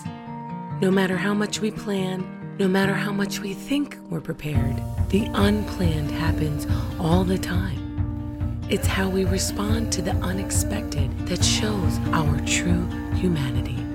No 0.80 0.91
matter 0.91 1.16
how 1.16 1.33
much 1.33 1.61
we 1.61 1.70
plan, 1.70 2.57
no 2.59 2.66
matter 2.66 2.95
how 2.95 3.12
much 3.12 3.39
we 3.39 3.55
think 3.55 3.97
we're 4.11 4.20
prepared, 4.20 4.83
the 5.11 5.30
unplanned 5.35 6.11
happens 6.11 6.66
all 6.99 7.22
the 7.22 7.39
time. 7.39 8.61
It's 8.68 8.89
how 8.89 9.09
we 9.09 9.24
respond 9.24 9.93
to 9.93 10.03
the 10.03 10.12
unexpected 10.16 11.16
that 11.28 11.45
shows 11.45 11.99
our 12.12 12.41
true 12.41 12.87
humanity. 13.14 13.91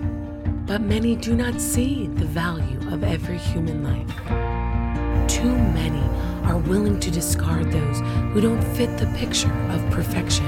But 0.68 0.82
many 0.82 1.15
do 1.15 1.34
not 1.34 1.61
see 1.61 2.07
the 2.07 2.26
value 2.26 2.78
of 2.91 3.01
every 3.01 3.38
human 3.38 3.86
life. 3.86 5.30
Too 5.30 5.55
many 5.55 6.03
are 6.43 6.57
willing 6.57 6.99
to 6.99 7.09
discard 7.09 7.72
those 7.72 7.99
who 8.34 8.41
don't 8.41 8.61
fit 8.76 8.97
the 8.97 9.05
picture 9.15 9.53
of 9.70 9.89
perfection. 9.91 10.45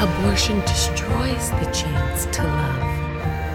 Abortion 0.00 0.60
destroys 0.60 1.48
the 1.48 1.70
chance 1.72 2.26
to 2.36 2.42
love 2.42 2.82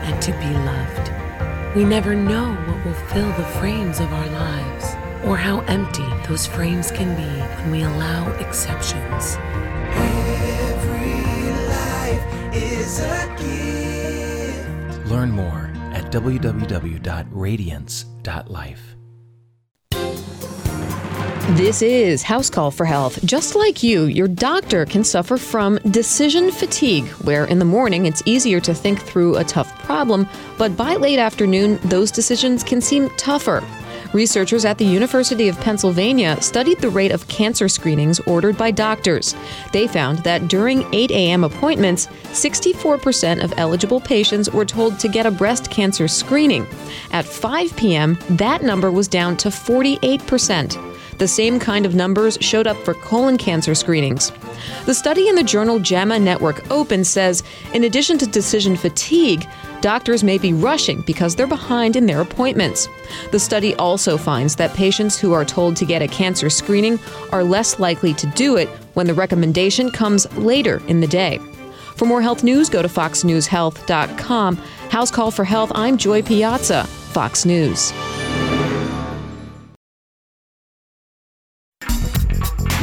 and 0.08 0.20
to 0.20 0.32
be 0.32 0.52
loved. 0.66 1.76
We 1.76 1.84
never 1.84 2.16
know 2.16 2.56
what 2.66 2.84
will 2.84 2.94
fill 3.12 3.32
the 3.34 3.48
frames 3.60 4.00
of 4.00 4.12
our 4.12 4.30
lives 4.30 4.96
or 5.26 5.38
how 5.38 5.60
empty 5.68 6.08
those 6.28 6.48
frames 6.48 6.90
can 6.90 7.16
be 7.16 7.40
when 7.62 7.72
we 7.72 7.84
allow 7.84 8.32
exceptions. 8.40 9.38
Every 9.94 11.22
life 11.70 12.56
is 12.56 13.00
a 13.00 13.36
gift. 13.38 13.77
Learn 15.10 15.32
more 15.32 15.72
at 15.94 16.12
www.radiance.life. 16.12 18.82
This 21.52 21.82
is 21.82 22.24
House 22.24 22.50
Call 22.50 22.72
for 22.72 22.86
Health. 22.86 23.24
Just 23.24 23.56
like 23.56 23.82
you, 23.82 24.04
your 24.04 24.28
doctor 24.28 24.86
can 24.86 25.06
suffer 25.06 25.38
from 25.38 25.78
decision 25.92 26.52
fatigue, 26.52 27.06
where 27.24 27.46
in 27.46 27.60
the 27.60 27.66
morning 27.66 28.06
it's 28.06 28.22
easier 28.26 28.60
to 28.60 28.74
think 28.74 29.02
through 29.02 29.38
a 29.38 29.46
tough 29.46 29.70
problem, 29.80 30.28
but 30.58 30.76
by 30.76 30.96
late 30.96 31.20
afternoon, 31.20 31.80
those 31.86 32.12
decisions 32.12 32.66
can 32.66 32.82
seem 32.82 33.10
tougher. 33.12 33.64
Researchers 34.14 34.66
at 34.66 34.78
the 34.78 34.86
University 34.86 35.48
of 35.48 35.60
Pennsylvania 35.60 36.42
studied 36.42 36.80
the 36.80 36.90
rate 36.90 37.12
of 37.12 37.28
cancer 37.28 37.68
screenings 37.68 38.20
ordered 38.22 38.58
by 38.58 38.72
doctors. 38.72 39.36
They 39.74 39.88
found 39.88 40.20
that 40.20 40.48
during 40.48 40.92
8 40.94 41.12
a.m. 41.12 41.44
appointments, 41.44 42.08
64% 42.32 43.44
of 43.44 43.54
eligible 43.58 44.00
patients 44.00 44.50
were 44.50 44.66
told 44.66 45.00
to 45.00 45.08
get 45.08 45.26
a 45.26 45.32
breast 45.32 45.70
cancer 45.70 46.08
screening. 46.08 46.68
At 47.12 47.26
5 47.26 47.76
p.m., 47.76 48.18
that 48.32 48.64
number 48.64 48.92
was 48.92 49.08
down 49.08 49.38
to 49.38 49.50
48%. 49.50 50.87
The 51.18 51.28
same 51.28 51.60
kind 51.60 51.86
of 51.86 51.96
numbers 51.96 52.38
showed 52.42 52.68
up 52.68 52.78
for 52.78 52.94
colon 52.94 53.38
cancer 53.38 53.74
screenings. 53.74 54.32
The 54.86 54.94
study 54.94 55.28
in 55.28 55.36
the 55.36 55.44
journal 55.44 55.80
JAMA 55.80 56.20
Network 56.20 56.70
Open 56.70 57.04
says 57.04 57.44
in 57.74 57.86
addition 57.86 58.18
to 58.20 58.28
decision 58.28 58.76
fatigue, 58.76 59.48
doctors 59.82 60.24
may 60.24 60.38
be 60.38 60.54
rushing 60.54 61.02
because 61.02 61.36
they're 61.36 61.48
behind 61.48 61.96
in 61.96 62.06
their 62.06 62.22
appointments. 62.22 62.88
The 63.32 63.40
study 63.40 63.74
also 63.76 64.18
finds 64.18 64.56
that 64.58 64.76
patients 64.76 65.18
who 65.20 65.34
are 65.34 65.46
told 65.46 65.76
to 65.78 65.86
get 65.86 66.02
a 66.02 66.08
cancer 66.08 66.50
screening 66.50 67.00
are 67.32 67.44
less 67.44 67.80
likely 67.80 68.14
to 68.16 68.28
do 68.28 68.58
it 68.58 68.70
when 68.94 69.08
the 69.08 69.14
recommendation 69.14 69.90
comes 69.90 70.32
later 70.38 70.82
in 70.88 71.00
the 71.00 71.08
day. 71.08 71.40
For 71.96 72.06
more 72.06 72.22
health 72.22 72.44
news, 72.44 72.70
go 72.70 72.84
to 72.84 72.88
foxnewshealth.com. 72.88 74.56
House 74.56 75.12
Call 75.12 75.32
for 75.32 75.44
Health, 75.44 75.72
I'm 75.74 75.98
Joy 75.98 76.22
Piazza, 76.22 76.84
Fox 76.84 77.44
News. 77.44 77.92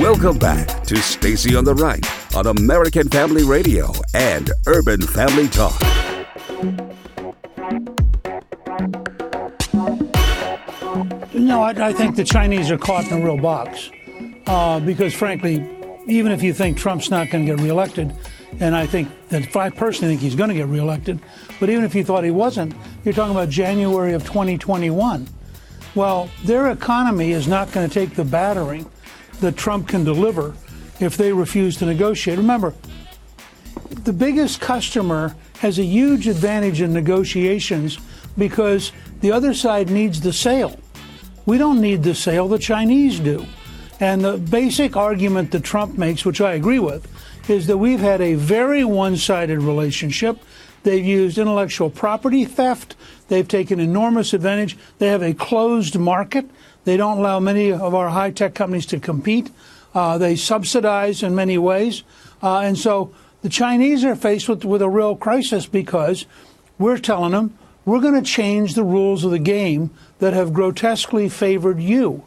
Welcome 0.01 0.39
back 0.39 0.83
to 0.87 0.97
Stacy 0.97 1.55
on 1.55 1.65
the 1.65 1.73
Right 1.73 2.05
on 2.35 2.49
American 2.49 3.09
Family 3.09 3.45
Radio 3.45 3.93
and 4.13 4.51
Urban 4.67 5.01
Family 5.01 5.47
Talk. 5.47 5.81
No, 11.33 11.63
I, 11.63 11.75
I 11.79 11.93
think 11.93 12.17
the 12.17 12.25
Chinese 12.25 12.73
are 12.73 12.77
caught 12.77 13.07
in 13.09 13.23
a 13.23 13.25
real 13.25 13.37
box 13.37 13.89
uh, 14.49 14.81
because, 14.81 15.15
frankly, 15.15 15.65
even 16.09 16.33
if 16.33 16.43
you 16.43 16.53
think 16.53 16.77
Trump's 16.77 17.09
not 17.09 17.31
going 17.31 17.47
to 17.47 17.55
get 17.55 17.63
reelected, 17.63 18.13
and 18.59 18.75
I 18.75 18.89
think 18.89 19.09
that 19.29 19.55
I 19.55 19.71
personally 19.71 20.15
think 20.15 20.23
he's 20.23 20.35
going 20.35 20.49
to 20.49 20.57
get 20.57 20.67
reelected, 20.67 21.21
but 21.61 21.71
even 21.71 21.85
if 21.85 21.95
you 21.95 22.03
thought 22.03 22.25
he 22.25 22.33
wasn't, 22.33 22.75
you're 23.05 23.15
talking 23.15 23.31
about 23.31 23.49
January 23.49 24.15
of 24.15 24.25
2021. 24.25 25.29
Well, 25.95 26.29
their 26.43 26.73
economy 26.73 27.31
is 27.31 27.47
not 27.47 27.71
going 27.71 27.89
to 27.89 27.95
take 27.95 28.17
the 28.17 28.25
battering 28.25 28.91
that 29.45 29.57
Trump 29.57 29.89
can 29.89 30.05
deliver 30.05 30.55
if 31.01 31.17
they 31.17 31.33
refuse 31.33 31.77
to 31.77 31.87
negotiate. 31.87 32.39
Remember, 32.39 32.75
the 33.91 34.13
biggest 34.13 34.61
customer 34.61 35.37
has 35.59 35.79
a 35.79 35.85
huge 35.85 36.27
advantage 36.27 36.81
in 36.81 36.93
negotiations 36.93 37.99
because 38.37 38.91
the 39.21 39.31
other 39.31 39.55
side 39.55 39.91
needs 39.91 40.21
the 40.21 40.33
sale. 40.33 40.79
We 41.47 41.59
don't 41.59 41.81
need 41.81 42.03
the 42.03 42.15
sale, 42.15 42.49
the 42.49 42.59
Chinese 42.59 43.21
do. 43.21 43.47
And 44.01 44.25
the 44.25 44.39
basic 44.39 44.97
argument 44.97 45.51
that 45.53 45.63
Trump 45.63 45.99
makes, 45.99 46.25
which 46.25 46.41
I 46.41 46.55
agree 46.55 46.79
with, 46.79 47.07
is 47.49 47.67
that 47.67 47.77
we've 47.77 48.01
had 48.01 48.21
a 48.21 48.35
very 48.35 48.83
one 48.83 49.17
sided 49.17 49.61
relationship. 49.61 50.39
They've 50.85 51.05
used 51.05 51.39
intellectual 51.39 51.91
property 51.91 52.45
theft. 52.45 52.95
They've 53.28 53.49
taken 53.49 53.80
enormous 53.80 54.32
advantage. 54.32 54.76
They 54.99 55.09
have 55.09 55.22
a 55.22 55.35
closed 55.35 55.99
market. 55.99 56.49
They 56.85 56.97
don't 56.97 57.18
allow 57.18 57.41
many 57.41 57.72
of 57.72 57.95
our 57.95 58.11
high 58.11 58.30
tech 58.30 58.55
companies 58.55 58.87
to 58.87 59.01
compete. 59.01 59.51
Uh, 59.95 60.18
they 60.18 60.37
subsidize 60.37 61.22
in 61.22 61.35
many 61.35 61.57
ways. 61.59 62.03
Uh, 62.43 62.61
and 62.61 62.78
so 62.78 63.12
the 63.43 63.49
Chinese 63.49 64.05
are 64.05 64.14
faced 64.14 64.49
with, 64.49 64.64
with 64.64 64.82
a 64.82 64.89
real 64.89 65.16
crisis 65.16 65.66
because 65.66 66.26
we're 66.78 66.99
telling 66.99 67.32
them 67.32 67.59
we're 67.85 68.01
going 68.01 68.14
to 68.14 68.22
change 68.22 68.74
the 68.74 68.85
rules 68.85 69.24
of 69.24 69.30
the 69.30 69.39
game 69.39 69.91
that 70.18 70.35
have 70.35 70.53
grotesquely 70.53 71.28
favored 71.28 71.80
you. 71.80 72.24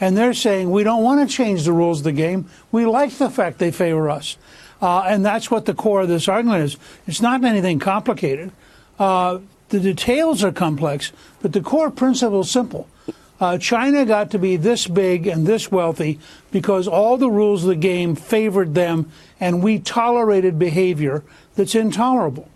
And 0.00 0.16
they're 0.16 0.34
saying 0.34 0.70
we 0.70 0.82
don't 0.82 1.04
want 1.04 1.28
to 1.28 1.34
change 1.34 1.64
the 1.64 1.72
rules 1.72 2.00
of 2.00 2.04
the 2.04 2.12
game. 2.12 2.50
We 2.72 2.86
like 2.86 3.12
the 3.12 3.30
fact 3.30 3.58
they 3.58 3.70
favor 3.70 4.10
us. 4.10 4.36
Uh, 4.80 5.02
and 5.02 5.24
that's 5.24 5.50
what 5.50 5.66
the 5.66 5.74
core 5.74 6.02
of 6.02 6.08
this 6.08 6.28
argument 6.28 6.64
is. 6.64 6.76
It's 7.06 7.22
not 7.22 7.44
anything 7.44 7.78
complicated. 7.78 8.52
Uh, 8.98 9.38
the 9.70 9.80
details 9.80 10.44
are 10.44 10.52
complex, 10.52 11.12
but 11.42 11.52
the 11.52 11.60
core 11.60 11.90
principle 11.90 12.40
is 12.40 12.50
simple. 12.50 12.88
Uh, 13.40 13.58
China 13.58 14.04
got 14.04 14.30
to 14.30 14.38
be 14.38 14.56
this 14.56 14.86
big 14.86 15.26
and 15.26 15.46
this 15.46 15.70
wealthy 15.70 16.18
because 16.52 16.86
all 16.86 17.16
the 17.16 17.30
rules 17.30 17.64
of 17.64 17.68
the 17.68 17.76
game 17.76 18.14
favored 18.14 18.74
them, 18.74 19.10
and 19.40 19.62
we 19.62 19.78
tolerated 19.78 20.58
behavior 20.58 21.24
that's 21.56 21.74
intolerable. 21.74 22.48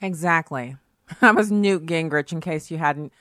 Exactly. 0.00 0.76
That 1.20 1.34
was 1.34 1.52
Newt 1.52 1.84
Gingrich, 1.84 2.32
in 2.32 2.40
case 2.40 2.70
you 2.70 2.78
hadn't 2.78 3.12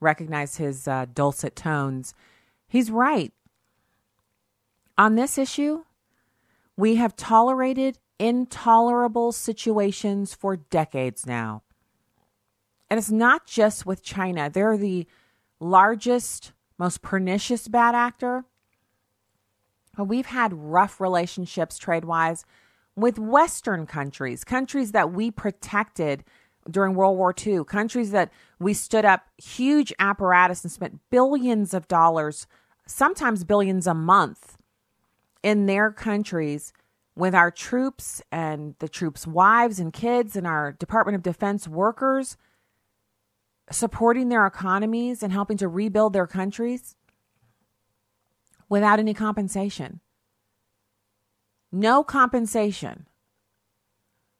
recognized 0.00 0.58
his 0.58 0.86
uh, 0.86 1.06
dulcet 1.12 1.56
tones. 1.56 2.14
He's 2.68 2.90
right. 2.90 3.32
On 4.98 5.14
this 5.14 5.38
issue, 5.38 5.84
we 6.76 6.96
have 6.96 7.16
tolerated 7.16 7.98
intolerable 8.18 9.32
situations 9.32 10.34
for 10.34 10.56
decades 10.56 11.26
now. 11.26 11.62
And 12.90 12.98
it's 12.98 13.10
not 13.10 13.46
just 13.46 13.86
with 13.86 14.02
China. 14.02 14.50
They're 14.50 14.76
the 14.76 15.06
largest, 15.60 16.52
most 16.78 17.02
pernicious 17.02 17.68
bad 17.68 17.94
actor. 17.94 18.44
But 19.96 20.04
we've 20.04 20.26
had 20.26 20.52
rough 20.52 21.00
relationships 21.00 21.78
trade 21.78 22.04
wise 22.04 22.44
with 22.94 23.18
Western 23.18 23.86
countries, 23.86 24.44
countries 24.44 24.92
that 24.92 25.12
we 25.12 25.30
protected 25.30 26.24
during 26.70 26.94
World 26.94 27.16
War 27.16 27.34
II, 27.34 27.64
countries 27.64 28.10
that 28.12 28.30
we 28.60 28.74
stood 28.74 29.04
up 29.04 29.26
huge 29.42 29.92
apparatus 29.98 30.62
and 30.62 30.70
spent 30.70 31.00
billions 31.10 31.74
of 31.74 31.88
dollars, 31.88 32.46
sometimes 32.86 33.44
billions 33.44 33.86
a 33.86 33.94
month, 33.94 34.51
in 35.42 35.66
their 35.66 35.90
countries 35.90 36.72
with 37.14 37.34
our 37.34 37.50
troops 37.50 38.22
and 38.30 38.74
the 38.78 38.88
troops' 38.88 39.26
wives 39.26 39.78
and 39.78 39.92
kids 39.92 40.36
and 40.36 40.46
our 40.46 40.72
Department 40.72 41.16
of 41.16 41.22
Defense 41.22 41.68
workers 41.68 42.36
supporting 43.70 44.28
their 44.28 44.46
economies 44.46 45.22
and 45.22 45.32
helping 45.32 45.56
to 45.58 45.68
rebuild 45.68 46.12
their 46.12 46.26
countries 46.26 46.96
without 48.68 48.98
any 48.98 49.14
compensation. 49.14 50.00
No 51.70 52.02
compensation. 52.02 53.06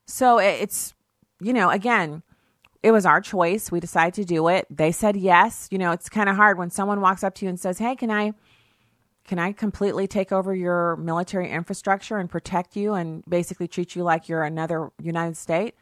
So 0.06 0.38
it's, 0.38 0.94
you 1.40 1.52
know, 1.52 1.70
again, 1.70 2.22
it 2.82 2.90
was 2.90 3.06
our 3.06 3.20
choice. 3.20 3.70
We 3.70 3.80
decided 3.80 4.14
to 4.14 4.24
do 4.24 4.48
it. 4.48 4.66
They 4.68 4.92
said 4.92 5.16
yes. 5.16 5.68
You 5.70 5.78
know, 5.78 5.92
it's 5.92 6.08
kind 6.08 6.28
of 6.28 6.36
hard 6.36 6.58
when 6.58 6.70
someone 6.70 7.00
walks 7.00 7.22
up 7.22 7.34
to 7.36 7.44
you 7.44 7.48
and 7.48 7.60
says, 7.60 7.78
"Hey, 7.78 7.94
can 7.94 8.10
I 8.10 8.34
can 9.24 9.38
I 9.38 9.52
completely 9.52 10.06
take 10.06 10.32
over 10.32 10.54
your 10.54 10.96
military 10.96 11.50
infrastructure 11.50 12.18
and 12.18 12.30
protect 12.30 12.76
you 12.76 12.94
and 12.94 13.24
basically 13.28 13.68
treat 13.68 13.94
you 13.94 14.02
like 14.02 14.28
you're 14.28 14.44
another 14.44 14.90
United 15.00 15.36
State?" 15.36 15.74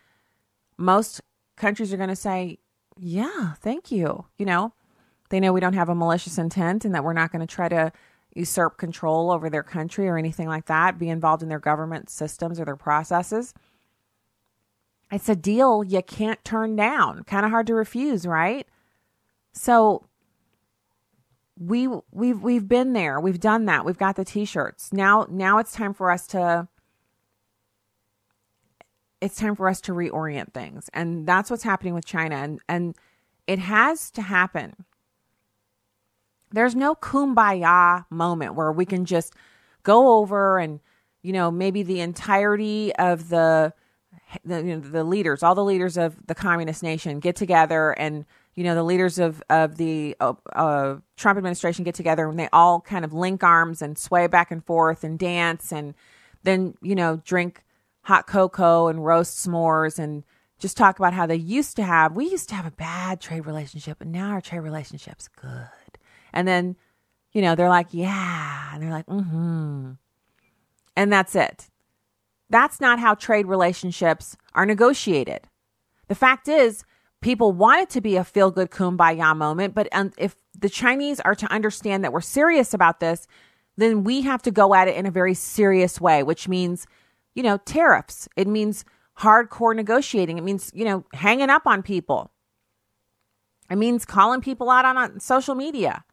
Most 0.76 1.20
countries 1.56 1.92
are 1.92 1.96
going 1.96 2.08
to 2.08 2.16
say, 2.16 2.58
"Yeah, 2.96 3.54
thank 3.54 3.90
you." 3.90 4.26
You 4.36 4.46
know, 4.46 4.72
they 5.30 5.40
know 5.40 5.52
we 5.52 5.60
don't 5.60 5.74
have 5.74 5.88
a 5.88 5.94
malicious 5.94 6.38
intent 6.38 6.84
and 6.84 6.94
that 6.94 7.04
we're 7.04 7.12
not 7.12 7.32
going 7.32 7.46
to 7.46 7.54
try 7.54 7.68
to 7.68 7.92
usurp 8.34 8.78
control 8.78 9.30
over 9.30 9.50
their 9.50 9.62
country 9.62 10.08
or 10.08 10.16
anything 10.16 10.48
like 10.48 10.66
that, 10.66 10.98
be 10.98 11.08
involved 11.08 11.42
in 11.42 11.48
their 11.48 11.58
government 11.58 12.08
systems 12.10 12.60
or 12.60 12.64
their 12.64 12.76
processes. 12.76 13.54
It's 15.10 15.28
a 15.28 15.34
deal 15.34 15.82
you 15.82 16.02
can't 16.02 16.42
turn 16.44 16.76
down. 16.76 17.24
Kind 17.24 17.44
of 17.44 17.50
hard 17.50 17.66
to 17.66 17.74
refuse, 17.74 18.26
right? 18.26 18.66
So 19.52 20.04
we 21.60 21.88
we've 22.10 22.42
we've 22.42 22.66
been 22.66 22.94
there. 22.94 23.20
We've 23.20 23.38
done 23.38 23.66
that. 23.66 23.84
We've 23.84 23.98
got 23.98 24.16
the 24.16 24.24
t-shirts. 24.24 24.92
Now 24.92 25.26
now 25.30 25.58
it's 25.58 25.72
time 25.72 25.92
for 25.92 26.10
us 26.10 26.26
to 26.28 26.66
it's 29.20 29.36
time 29.36 29.54
for 29.54 29.68
us 29.68 29.82
to 29.82 29.92
reorient 29.92 30.54
things. 30.54 30.88
And 30.94 31.26
that's 31.26 31.50
what's 31.50 31.62
happening 31.62 31.92
with 31.92 32.06
China 32.06 32.34
and 32.36 32.60
and 32.68 32.96
it 33.46 33.58
has 33.58 34.10
to 34.12 34.22
happen. 34.22 34.86
There's 36.50 36.74
no 36.74 36.94
kumbaya 36.94 38.06
moment 38.10 38.54
where 38.54 38.72
we 38.72 38.86
can 38.86 39.04
just 39.04 39.34
go 39.82 40.16
over 40.16 40.58
and 40.58 40.80
you 41.22 41.34
know 41.34 41.50
maybe 41.50 41.82
the 41.82 42.00
entirety 42.00 42.94
of 42.96 43.28
the 43.28 43.74
the, 44.44 44.58
you 44.58 44.76
know, 44.76 44.80
the 44.80 45.04
leaders, 45.04 45.42
all 45.42 45.54
the 45.54 45.64
leaders 45.64 45.96
of 45.96 46.16
the 46.26 46.34
communist 46.34 46.82
nation 46.82 47.20
get 47.20 47.36
together 47.36 47.92
and 47.92 48.24
you 48.60 48.64
know 48.64 48.74
the 48.74 48.82
leaders 48.82 49.18
of 49.18 49.42
of 49.48 49.78
the 49.78 50.14
uh, 50.20 50.34
uh, 50.54 50.96
Trump 51.16 51.38
administration 51.38 51.82
get 51.82 51.94
together 51.94 52.28
and 52.28 52.38
they 52.38 52.46
all 52.52 52.82
kind 52.82 53.06
of 53.06 53.14
link 53.14 53.42
arms 53.42 53.80
and 53.80 53.96
sway 53.96 54.26
back 54.26 54.50
and 54.50 54.62
forth 54.62 55.02
and 55.02 55.18
dance 55.18 55.72
and 55.72 55.94
then 56.42 56.74
you 56.82 56.94
know 56.94 57.22
drink 57.24 57.64
hot 58.02 58.26
cocoa 58.26 58.88
and 58.88 59.02
roast 59.02 59.46
s'mores 59.46 59.98
and 59.98 60.24
just 60.58 60.76
talk 60.76 60.98
about 60.98 61.14
how 61.14 61.24
they 61.24 61.36
used 61.36 61.74
to 61.76 61.82
have 61.82 62.12
we 62.12 62.26
used 62.26 62.50
to 62.50 62.54
have 62.54 62.66
a 62.66 62.70
bad 62.70 63.18
trade 63.18 63.46
relationship 63.46 63.96
but 63.98 64.06
now 64.06 64.28
our 64.32 64.42
trade 64.42 64.58
relationship's 64.58 65.26
good 65.26 65.98
and 66.34 66.46
then 66.46 66.76
you 67.32 67.40
know 67.40 67.54
they're 67.54 67.70
like 67.70 67.88
yeah 67.92 68.74
and 68.74 68.82
they're 68.82 68.90
like 68.90 69.06
mm-hmm 69.06 69.92
and 70.96 71.10
that's 71.10 71.34
it 71.34 71.70
that's 72.50 72.78
not 72.78 72.98
how 72.98 73.14
trade 73.14 73.46
relationships 73.46 74.36
are 74.54 74.66
negotiated. 74.66 75.46
The 76.08 76.16
fact 76.16 76.48
is, 76.48 76.84
people 77.20 77.52
want 77.52 77.82
it 77.82 77.90
to 77.90 78.00
be 78.00 78.16
a 78.16 78.24
feel 78.24 78.50
good 78.50 78.70
kumbaya 78.70 79.36
moment, 79.36 79.74
but 79.74 79.88
um, 79.92 80.12
if 80.18 80.36
the 80.58 80.68
Chinese 80.68 81.20
are 81.20 81.34
to 81.34 81.52
understand 81.52 82.04
that 82.04 82.12
we're 82.12 82.20
serious 82.20 82.74
about 82.74 83.00
this, 83.00 83.26
then 83.76 84.04
we 84.04 84.22
have 84.22 84.42
to 84.42 84.50
go 84.50 84.74
at 84.74 84.88
it 84.88 84.96
in 84.96 85.06
a 85.06 85.10
very 85.10 85.34
serious 85.34 86.00
way, 86.00 86.22
which 86.22 86.48
means, 86.48 86.86
you 87.34 87.42
know, 87.42 87.58
tariffs. 87.58 88.28
It 88.36 88.46
means 88.46 88.84
hardcore 89.18 89.74
negotiating. 89.74 90.38
It 90.38 90.44
means, 90.44 90.70
you 90.74 90.84
know, 90.84 91.04
hanging 91.12 91.50
up 91.50 91.66
on 91.66 91.82
people. 91.82 92.30
It 93.70 93.76
means 93.76 94.04
calling 94.04 94.40
people 94.40 94.68
out 94.70 94.84
on, 94.84 94.96
on 94.96 95.20
social 95.20 95.54
media. 95.54 96.04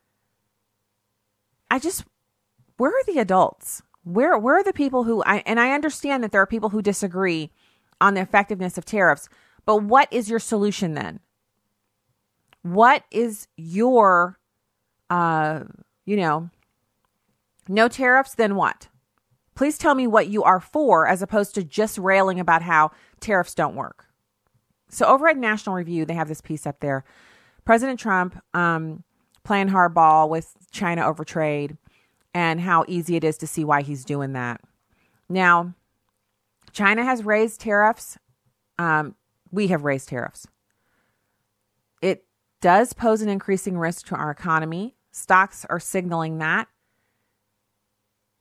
I 1.72 1.80
just, 1.80 2.06
where 2.78 2.92
are 2.92 3.04
the 3.06 3.20
adults? 3.20 3.82
where 4.08 4.38
where 4.38 4.58
are 4.58 4.64
the 4.64 4.74
people 4.74 5.04
who 5.04 5.22
I 5.24 5.44
and 5.46 5.60
I 5.60 5.74
understand 5.74 6.24
that 6.24 6.32
there 6.32 6.42
are 6.42 6.48
people 6.48 6.70
who 6.70 6.82
disagree 6.82 7.52
on 8.00 8.14
the 8.14 8.22
effectiveness 8.22 8.78
of 8.78 8.86
tariffs, 8.86 9.28
but 9.68 9.84
what 9.84 10.08
is 10.12 10.30
your 10.30 10.40
solution 10.40 10.94
then? 10.94 11.20
What 12.64 13.04
is 13.12 13.48
your 13.58 14.40
uh 15.10 15.66
you 16.06 16.16
know 16.16 16.50
no 17.68 17.88
tariffs 17.88 18.34
then 18.34 18.56
what? 18.56 18.88
Please 19.56 19.78
tell 19.78 19.94
me 19.94 20.08
what 20.08 20.28
you 20.28 20.42
are 20.44 20.62
for 20.62 21.06
as 21.06 21.22
opposed 21.22 21.54
to 21.56 21.64
just 21.64 21.98
railing 21.98 22.40
about 22.40 22.62
how 22.62 22.92
tariffs 23.20 23.54
don't 23.54 23.76
work. 23.76 24.06
So 24.90 25.06
over 25.06 25.28
at 25.28 25.36
National 25.36 25.76
Review, 25.76 26.06
they 26.06 26.14
have 26.14 26.30
this 26.30 26.42
piece 26.42 26.66
up 26.66 26.80
there. 26.80 27.04
President 27.66 28.00
Trump 28.00 28.42
um, 28.54 29.04
playing 29.44 29.68
hardball 29.68 30.30
with 30.30 30.56
China 30.72 31.06
over 31.06 31.26
trade 31.26 31.76
and 32.34 32.62
how 32.62 32.86
easy 32.88 33.18
it 33.18 33.24
is 33.26 33.38
to 33.40 33.48
see 33.48 33.66
why 33.66 33.82
he's 33.82 34.06
doing 34.06 34.34
that. 34.34 34.62
Now, 35.28 35.74
China 36.72 37.04
has 37.04 37.26
raised 37.26 37.60
tariffs. 37.60 38.18
Um, 38.80 39.16
we 39.52 39.68
have 39.68 39.84
raised 39.84 40.10
tariffs. 40.10 40.48
It 42.02 42.26
does 42.62 42.94
pose 42.94 43.22
an 43.22 43.30
increasing 43.30 43.78
risk 43.78 44.08
to 44.08 44.16
our 44.16 44.32
economy. 44.32 44.96
Stocks 45.12 45.66
are 45.70 45.80
signaling 45.80 46.38
that. 46.40 46.68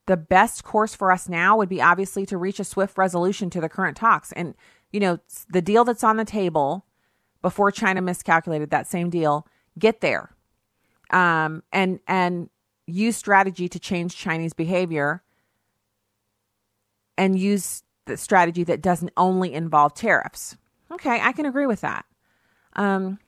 The 0.05 0.17
best 0.17 0.63
course 0.63 0.95
for 0.95 1.11
us 1.11 1.27
now 1.27 1.57
would 1.57 1.69
be 1.69 1.81
obviously 1.81 2.25
to 2.27 2.37
reach 2.37 2.59
a 2.59 2.63
swift 2.63 2.97
resolution 2.97 3.49
to 3.49 3.61
the 3.61 3.69
current 3.69 3.97
talks. 3.97 4.31
And, 4.31 4.55
you 4.91 4.99
know, 4.99 5.19
the 5.49 5.61
deal 5.61 5.83
that's 5.83 6.03
on 6.03 6.17
the 6.17 6.25
table 6.25 6.85
before 7.41 7.71
China 7.71 8.01
miscalculated 8.01 8.69
that 8.69 8.87
same 8.87 9.09
deal, 9.09 9.47
get 9.77 10.01
there. 10.01 10.33
Um, 11.09 11.63
and, 11.71 11.99
and 12.07 12.49
use 12.85 13.17
strategy 13.17 13.67
to 13.69 13.79
change 13.79 14.15
Chinese 14.15 14.53
behavior 14.53 15.23
and 17.17 17.37
use 17.37 17.83
the 18.05 18.17
strategy 18.17 18.63
that 18.63 18.81
doesn't 18.81 19.11
only 19.17 19.53
involve 19.53 19.93
tariffs. 19.93 20.57
Okay, 20.91 21.19
I 21.21 21.31
can 21.31 21.45
agree 21.45 21.65
with 21.65 21.81
that. 21.81 22.05
Um, 22.75 23.19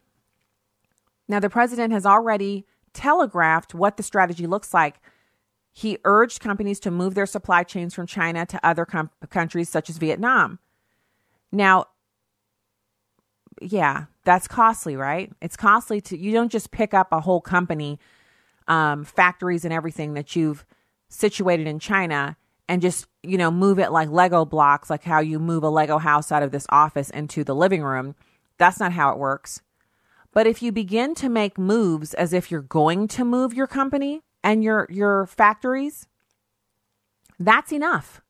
now, 1.28 1.39
the 1.39 1.49
president 1.49 1.93
has 1.93 2.05
already 2.05 2.66
telegraphed 2.93 3.74
what 3.74 3.97
the 3.97 4.03
strategy 4.03 4.47
looks 4.47 4.74
like. 4.74 4.99
He 5.72 5.97
urged 6.03 6.41
companies 6.41 6.80
to 6.82 6.91
move 6.91 7.16
their 7.16 7.26
supply 7.26 7.64
chains 7.64 7.93
from 7.93 8.07
China 8.07 8.45
to 8.47 8.66
other 8.66 8.86
com- 8.86 9.12
countries 9.30 9.70
such 9.70 9.89
as 9.89 9.97
Vietnam. 9.97 10.60
Now, 11.51 11.86
yeah, 13.62 14.05
that's 14.24 14.47
costly, 14.47 14.95
right? 14.95 15.32
It's 15.41 15.57
costly 15.57 16.01
to, 16.01 16.18
you 16.18 16.32
don't 16.32 16.51
just 16.51 16.72
pick 16.72 16.93
up 16.93 17.10
a 17.12 17.22
whole 17.22 17.41
company 17.41 17.99
um, 18.68 19.03
factories 19.03 19.66
and 19.66 19.74
everything 19.74 20.14
that 20.14 20.36
you've 20.36 20.66
situated 21.10 21.68
in 21.68 21.80
China 21.80 22.38
and 22.70 22.84
just, 22.84 23.07
you 23.24 23.36
know, 23.36 23.49
move 23.49 23.80
it 23.80 23.91
like 23.91 24.09
Lego 24.09 24.45
blocks, 24.45 24.91
like 24.91 25.03
how 25.03 25.20
you 25.20 25.39
move 25.39 25.63
a 25.63 25.70
Lego 25.70 25.97
house 25.97 26.32
out 26.32 26.43
of 26.43 26.51
this 26.51 26.67
office 26.70 27.09
into 27.09 27.43
the 27.43 27.55
living 27.55 27.82
room. 27.82 28.15
That's 28.59 28.80
not 28.80 28.93
how 28.93 29.11
it 29.11 29.17
works. 29.17 29.61
But 30.32 30.45
if 30.45 30.61
you 30.61 30.72
begin 30.72 31.15
to 31.15 31.30
make 31.30 31.57
moves 31.57 32.13
as 32.13 32.32
if 32.32 32.51
you're 32.51 32.61
going 32.61 33.07
to 33.09 33.26
move 33.26 33.55
your 33.55 33.65
company 33.65 34.22
and 34.43 34.63
your 34.63 34.86
your 34.91 35.26
factories, 35.26 36.07
that's 37.39 37.72
enough. 37.72 38.22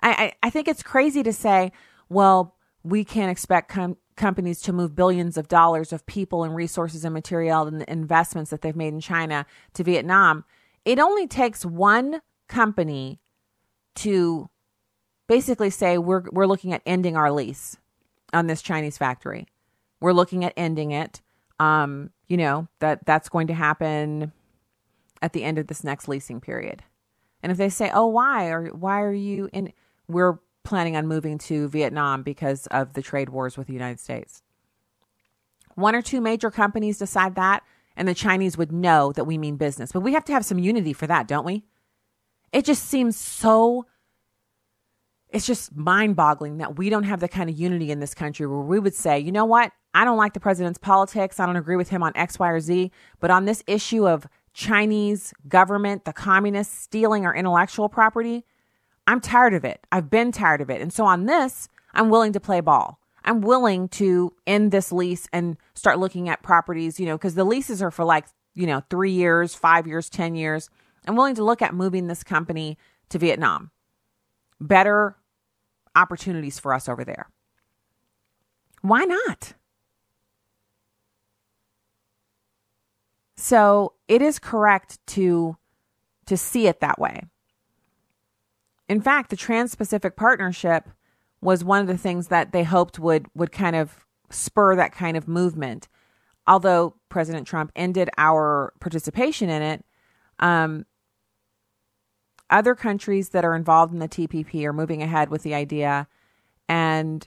I, 0.00 0.10
I, 0.10 0.32
I 0.44 0.50
think 0.50 0.68
it's 0.68 0.84
crazy 0.84 1.24
to 1.24 1.32
say, 1.32 1.72
well, 2.08 2.54
we 2.84 3.04
can't 3.04 3.32
expect 3.32 3.70
com- 3.70 3.96
companies 4.14 4.60
to 4.62 4.72
move 4.72 4.94
billions 4.94 5.36
of 5.36 5.48
dollars 5.48 5.92
of 5.92 6.06
people 6.06 6.44
and 6.44 6.54
resources 6.54 7.04
and 7.04 7.12
material 7.12 7.66
and 7.66 7.82
investments 7.82 8.50
that 8.52 8.62
they've 8.62 8.76
made 8.76 8.94
in 8.94 9.00
China 9.00 9.44
to 9.74 9.82
Vietnam. 9.82 10.44
It 10.84 11.00
only 11.00 11.26
takes 11.26 11.66
one 11.66 12.20
company 12.48 13.18
to 13.96 14.48
basically 15.28 15.70
say 15.70 15.98
we're 15.98 16.24
we're 16.30 16.46
looking 16.46 16.72
at 16.72 16.82
ending 16.86 17.16
our 17.16 17.30
lease 17.30 17.76
on 18.32 18.46
this 18.46 18.62
Chinese 18.62 18.98
factory. 18.98 19.46
We're 20.00 20.12
looking 20.12 20.44
at 20.44 20.52
ending 20.56 20.92
it. 20.92 21.20
Um, 21.58 22.10
you 22.26 22.36
know, 22.36 22.68
that 22.78 23.04
that's 23.04 23.28
going 23.28 23.48
to 23.48 23.54
happen 23.54 24.32
at 25.20 25.32
the 25.32 25.44
end 25.44 25.58
of 25.58 25.66
this 25.66 25.84
next 25.84 26.08
leasing 26.08 26.40
period. 26.40 26.82
And 27.42 27.52
if 27.52 27.58
they 27.58 27.68
say, 27.68 27.90
"Oh, 27.92 28.06
why? 28.06 28.46
Or 28.46 28.68
why 28.68 29.02
are 29.02 29.12
you 29.12 29.48
in 29.52 29.72
we're 30.08 30.38
planning 30.64 30.96
on 30.96 31.06
moving 31.06 31.38
to 31.38 31.68
Vietnam 31.68 32.22
because 32.22 32.66
of 32.68 32.92
the 32.92 33.02
trade 33.02 33.30
wars 33.30 33.56
with 33.56 33.66
the 33.66 33.72
United 33.72 34.00
States. 34.00 34.42
One 35.74 35.94
or 35.94 36.02
two 36.02 36.20
major 36.20 36.50
companies 36.50 36.98
decide 36.98 37.34
that, 37.36 37.62
and 37.96 38.06
the 38.06 38.14
Chinese 38.14 38.58
would 38.58 38.72
know 38.72 39.12
that 39.12 39.24
we 39.24 39.38
mean 39.38 39.56
business. 39.56 39.92
But 39.92 40.00
we 40.00 40.12
have 40.12 40.24
to 40.26 40.32
have 40.32 40.44
some 40.44 40.58
unity 40.58 40.92
for 40.92 41.06
that, 41.06 41.26
don't 41.26 41.46
we? 41.46 41.64
It 42.52 42.64
just 42.64 42.84
seems 42.84 43.16
so 43.16 43.86
it's 45.32 45.46
just 45.46 45.74
mind 45.76 46.16
boggling 46.16 46.58
that 46.58 46.76
we 46.76 46.90
don't 46.90 47.04
have 47.04 47.20
the 47.20 47.28
kind 47.28 47.48
of 47.48 47.58
unity 47.58 47.90
in 47.90 48.00
this 48.00 48.14
country 48.14 48.46
where 48.46 48.60
we 48.60 48.78
would 48.78 48.94
say, 48.94 49.18
you 49.18 49.32
know 49.32 49.44
what? 49.44 49.72
I 49.94 50.04
don't 50.04 50.16
like 50.16 50.34
the 50.34 50.40
president's 50.40 50.78
politics. 50.78 51.38
I 51.38 51.46
don't 51.46 51.56
agree 51.56 51.76
with 51.76 51.90
him 51.90 52.02
on 52.02 52.12
X, 52.16 52.38
Y, 52.38 52.48
or 52.48 52.60
Z. 52.60 52.90
But 53.20 53.30
on 53.30 53.44
this 53.44 53.62
issue 53.66 54.08
of 54.08 54.26
Chinese 54.52 55.32
government, 55.48 56.04
the 56.04 56.12
communists 56.12 56.76
stealing 56.76 57.24
our 57.26 57.34
intellectual 57.34 57.88
property, 57.88 58.44
I'm 59.06 59.20
tired 59.20 59.54
of 59.54 59.64
it. 59.64 59.86
I've 59.90 60.10
been 60.10 60.32
tired 60.32 60.60
of 60.60 60.70
it. 60.70 60.80
And 60.80 60.92
so 60.92 61.04
on 61.04 61.26
this, 61.26 61.68
I'm 61.94 62.10
willing 62.10 62.32
to 62.32 62.40
play 62.40 62.60
ball. 62.60 62.98
I'm 63.24 63.40
willing 63.40 63.88
to 63.90 64.32
end 64.46 64.72
this 64.72 64.92
lease 64.92 65.28
and 65.32 65.56
start 65.74 65.98
looking 65.98 66.28
at 66.28 66.42
properties, 66.42 66.98
you 66.98 67.06
know, 67.06 67.16
because 67.16 67.34
the 67.34 67.44
leases 67.44 67.82
are 67.82 67.90
for 67.90 68.04
like, 68.04 68.26
you 68.54 68.66
know, 68.66 68.82
three 68.88 69.12
years, 69.12 69.54
five 69.54 69.86
years, 69.86 70.08
10 70.08 70.34
years. 70.34 70.70
I'm 71.06 71.16
willing 71.16 71.34
to 71.36 71.44
look 71.44 71.62
at 71.62 71.74
moving 71.74 72.06
this 72.06 72.22
company 72.22 72.78
to 73.08 73.18
Vietnam. 73.18 73.70
Better 74.60 75.16
opportunities 75.94 76.58
for 76.58 76.72
us 76.74 76.88
over 76.88 77.04
there. 77.04 77.30
Why 78.82 79.04
not? 79.04 79.54
So 83.36 83.94
it 84.06 84.20
is 84.22 84.38
correct 84.38 84.98
to 85.08 85.56
to 86.26 86.36
see 86.36 86.68
it 86.68 86.80
that 86.80 86.98
way. 86.98 87.22
In 88.88 89.00
fact, 89.00 89.30
the 89.30 89.36
Trans-Pacific 89.36 90.14
Partnership 90.14 90.88
was 91.40 91.64
one 91.64 91.80
of 91.80 91.86
the 91.86 91.98
things 91.98 92.28
that 92.28 92.52
they 92.52 92.64
hoped 92.64 92.98
would 92.98 93.26
would 93.34 93.50
kind 93.50 93.76
of 93.76 94.04
spur 94.28 94.76
that 94.76 94.92
kind 94.92 95.16
of 95.16 95.26
movement. 95.26 95.88
Although 96.46 96.96
President 97.08 97.46
Trump 97.46 97.72
ended 97.74 98.10
our 98.18 98.72
participation 98.80 99.48
in 99.48 99.62
it, 99.62 99.84
um, 100.38 100.84
other 102.50 102.74
countries 102.74 103.30
that 103.30 103.44
are 103.44 103.54
involved 103.54 103.92
in 103.92 103.98
the 103.98 104.08
TPP 104.08 104.64
are 104.64 104.72
moving 104.72 105.02
ahead 105.02 105.30
with 105.30 105.42
the 105.42 105.54
idea, 105.54 106.08
and 106.68 107.24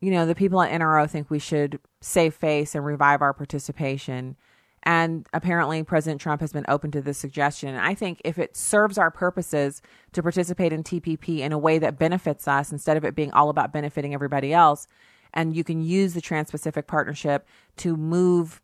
you 0.00 0.10
know 0.10 0.26
the 0.26 0.34
people 0.34 0.60
at 0.62 0.70
NRO 0.70 1.08
think 1.08 1.30
we 1.30 1.38
should 1.38 1.78
save 2.00 2.34
face 2.34 2.74
and 2.74 2.84
revive 2.84 3.22
our 3.22 3.32
participation. 3.32 4.36
And 4.84 5.28
apparently, 5.32 5.82
President 5.84 6.20
Trump 6.20 6.40
has 6.40 6.52
been 6.52 6.64
open 6.66 6.90
to 6.90 7.00
this 7.00 7.18
suggestion. 7.18 7.68
And 7.68 7.78
I 7.78 7.94
think 7.94 8.20
if 8.24 8.36
it 8.38 8.56
serves 8.56 8.98
our 8.98 9.12
purposes 9.12 9.80
to 10.12 10.22
participate 10.22 10.72
in 10.72 10.82
TPP 10.82 11.38
in 11.38 11.52
a 11.52 11.58
way 11.58 11.78
that 11.78 12.00
benefits 12.00 12.48
us 12.48 12.72
instead 12.72 12.96
of 12.96 13.04
it 13.04 13.14
being 13.14 13.32
all 13.32 13.48
about 13.48 13.72
benefiting 13.72 14.12
everybody 14.12 14.52
else, 14.52 14.88
and 15.34 15.54
you 15.54 15.64
can 15.64 15.82
use 15.82 16.14
the 16.14 16.20
Trans 16.20 16.50
Pacific 16.50 16.86
Partnership 16.86 17.46
to 17.76 17.96
move 17.96 18.60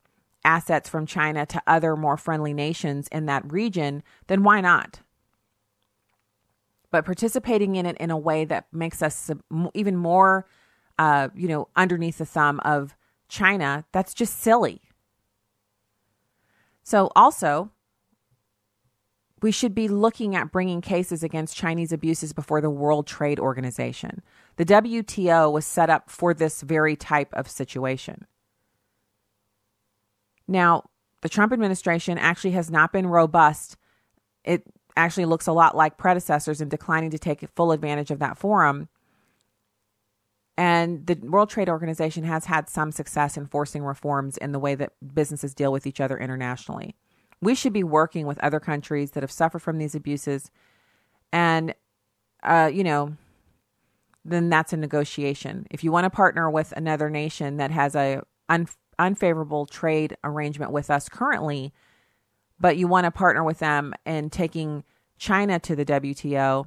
assets 0.49 0.89
from 0.89 1.05
China 1.05 1.45
to 1.45 1.63
other 1.67 1.95
more 1.95 2.17
friendly 2.17 2.55
nations 2.55 3.07
in 3.13 3.27
that 3.27 3.53
region, 3.53 4.03
then 4.29 4.43
why 4.43 4.63
not? 4.63 5.01
But 6.91 7.05
participating 7.05 7.77
in 7.77 7.85
it 7.85 7.99
in 7.99 8.11
a 8.11 8.17
way 8.17 8.47
that 8.47 8.67
makes 8.73 9.03
us 9.03 9.31
even 9.75 9.95
more, 9.95 10.47
uh, 10.99 11.29
you 11.35 11.49
know, 11.49 11.69
underneath 11.77 12.17
the 12.17 12.25
thumb 12.25 12.61
of 12.65 12.97
China, 13.29 13.85
that's 13.93 14.15
just 14.15 14.41
silly. 14.41 14.81
So, 16.83 17.13
also, 17.15 17.71
we 19.43 19.53
should 19.53 19.75
be 19.75 19.87
looking 19.87 20.35
at 20.35 20.51
bringing 20.51 20.81
cases 20.81 21.23
against 21.23 21.59
Chinese 21.59 21.93
abuses 21.93 22.33
before 22.33 22.63
the 22.63 22.71
World 22.71 23.07
Trade 23.07 23.39
Organization. 23.39 24.23
The 24.57 24.65
WTO 24.65 25.53
was 25.53 25.67
set 25.67 25.91
up 25.91 26.09
for 26.09 26.33
this 26.33 26.63
very 26.63 26.97
type 26.97 27.35
of 27.35 27.51
situation. 27.51 28.27
Now, 30.49 30.85
the 31.21 31.29
Trump 31.29 31.53
administration 31.53 32.19
actually 32.19 32.53
has 32.53 32.71
not 32.71 32.93
been 32.93 33.07
robust. 33.07 33.77
It 34.45 34.65
actually 34.97 35.27
looks 35.27 35.47
a 35.47 35.53
lot 35.53 35.77
like 35.77 35.99
predecessors 35.99 36.61
in 36.61 36.69
declining 36.69 37.11
to 37.11 37.19
take 37.19 37.47
full 37.55 37.71
advantage 37.71 38.11
of 38.11 38.19
that 38.19 38.39
forum. 38.39 38.89
And 40.57 41.07
the 41.07 41.15
World 41.15 41.51
Trade 41.51 41.69
Organization 41.69 42.25
has 42.25 42.47
had 42.47 42.69
some 42.69 42.91
success 42.91 43.37
in 43.37 43.47
forcing 43.47 43.85
reforms 43.85 44.37
in 44.37 44.51
the 44.51 44.59
way 44.59 44.75
that 44.75 44.93
businesses 45.15 45.55
deal 45.55 45.71
with 45.71 45.87
each 45.87 46.01
other 46.01 46.19
internationally. 46.19 46.97
We 47.41 47.55
should 47.55 47.73
be 47.73 47.85
working 47.85 48.27
with 48.27 48.41
other 48.41 48.59
countries 48.59 49.13
that 49.13 49.23
have 49.23 49.31
suffered 49.31 49.61
from 49.61 49.79
these 49.79 49.95
abuses. 49.95 50.51
And, 51.33 51.75
uh, 52.43 52.71
you 52.73 52.83
know, 52.83 53.17
then 54.25 54.49
that's 54.49 54.73
a 54.73 54.77
negotiation. 54.77 55.69
If 55.71 55.85
you 55.85 55.93
want 55.93 56.05
to 56.05 56.11
partner 56.11 56.51
with 56.51 56.73
another 56.77 57.09
nation 57.09 57.59
that 57.59 57.71
has 57.71 57.95
a 57.95 58.23
un- 58.49 58.67
unfavorable 58.99 59.67
trade 59.67 60.17
arrangement 60.25 60.73
with 60.73 60.91
us 60.91 61.09
currently, 61.09 61.73
but 62.61 62.77
you 62.77 62.89
want 62.89 63.05
to 63.05 63.11
partner 63.11 63.45
with 63.45 63.59
them 63.59 63.95
in 64.05 64.31
taking 64.31 64.85
China 65.19 65.59
to 65.61 65.77
the 65.77 65.85
WTO, 65.85 66.67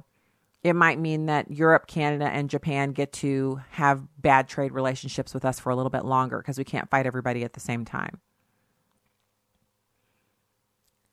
it 0.62 0.74
might 0.74 0.98
mean 0.98 1.26
that 1.26 1.50
Europe, 1.50 1.86
Canada, 1.86 2.26
and 2.26 2.48
Japan 2.48 2.92
get 2.92 3.12
to 3.14 3.60
have 3.70 4.06
bad 4.20 4.48
trade 4.48 4.72
relationships 4.72 5.34
with 5.34 5.44
us 5.44 5.58
for 5.58 5.70
a 5.70 5.76
little 5.76 5.90
bit 5.90 6.04
longer 6.04 6.38
because 6.38 6.58
we 6.58 6.64
can't 6.64 6.88
fight 6.88 7.06
everybody 7.06 7.42
at 7.42 7.54
the 7.54 7.60
same 7.60 7.84
time. 7.84 8.20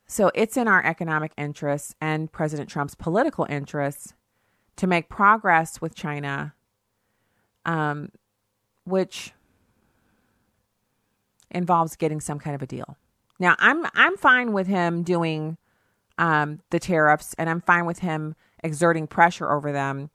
So 0.05 0.31
it's 0.33 0.57
in 0.57 0.67
our 0.67 0.83
economic 0.83 1.33
interests 1.37 1.95
and 2.01 2.31
President 2.31 2.69
Trump's 2.69 2.95
political 2.95 3.45
interests 3.49 4.13
to 4.75 4.87
make 4.87 5.09
progress 5.09 5.81
with 5.81 5.95
China, 5.95 6.53
um, 7.65 8.09
which 8.85 9.33
involves 11.51 11.95
getting 11.95 12.19
some 12.21 12.39
kind 12.39 12.55
of 12.55 12.61
a 12.61 12.67
deal. 12.67 12.97
Now, 13.39 13.55
I'm 13.59 13.85
I'm 13.93 14.17
fine 14.17 14.53
with 14.53 14.67
him 14.67 15.03
doing 15.03 15.57
um, 16.17 16.59
the 16.69 16.79
tariffs, 16.79 17.33
and 17.37 17.49
I'm 17.49 17.61
fine 17.61 17.85
with 17.85 17.99
him 17.99 18.35
exerting 18.63 19.07
pressure 19.07 19.51
over 19.51 19.71
them. 19.71 20.09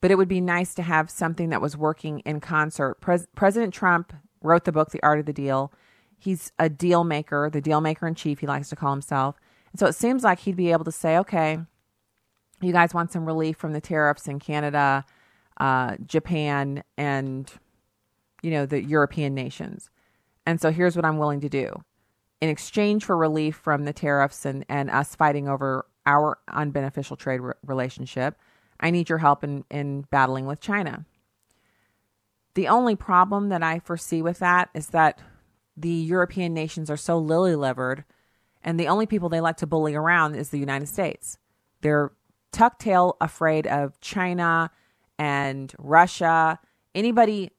But 0.00 0.10
it 0.10 0.16
would 0.16 0.28
be 0.28 0.40
nice 0.40 0.74
to 0.74 0.82
have 0.82 1.08
something 1.08 1.48
that 1.50 1.62
was 1.62 1.76
working 1.76 2.18
in 2.20 2.40
concert. 2.40 3.00
Pres- 3.00 3.26
President 3.34 3.72
Trump 3.72 4.12
wrote 4.42 4.64
the 4.64 4.72
book, 4.72 4.90
The 4.90 5.02
Art 5.02 5.18
of 5.18 5.26
the 5.26 5.32
Deal. 5.32 5.72
He's 6.18 6.52
a 6.58 6.68
deal 6.68 7.04
maker, 7.04 7.48
the 7.50 7.60
deal 7.60 7.80
maker 7.80 8.06
in 8.06 8.14
chief, 8.14 8.40
he 8.40 8.46
likes 8.46 8.68
to 8.70 8.76
call 8.76 8.92
himself. 8.92 9.36
And 9.72 9.80
so 9.80 9.86
it 9.86 9.94
seems 9.94 10.22
like 10.22 10.40
he'd 10.40 10.56
be 10.56 10.72
able 10.72 10.84
to 10.84 10.92
say, 10.92 11.16
okay, 11.18 11.58
you 12.60 12.72
guys 12.72 12.94
want 12.94 13.12
some 13.12 13.24
relief 13.24 13.56
from 13.56 13.72
the 13.72 13.80
tariffs 13.80 14.28
in 14.28 14.38
Canada, 14.38 15.04
uh, 15.58 15.96
Japan, 16.06 16.82
and 16.96 17.50
you 18.42 18.50
know 18.50 18.66
the 18.66 18.82
European 18.82 19.34
nations. 19.34 19.90
And 20.46 20.60
so 20.60 20.70
here's 20.70 20.96
what 20.96 21.04
I'm 21.04 21.18
willing 21.18 21.40
to 21.40 21.48
do 21.48 21.82
in 22.44 22.50
exchange 22.50 23.06
for 23.06 23.16
relief 23.16 23.56
from 23.56 23.84
the 23.84 23.92
tariffs 23.94 24.44
and, 24.44 24.66
and 24.68 24.90
us 24.90 25.14
fighting 25.14 25.48
over 25.48 25.86
our 26.04 26.38
unbeneficial 26.50 27.16
trade 27.16 27.40
re- 27.40 27.54
relationship, 27.64 28.38
I 28.78 28.90
need 28.90 29.08
your 29.08 29.18
help 29.18 29.42
in, 29.42 29.64
in 29.70 30.02
battling 30.10 30.44
with 30.44 30.60
China. 30.60 31.06
The 32.54 32.68
only 32.68 32.96
problem 32.96 33.48
that 33.48 33.62
I 33.62 33.78
foresee 33.78 34.20
with 34.20 34.40
that 34.40 34.68
is 34.74 34.88
that 34.88 35.20
the 35.74 35.88
European 35.88 36.52
nations 36.52 36.90
are 36.90 36.98
so 36.98 37.18
lily 37.18 37.56
livered, 37.56 38.04
and 38.62 38.78
the 38.78 38.88
only 38.88 39.06
people 39.06 39.30
they 39.30 39.40
like 39.40 39.56
to 39.56 39.66
bully 39.66 39.94
around 39.94 40.34
is 40.34 40.50
the 40.50 40.58
United 40.58 40.88
States. 40.88 41.38
They're 41.80 42.12
tuck 42.52 42.78
tail 42.78 43.16
afraid 43.22 43.66
of 43.66 43.98
China 44.00 44.70
and 45.18 45.72
Russia. 45.78 46.60
Anybody 46.94 47.52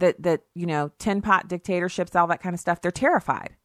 that 0.00 0.22
that 0.22 0.40
you 0.54 0.66
know, 0.66 0.90
tin 0.98 1.22
pot 1.22 1.48
dictatorships, 1.48 2.16
all 2.16 2.26
that 2.26 2.42
kind 2.42 2.54
of 2.54 2.60
stuff, 2.60 2.80
they're 2.80 2.90
terrified. 2.90 3.56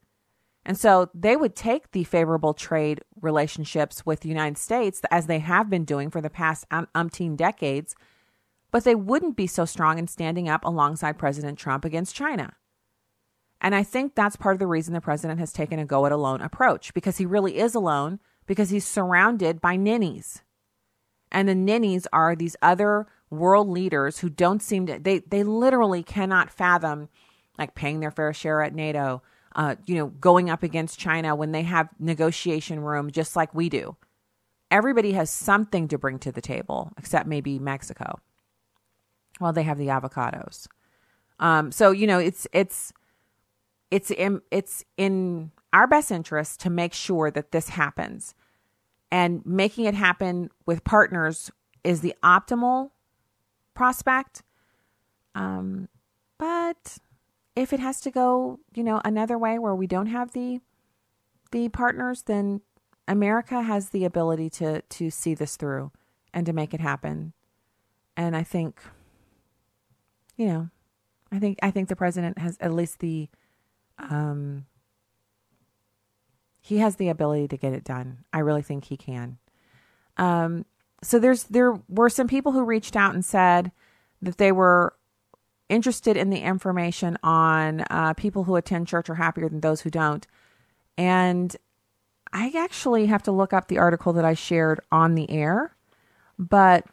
And 0.68 0.78
so 0.78 1.10
they 1.14 1.36
would 1.36 1.56
take 1.56 1.92
the 1.92 2.04
favorable 2.04 2.54
trade 2.54 3.02
relationships 3.22 4.04
with 4.06 4.22
the 4.22 4.30
United 4.30 4.58
States, 4.58 5.02
as 5.12 5.28
they 5.28 5.40
have 5.40 5.70
been 5.70 5.86
doing 5.86 6.10
for 6.10 6.22
the 6.22 6.30
past 6.30 6.66
um, 6.72 6.88
umpteen 6.96 7.38
decades, 7.38 7.96
but 8.72 8.84
they 8.84 8.96
wouldn't 8.96 9.36
be 9.36 9.48
so 9.48 9.66
strong 9.66 10.00
in 10.00 10.08
standing 10.08 10.50
up 10.50 10.66
alongside 10.66 11.20
President 11.20 11.60
Trump 11.60 11.86
against 11.86 12.16
China. 12.16 12.56
And 13.62 13.76
I 13.76 13.84
think 13.84 14.16
that's 14.16 14.36
part 14.36 14.56
of 14.56 14.60
the 14.60 14.68
reason 14.68 14.94
the 14.94 15.02
president 15.02 15.40
has 15.40 15.54
taken 15.54 15.80
a 15.80 15.86
go 15.86 16.06
it 16.06 16.12
alone 16.12 16.42
approach, 16.42 16.94
because 16.94 17.18
he 17.18 17.26
really 17.28 17.58
is 17.58 17.76
alone, 17.76 18.20
because 18.48 18.72
he's 18.72 18.88
surrounded 18.88 19.62
by 19.62 19.76
ninnies. 19.76 20.42
And 21.32 21.48
the 21.48 21.56
ninnies 21.56 22.08
are 22.12 22.36
these 22.36 22.56
other 22.62 23.08
world 23.30 23.70
leaders 23.70 24.20
who 24.20 24.30
don't 24.30 24.62
seem 24.62 24.86
to, 24.88 25.00
they, 25.00 25.20
they 25.20 25.44
literally 25.44 26.04
cannot 26.04 26.50
fathom 26.50 27.10
like 27.58 27.76
paying 27.76 28.00
their 28.00 28.12
fair 28.12 28.34
share 28.34 28.62
at 28.62 28.74
NATO 28.74 29.22
uh, 29.56 29.76
you 29.86 29.96
know, 29.96 30.08
going 30.08 30.50
up 30.50 30.64
against 30.64 31.00
China 31.00 31.36
when 31.36 31.52
they 31.52 31.64
have 31.64 31.90
negotiation 31.98 32.82
room 32.82 33.10
just 33.10 33.36
like 33.36 33.56
we 33.56 33.70
do. 33.70 33.96
Everybody 34.70 35.14
has 35.14 35.30
something 35.30 35.88
to 35.88 35.98
bring 35.98 36.20
to 36.20 36.32
the 36.32 36.42
table, 36.42 36.92
except 36.98 37.28
maybe 37.28 37.58
Mexico. 37.58 38.20
Well, 39.40 39.54
they 39.54 39.64
have 39.64 39.78
the 39.78 39.88
avocados. 39.88 40.68
Um, 41.40 41.72
so 41.72 41.92
you 41.92 42.08
know, 42.08 42.20
it's 42.20 42.48
it's 42.52 42.92
it's 43.92 44.12
in, 44.12 44.42
it's 44.52 44.84
in 44.98 45.52
our 45.72 45.88
best 45.88 46.12
interest 46.12 46.60
to 46.62 46.70
make 46.70 46.94
sure 46.94 47.32
that 47.32 47.52
this 47.52 47.70
happens, 47.70 48.34
and 49.12 49.46
making 49.46 49.86
it 49.86 49.94
happen 49.94 50.50
with 50.66 50.84
partners 50.84 51.52
is 51.84 52.02
the 52.02 52.16
optimal 52.24 52.92
prospect. 53.76 54.42
Um, 55.36 55.90
but 56.40 56.98
if 57.56 57.72
it 57.72 57.80
has 57.80 58.02
to 58.02 58.12
go, 58.12 58.60
you 58.74 58.84
know, 58.84 59.02
another 59.06 59.38
way 59.38 59.60
where 59.60 59.76
we 59.76 59.88
don't 59.88 60.08
have 60.08 60.32
the 60.32 60.60
the 61.52 61.70
partners, 61.70 62.24
then 62.24 62.62
America 63.08 63.62
has 63.62 63.90
the 63.90 64.04
ability 64.06 64.50
to 64.50 64.82
to 64.82 65.10
see 65.12 65.36
this 65.36 65.56
through 65.56 65.92
and 66.34 66.46
to 66.46 66.54
make 66.54 66.74
it 66.74 66.82
happen. 66.82 67.34
And 68.18 68.36
I 68.36 68.44
think 68.44 68.82
you 70.36 70.48
know, 70.48 70.70
I 71.32 71.40
think 71.40 71.60
I 71.62 71.72
think 71.72 71.90
the 71.90 71.96
president 71.96 72.38
has 72.38 72.58
at 72.60 72.74
least 72.74 73.00
the 73.00 73.30
um 73.98 74.66
he 76.62 76.80
has 76.80 76.96
the 76.96 77.10
ability 77.10 77.48
to 77.50 77.58
get 77.58 77.74
it 77.74 77.84
done. 77.84 78.26
I 78.34 78.40
really 78.40 78.64
think 78.64 78.86
he 78.86 78.98
can. 78.98 79.38
Um 80.18 80.66
so 81.02 81.20
there's 81.20 81.44
there 81.44 81.80
were 81.88 82.10
some 82.10 82.28
people 82.28 82.52
who 82.52 82.64
reached 82.64 82.96
out 82.96 83.14
and 83.14 83.24
said 83.24 83.72
that 84.22 84.38
they 84.38 84.52
were 84.52 84.94
interested 85.70 86.16
in 86.18 86.30
the 86.30 86.40
information 86.40 87.18
on 87.24 87.82
uh, 87.90 88.14
people 88.14 88.44
who 88.44 88.56
attend 88.56 88.88
church 88.88 89.10
are 89.10 89.16
happier 89.16 89.50
than 89.50 89.62
those 89.62 89.82
who 89.82 89.90
don't. 89.90 90.28
And 90.98 91.56
I 92.32 92.52
actually 92.56 93.08
have 93.08 93.24
to 93.24 93.32
look 93.32 93.54
up 93.54 93.68
the 93.68 93.78
article 93.78 94.14
that 94.14 94.26
I 94.26 94.34
shared 94.34 94.80
on 94.92 95.16
the 95.16 95.30
air, 95.30 95.76
but 96.38 96.86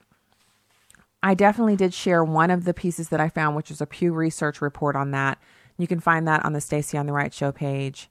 I 1.22 1.34
definitely 1.34 1.76
did 1.76 1.94
share 1.94 2.24
one 2.24 2.50
of 2.50 2.64
the 2.64 2.74
pieces 2.74 3.10
that 3.10 3.20
I 3.20 3.28
found, 3.28 3.56
which 3.56 3.70
is 3.70 3.80
a 3.80 3.86
Pew 3.86 4.12
Research 4.12 4.60
report 4.60 4.96
on 4.96 5.10
that. 5.12 5.38
You 5.78 5.86
can 5.86 6.00
find 6.00 6.26
that 6.28 6.44
on 6.44 6.52
the 6.52 6.60
Stacy 6.60 6.98
on 6.98 7.06
the 7.06 7.12
Right 7.12 7.32
show 7.32 7.52
page. 7.52 8.08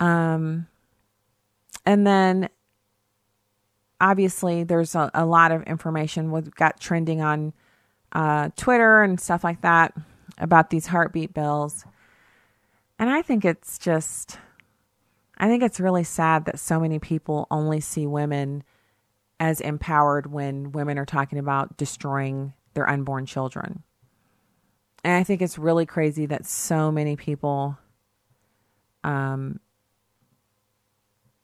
Um, 0.00 0.66
and 1.86 2.06
then 2.06 2.48
obviously 4.00 4.64
there's 4.64 4.94
a, 4.94 5.10
a 5.14 5.24
lot 5.24 5.52
of 5.52 5.62
information 5.64 6.32
we've 6.32 6.54
got 6.54 6.80
trending 6.80 7.20
on 7.20 7.52
uh, 8.12 8.50
Twitter 8.56 9.02
and 9.02 9.20
stuff 9.20 9.44
like 9.44 9.60
that 9.62 9.94
about 10.38 10.70
these 10.70 10.86
heartbeat 10.86 11.34
bills. 11.34 11.84
And 12.98 13.10
I 13.10 13.22
think 13.22 13.44
it's 13.44 13.78
just, 13.78 14.38
I 15.36 15.48
think 15.48 15.62
it's 15.62 15.80
really 15.80 16.04
sad 16.04 16.44
that 16.44 16.58
so 16.58 16.78
many 16.78 16.98
people 16.98 17.46
only 17.50 17.80
see 17.80 18.06
women 18.06 18.62
as 19.40 19.60
empowered 19.60 20.30
when 20.30 20.72
women 20.72 20.98
are 20.98 21.04
talking 21.04 21.38
about 21.38 21.76
destroying 21.76 22.52
their 22.74 22.88
unborn 22.88 23.26
children. 23.26 23.82
And 25.02 25.14
I 25.14 25.24
think 25.24 25.42
it's 25.42 25.58
really 25.58 25.86
crazy 25.86 26.26
that 26.26 26.46
so 26.46 26.90
many 26.90 27.16
people, 27.16 27.76
um, 29.02 29.60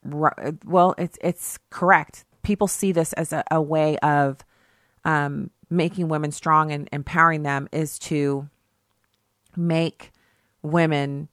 well, 0.03 0.95
it's 0.97 1.17
it's 1.21 1.59
correct. 1.69 2.25
People 2.43 2.67
see 2.67 2.91
this 2.91 3.13
as 3.13 3.33
a, 3.33 3.43
a 3.51 3.61
way 3.61 3.97
of 3.97 4.43
um, 5.05 5.49
making 5.69 6.07
women 6.09 6.31
strong 6.31 6.71
and 6.71 6.87
empowering 6.91 7.43
them 7.43 7.67
is 7.71 7.97
to 7.99 8.49
make 9.55 10.11
women 10.61 11.27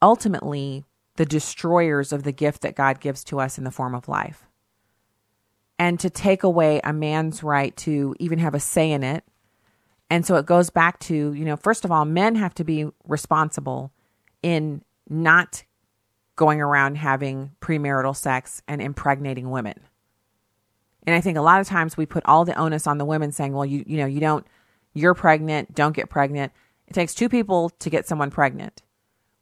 ultimately 0.00 0.84
the 1.16 1.26
destroyers 1.26 2.12
of 2.12 2.22
the 2.22 2.32
gift 2.32 2.62
that 2.62 2.74
God 2.74 3.00
gives 3.00 3.22
to 3.24 3.40
us 3.40 3.58
in 3.58 3.64
the 3.64 3.70
form 3.70 3.94
of 3.94 4.08
life. 4.08 4.46
And 5.78 5.98
to 6.00 6.10
take 6.10 6.42
away 6.42 6.80
a 6.84 6.92
man's 6.92 7.42
right 7.42 7.76
to 7.78 8.14
even 8.18 8.38
have 8.38 8.54
a 8.54 8.60
say 8.60 8.90
in 8.90 9.02
it. 9.02 9.24
And 10.08 10.24
so 10.26 10.36
it 10.36 10.46
goes 10.46 10.70
back 10.70 10.98
to, 11.00 11.32
you 11.32 11.44
know, 11.44 11.56
first 11.56 11.84
of 11.84 11.90
all, 11.90 12.04
men 12.04 12.36
have 12.36 12.54
to 12.54 12.64
be 12.64 12.86
responsible 13.04 13.92
in 14.42 14.82
not 15.08 15.64
going 16.42 16.60
around 16.60 16.96
having 16.96 17.52
premarital 17.60 18.16
sex 18.16 18.62
and 18.66 18.82
impregnating 18.82 19.48
women. 19.52 19.78
And 21.06 21.14
I 21.14 21.20
think 21.20 21.38
a 21.38 21.40
lot 21.40 21.60
of 21.60 21.68
times 21.68 21.96
we 21.96 22.04
put 22.04 22.24
all 22.26 22.44
the 22.44 22.58
onus 22.58 22.88
on 22.88 22.98
the 22.98 23.04
women 23.04 23.30
saying, 23.30 23.52
well, 23.52 23.64
you, 23.64 23.84
you 23.86 23.96
know, 23.96 24.06
you 24.06 24.18
don't, 24.18 24.44
you're 24.92 25.14
pregnant, 25.14 25.72
don't 25.72 25.94
get 25.94 26.10
pregnant. 26.10 26.52
It 26.88 26.94
takes 26.94 27.14
two 27.14 27.28
people 27.28 27.70
to 27.70 27.88
get 27.88 28.08
someone 28.08 28.32
pregnant. 28.32 28.82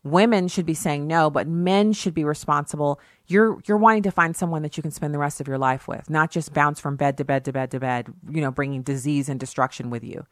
Women 0.04 0.46
should 0.46 0.66
be 0.66 0.74
saying 0.74 1.06
no, 1.06 1.30
but 1.30 1.48
men 1.48 1.94
should 1.94 2.12
be 2.12 2.22
responsible. 2.22 3.00
You're 3.26 3.58
you're 3.66 3.78
wanting 3.78 4.02
to 4.02 4.10
find 4.10 4.36
someone 4.36 4.60
that 4.60 4.76
you 4.76 4.82
can 4.82 4.90
spend 4.90 5.14
the 5.14 5.18
rest 5.18 5.40
of 5.40 5.48
your 5.48 5.58
life 5.58 5.88
with, 5.88 6.10
not 6.10 6.30
just 6.30 6.52
bounce 6.52 6.80
from 6.80 6.96
bed 6.96 7.16
to 7.16 7.24
bed 7.24 7.46
to 7.46 7.52
bed 7.52 7.70
to 7.70 7.80
bed, 7.80 8.08
you 8.30 8.42
know, 8.42 8.50
bringing 8.50 8.82
disease 8.82 9.30
and 9.30 9.40
destruction 9.40 9.88
with 9.88 10.04
you. 10.04 10.26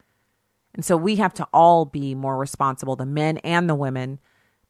And 0.74 0.84
so 0.84 0.98
we 0.98 1.16
have 1.16 1.32
to 1.34 1.48
all 1.50 1.86
be 1.86 2.14
more 2.14 2.36
responsible, 2.36 2.94
the 2.94 3.06
men 3.06 3.38
and 3.38 3.70
the 3.70 3.74
women, 3.74 4.18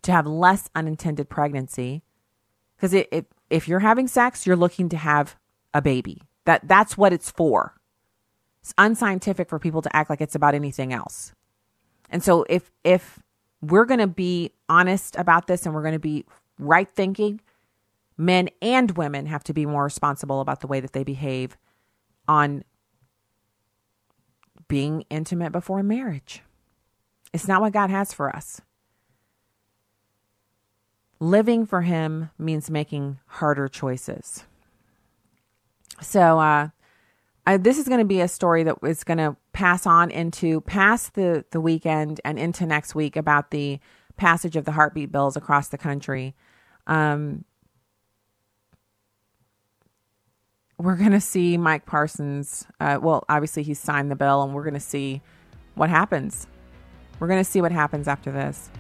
to 0.09 0.13
have 0.13 0.27
less 0.27 0.71
unintended 0.75 1.29
pregnancy. 1.29 2.03
Because 2.77 3.05
if 3.51 3.69
you're 3.69 3.81
having 3.81 4.09
sex, 4.09 4.47
you're 4.47 4.57
looking 4.57 4.89
to 4.89 4.97
have 4.97 5.37
a 5.75 5.83
baby. 5.83 6.23
That 6.47 6.67
that's 6.67 6.97
what 6.97 7.13
it's 7.13 7.31
for. 7.31 7.75
It's 8.63 8.73
unscientific 8.79 9.51
for 9.51 9.59
people 9.59 9.83
to 9.83 9.95
act 9.95 10.09
like 10.09 10.23
it's 10.23 10.35
about 10.35 10.55
anything 10.55 10.95
else. 10.95 11.35
And 12.09 12.25
so 12.25 12.47
if 12.49 12.71
if 12.85 13.23
we're 13.61 13.85
going 13.85 14.01
to 14.01 14.07
be 14.07 14.53
honest 14.71 15.15
about 15.17 15.47
this 15.47 15.67
and 15.67 15.75
we're 15.75 15.83
going 15.83 15.93
to 15.93 15.99
be 15.99 16.25
right 16.59 16.89
thinking, 16.89 17.43
men 18.17 18.49
and 18.63 18.93
women 18.93 19.27
have 19.27 19.45
to 19.45 19.53
be 19.53 19.67
more 19.67 19.85
responsible 19.85 20.41
about 20.41 20.61
the 20.61 20.69
way 20.69 20.81
that 20.81 20.95
they 20.95 21.05
behave 21.05 21.59
on 22.27 22.65
being 24.69 25.05
intimate 25.11 25.53
before 25.53 25.83
marriage. 25.83 26.43
It's 27.35 27.47
not 27.47 27.61
what 27.61 27.75
God 27.75 27.91
has 27.91 28.15
for 28.15 28.35
us. 28.35 28.63
Living 31.21 31.67
for 31.67 31.83
Him 31.83 32.31
means 32.39 32.71
making 32.71 33.19
harder 33.27 33.69
choices. 33.69 34.45
So, 36.01 36.39
uh, 36.39 36.69
I, 37.47 37.57
this 37.57 37.79
is 37.79 37.89
going 37.89 38.01
to 38.01 38.05
be 38.05 38.21
a 38.21 38.29
story 38.29 38.63
that 38.65 38.77
is 38.85 39.05
going 39.05 39.19
to 39.19 39.35
pass 39.53 39.87
on 39.87 40.11
into 40.11 40.61
past 40.61 41.15
the, 41.15 41.47
the 41.51 41.61
weekend 41.61 42.21
and 42.25 42.39
into 42.39 42.67
next 42.67 42.95
week 42.95 43.17
about 43.17 43.51
the 43.51 43.81
passage 44.19 44.55
of 44.55 44.67
the 44.67 44.73
heartbeat 44.73 45.11
bills 45.11 45.35
across 45.37 45.69
the 45.69 45.79
country. 45.79 46.35
Um, 46.87 47.45
we're 50.77 50.97
going 50.97 51.13
to 51.13 51.21
see 51.21 51.57
Mike 51.57 51.87
Parsons. 51.87 52.67
Uh, 52.79 52.99
well, 53.01 53.25
obviously, 53.29 53.63
he 53.63 53.75
signed 53.75 54.11
the 54.11 54.17
bill, 54.17 54.43
and 54.43 54.55
we're 54.55 54.63
going 54.63 54.75
to 54.75 54.81
see 54.81 55.23
what 55.75 55.89
happens. 55.89 56.47
We're 57.19 57.29
going 57.29 57.43
to 57.43 57.51
see 57.51 57.61
what 57.61 57.73
happens 57.73 58.07
after 58.07 58.31
this. 58.31 58.71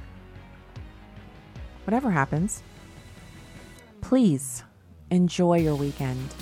Whatever 1.88 2.10
happens, 2.10 2.62
please 4.02 4.62
enjoy 5.10 5.60
your 5.60 5.74
weekend. 5.74 6.34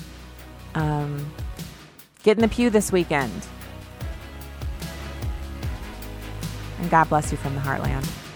Um, 0.75 1.31
get 2.23 2.35
in 2.35 2.41
the 2.41 2.49
pew 2.49 2.69
this 2.69 2.91
weekend. 2.91 3.31
And 6.79 6.89
God 6.89 7.07
bless 7.07 7.31
you 7.31 7.37
from 7.37 7.55
the 7.55 7.61
heartland. 7.61 8.26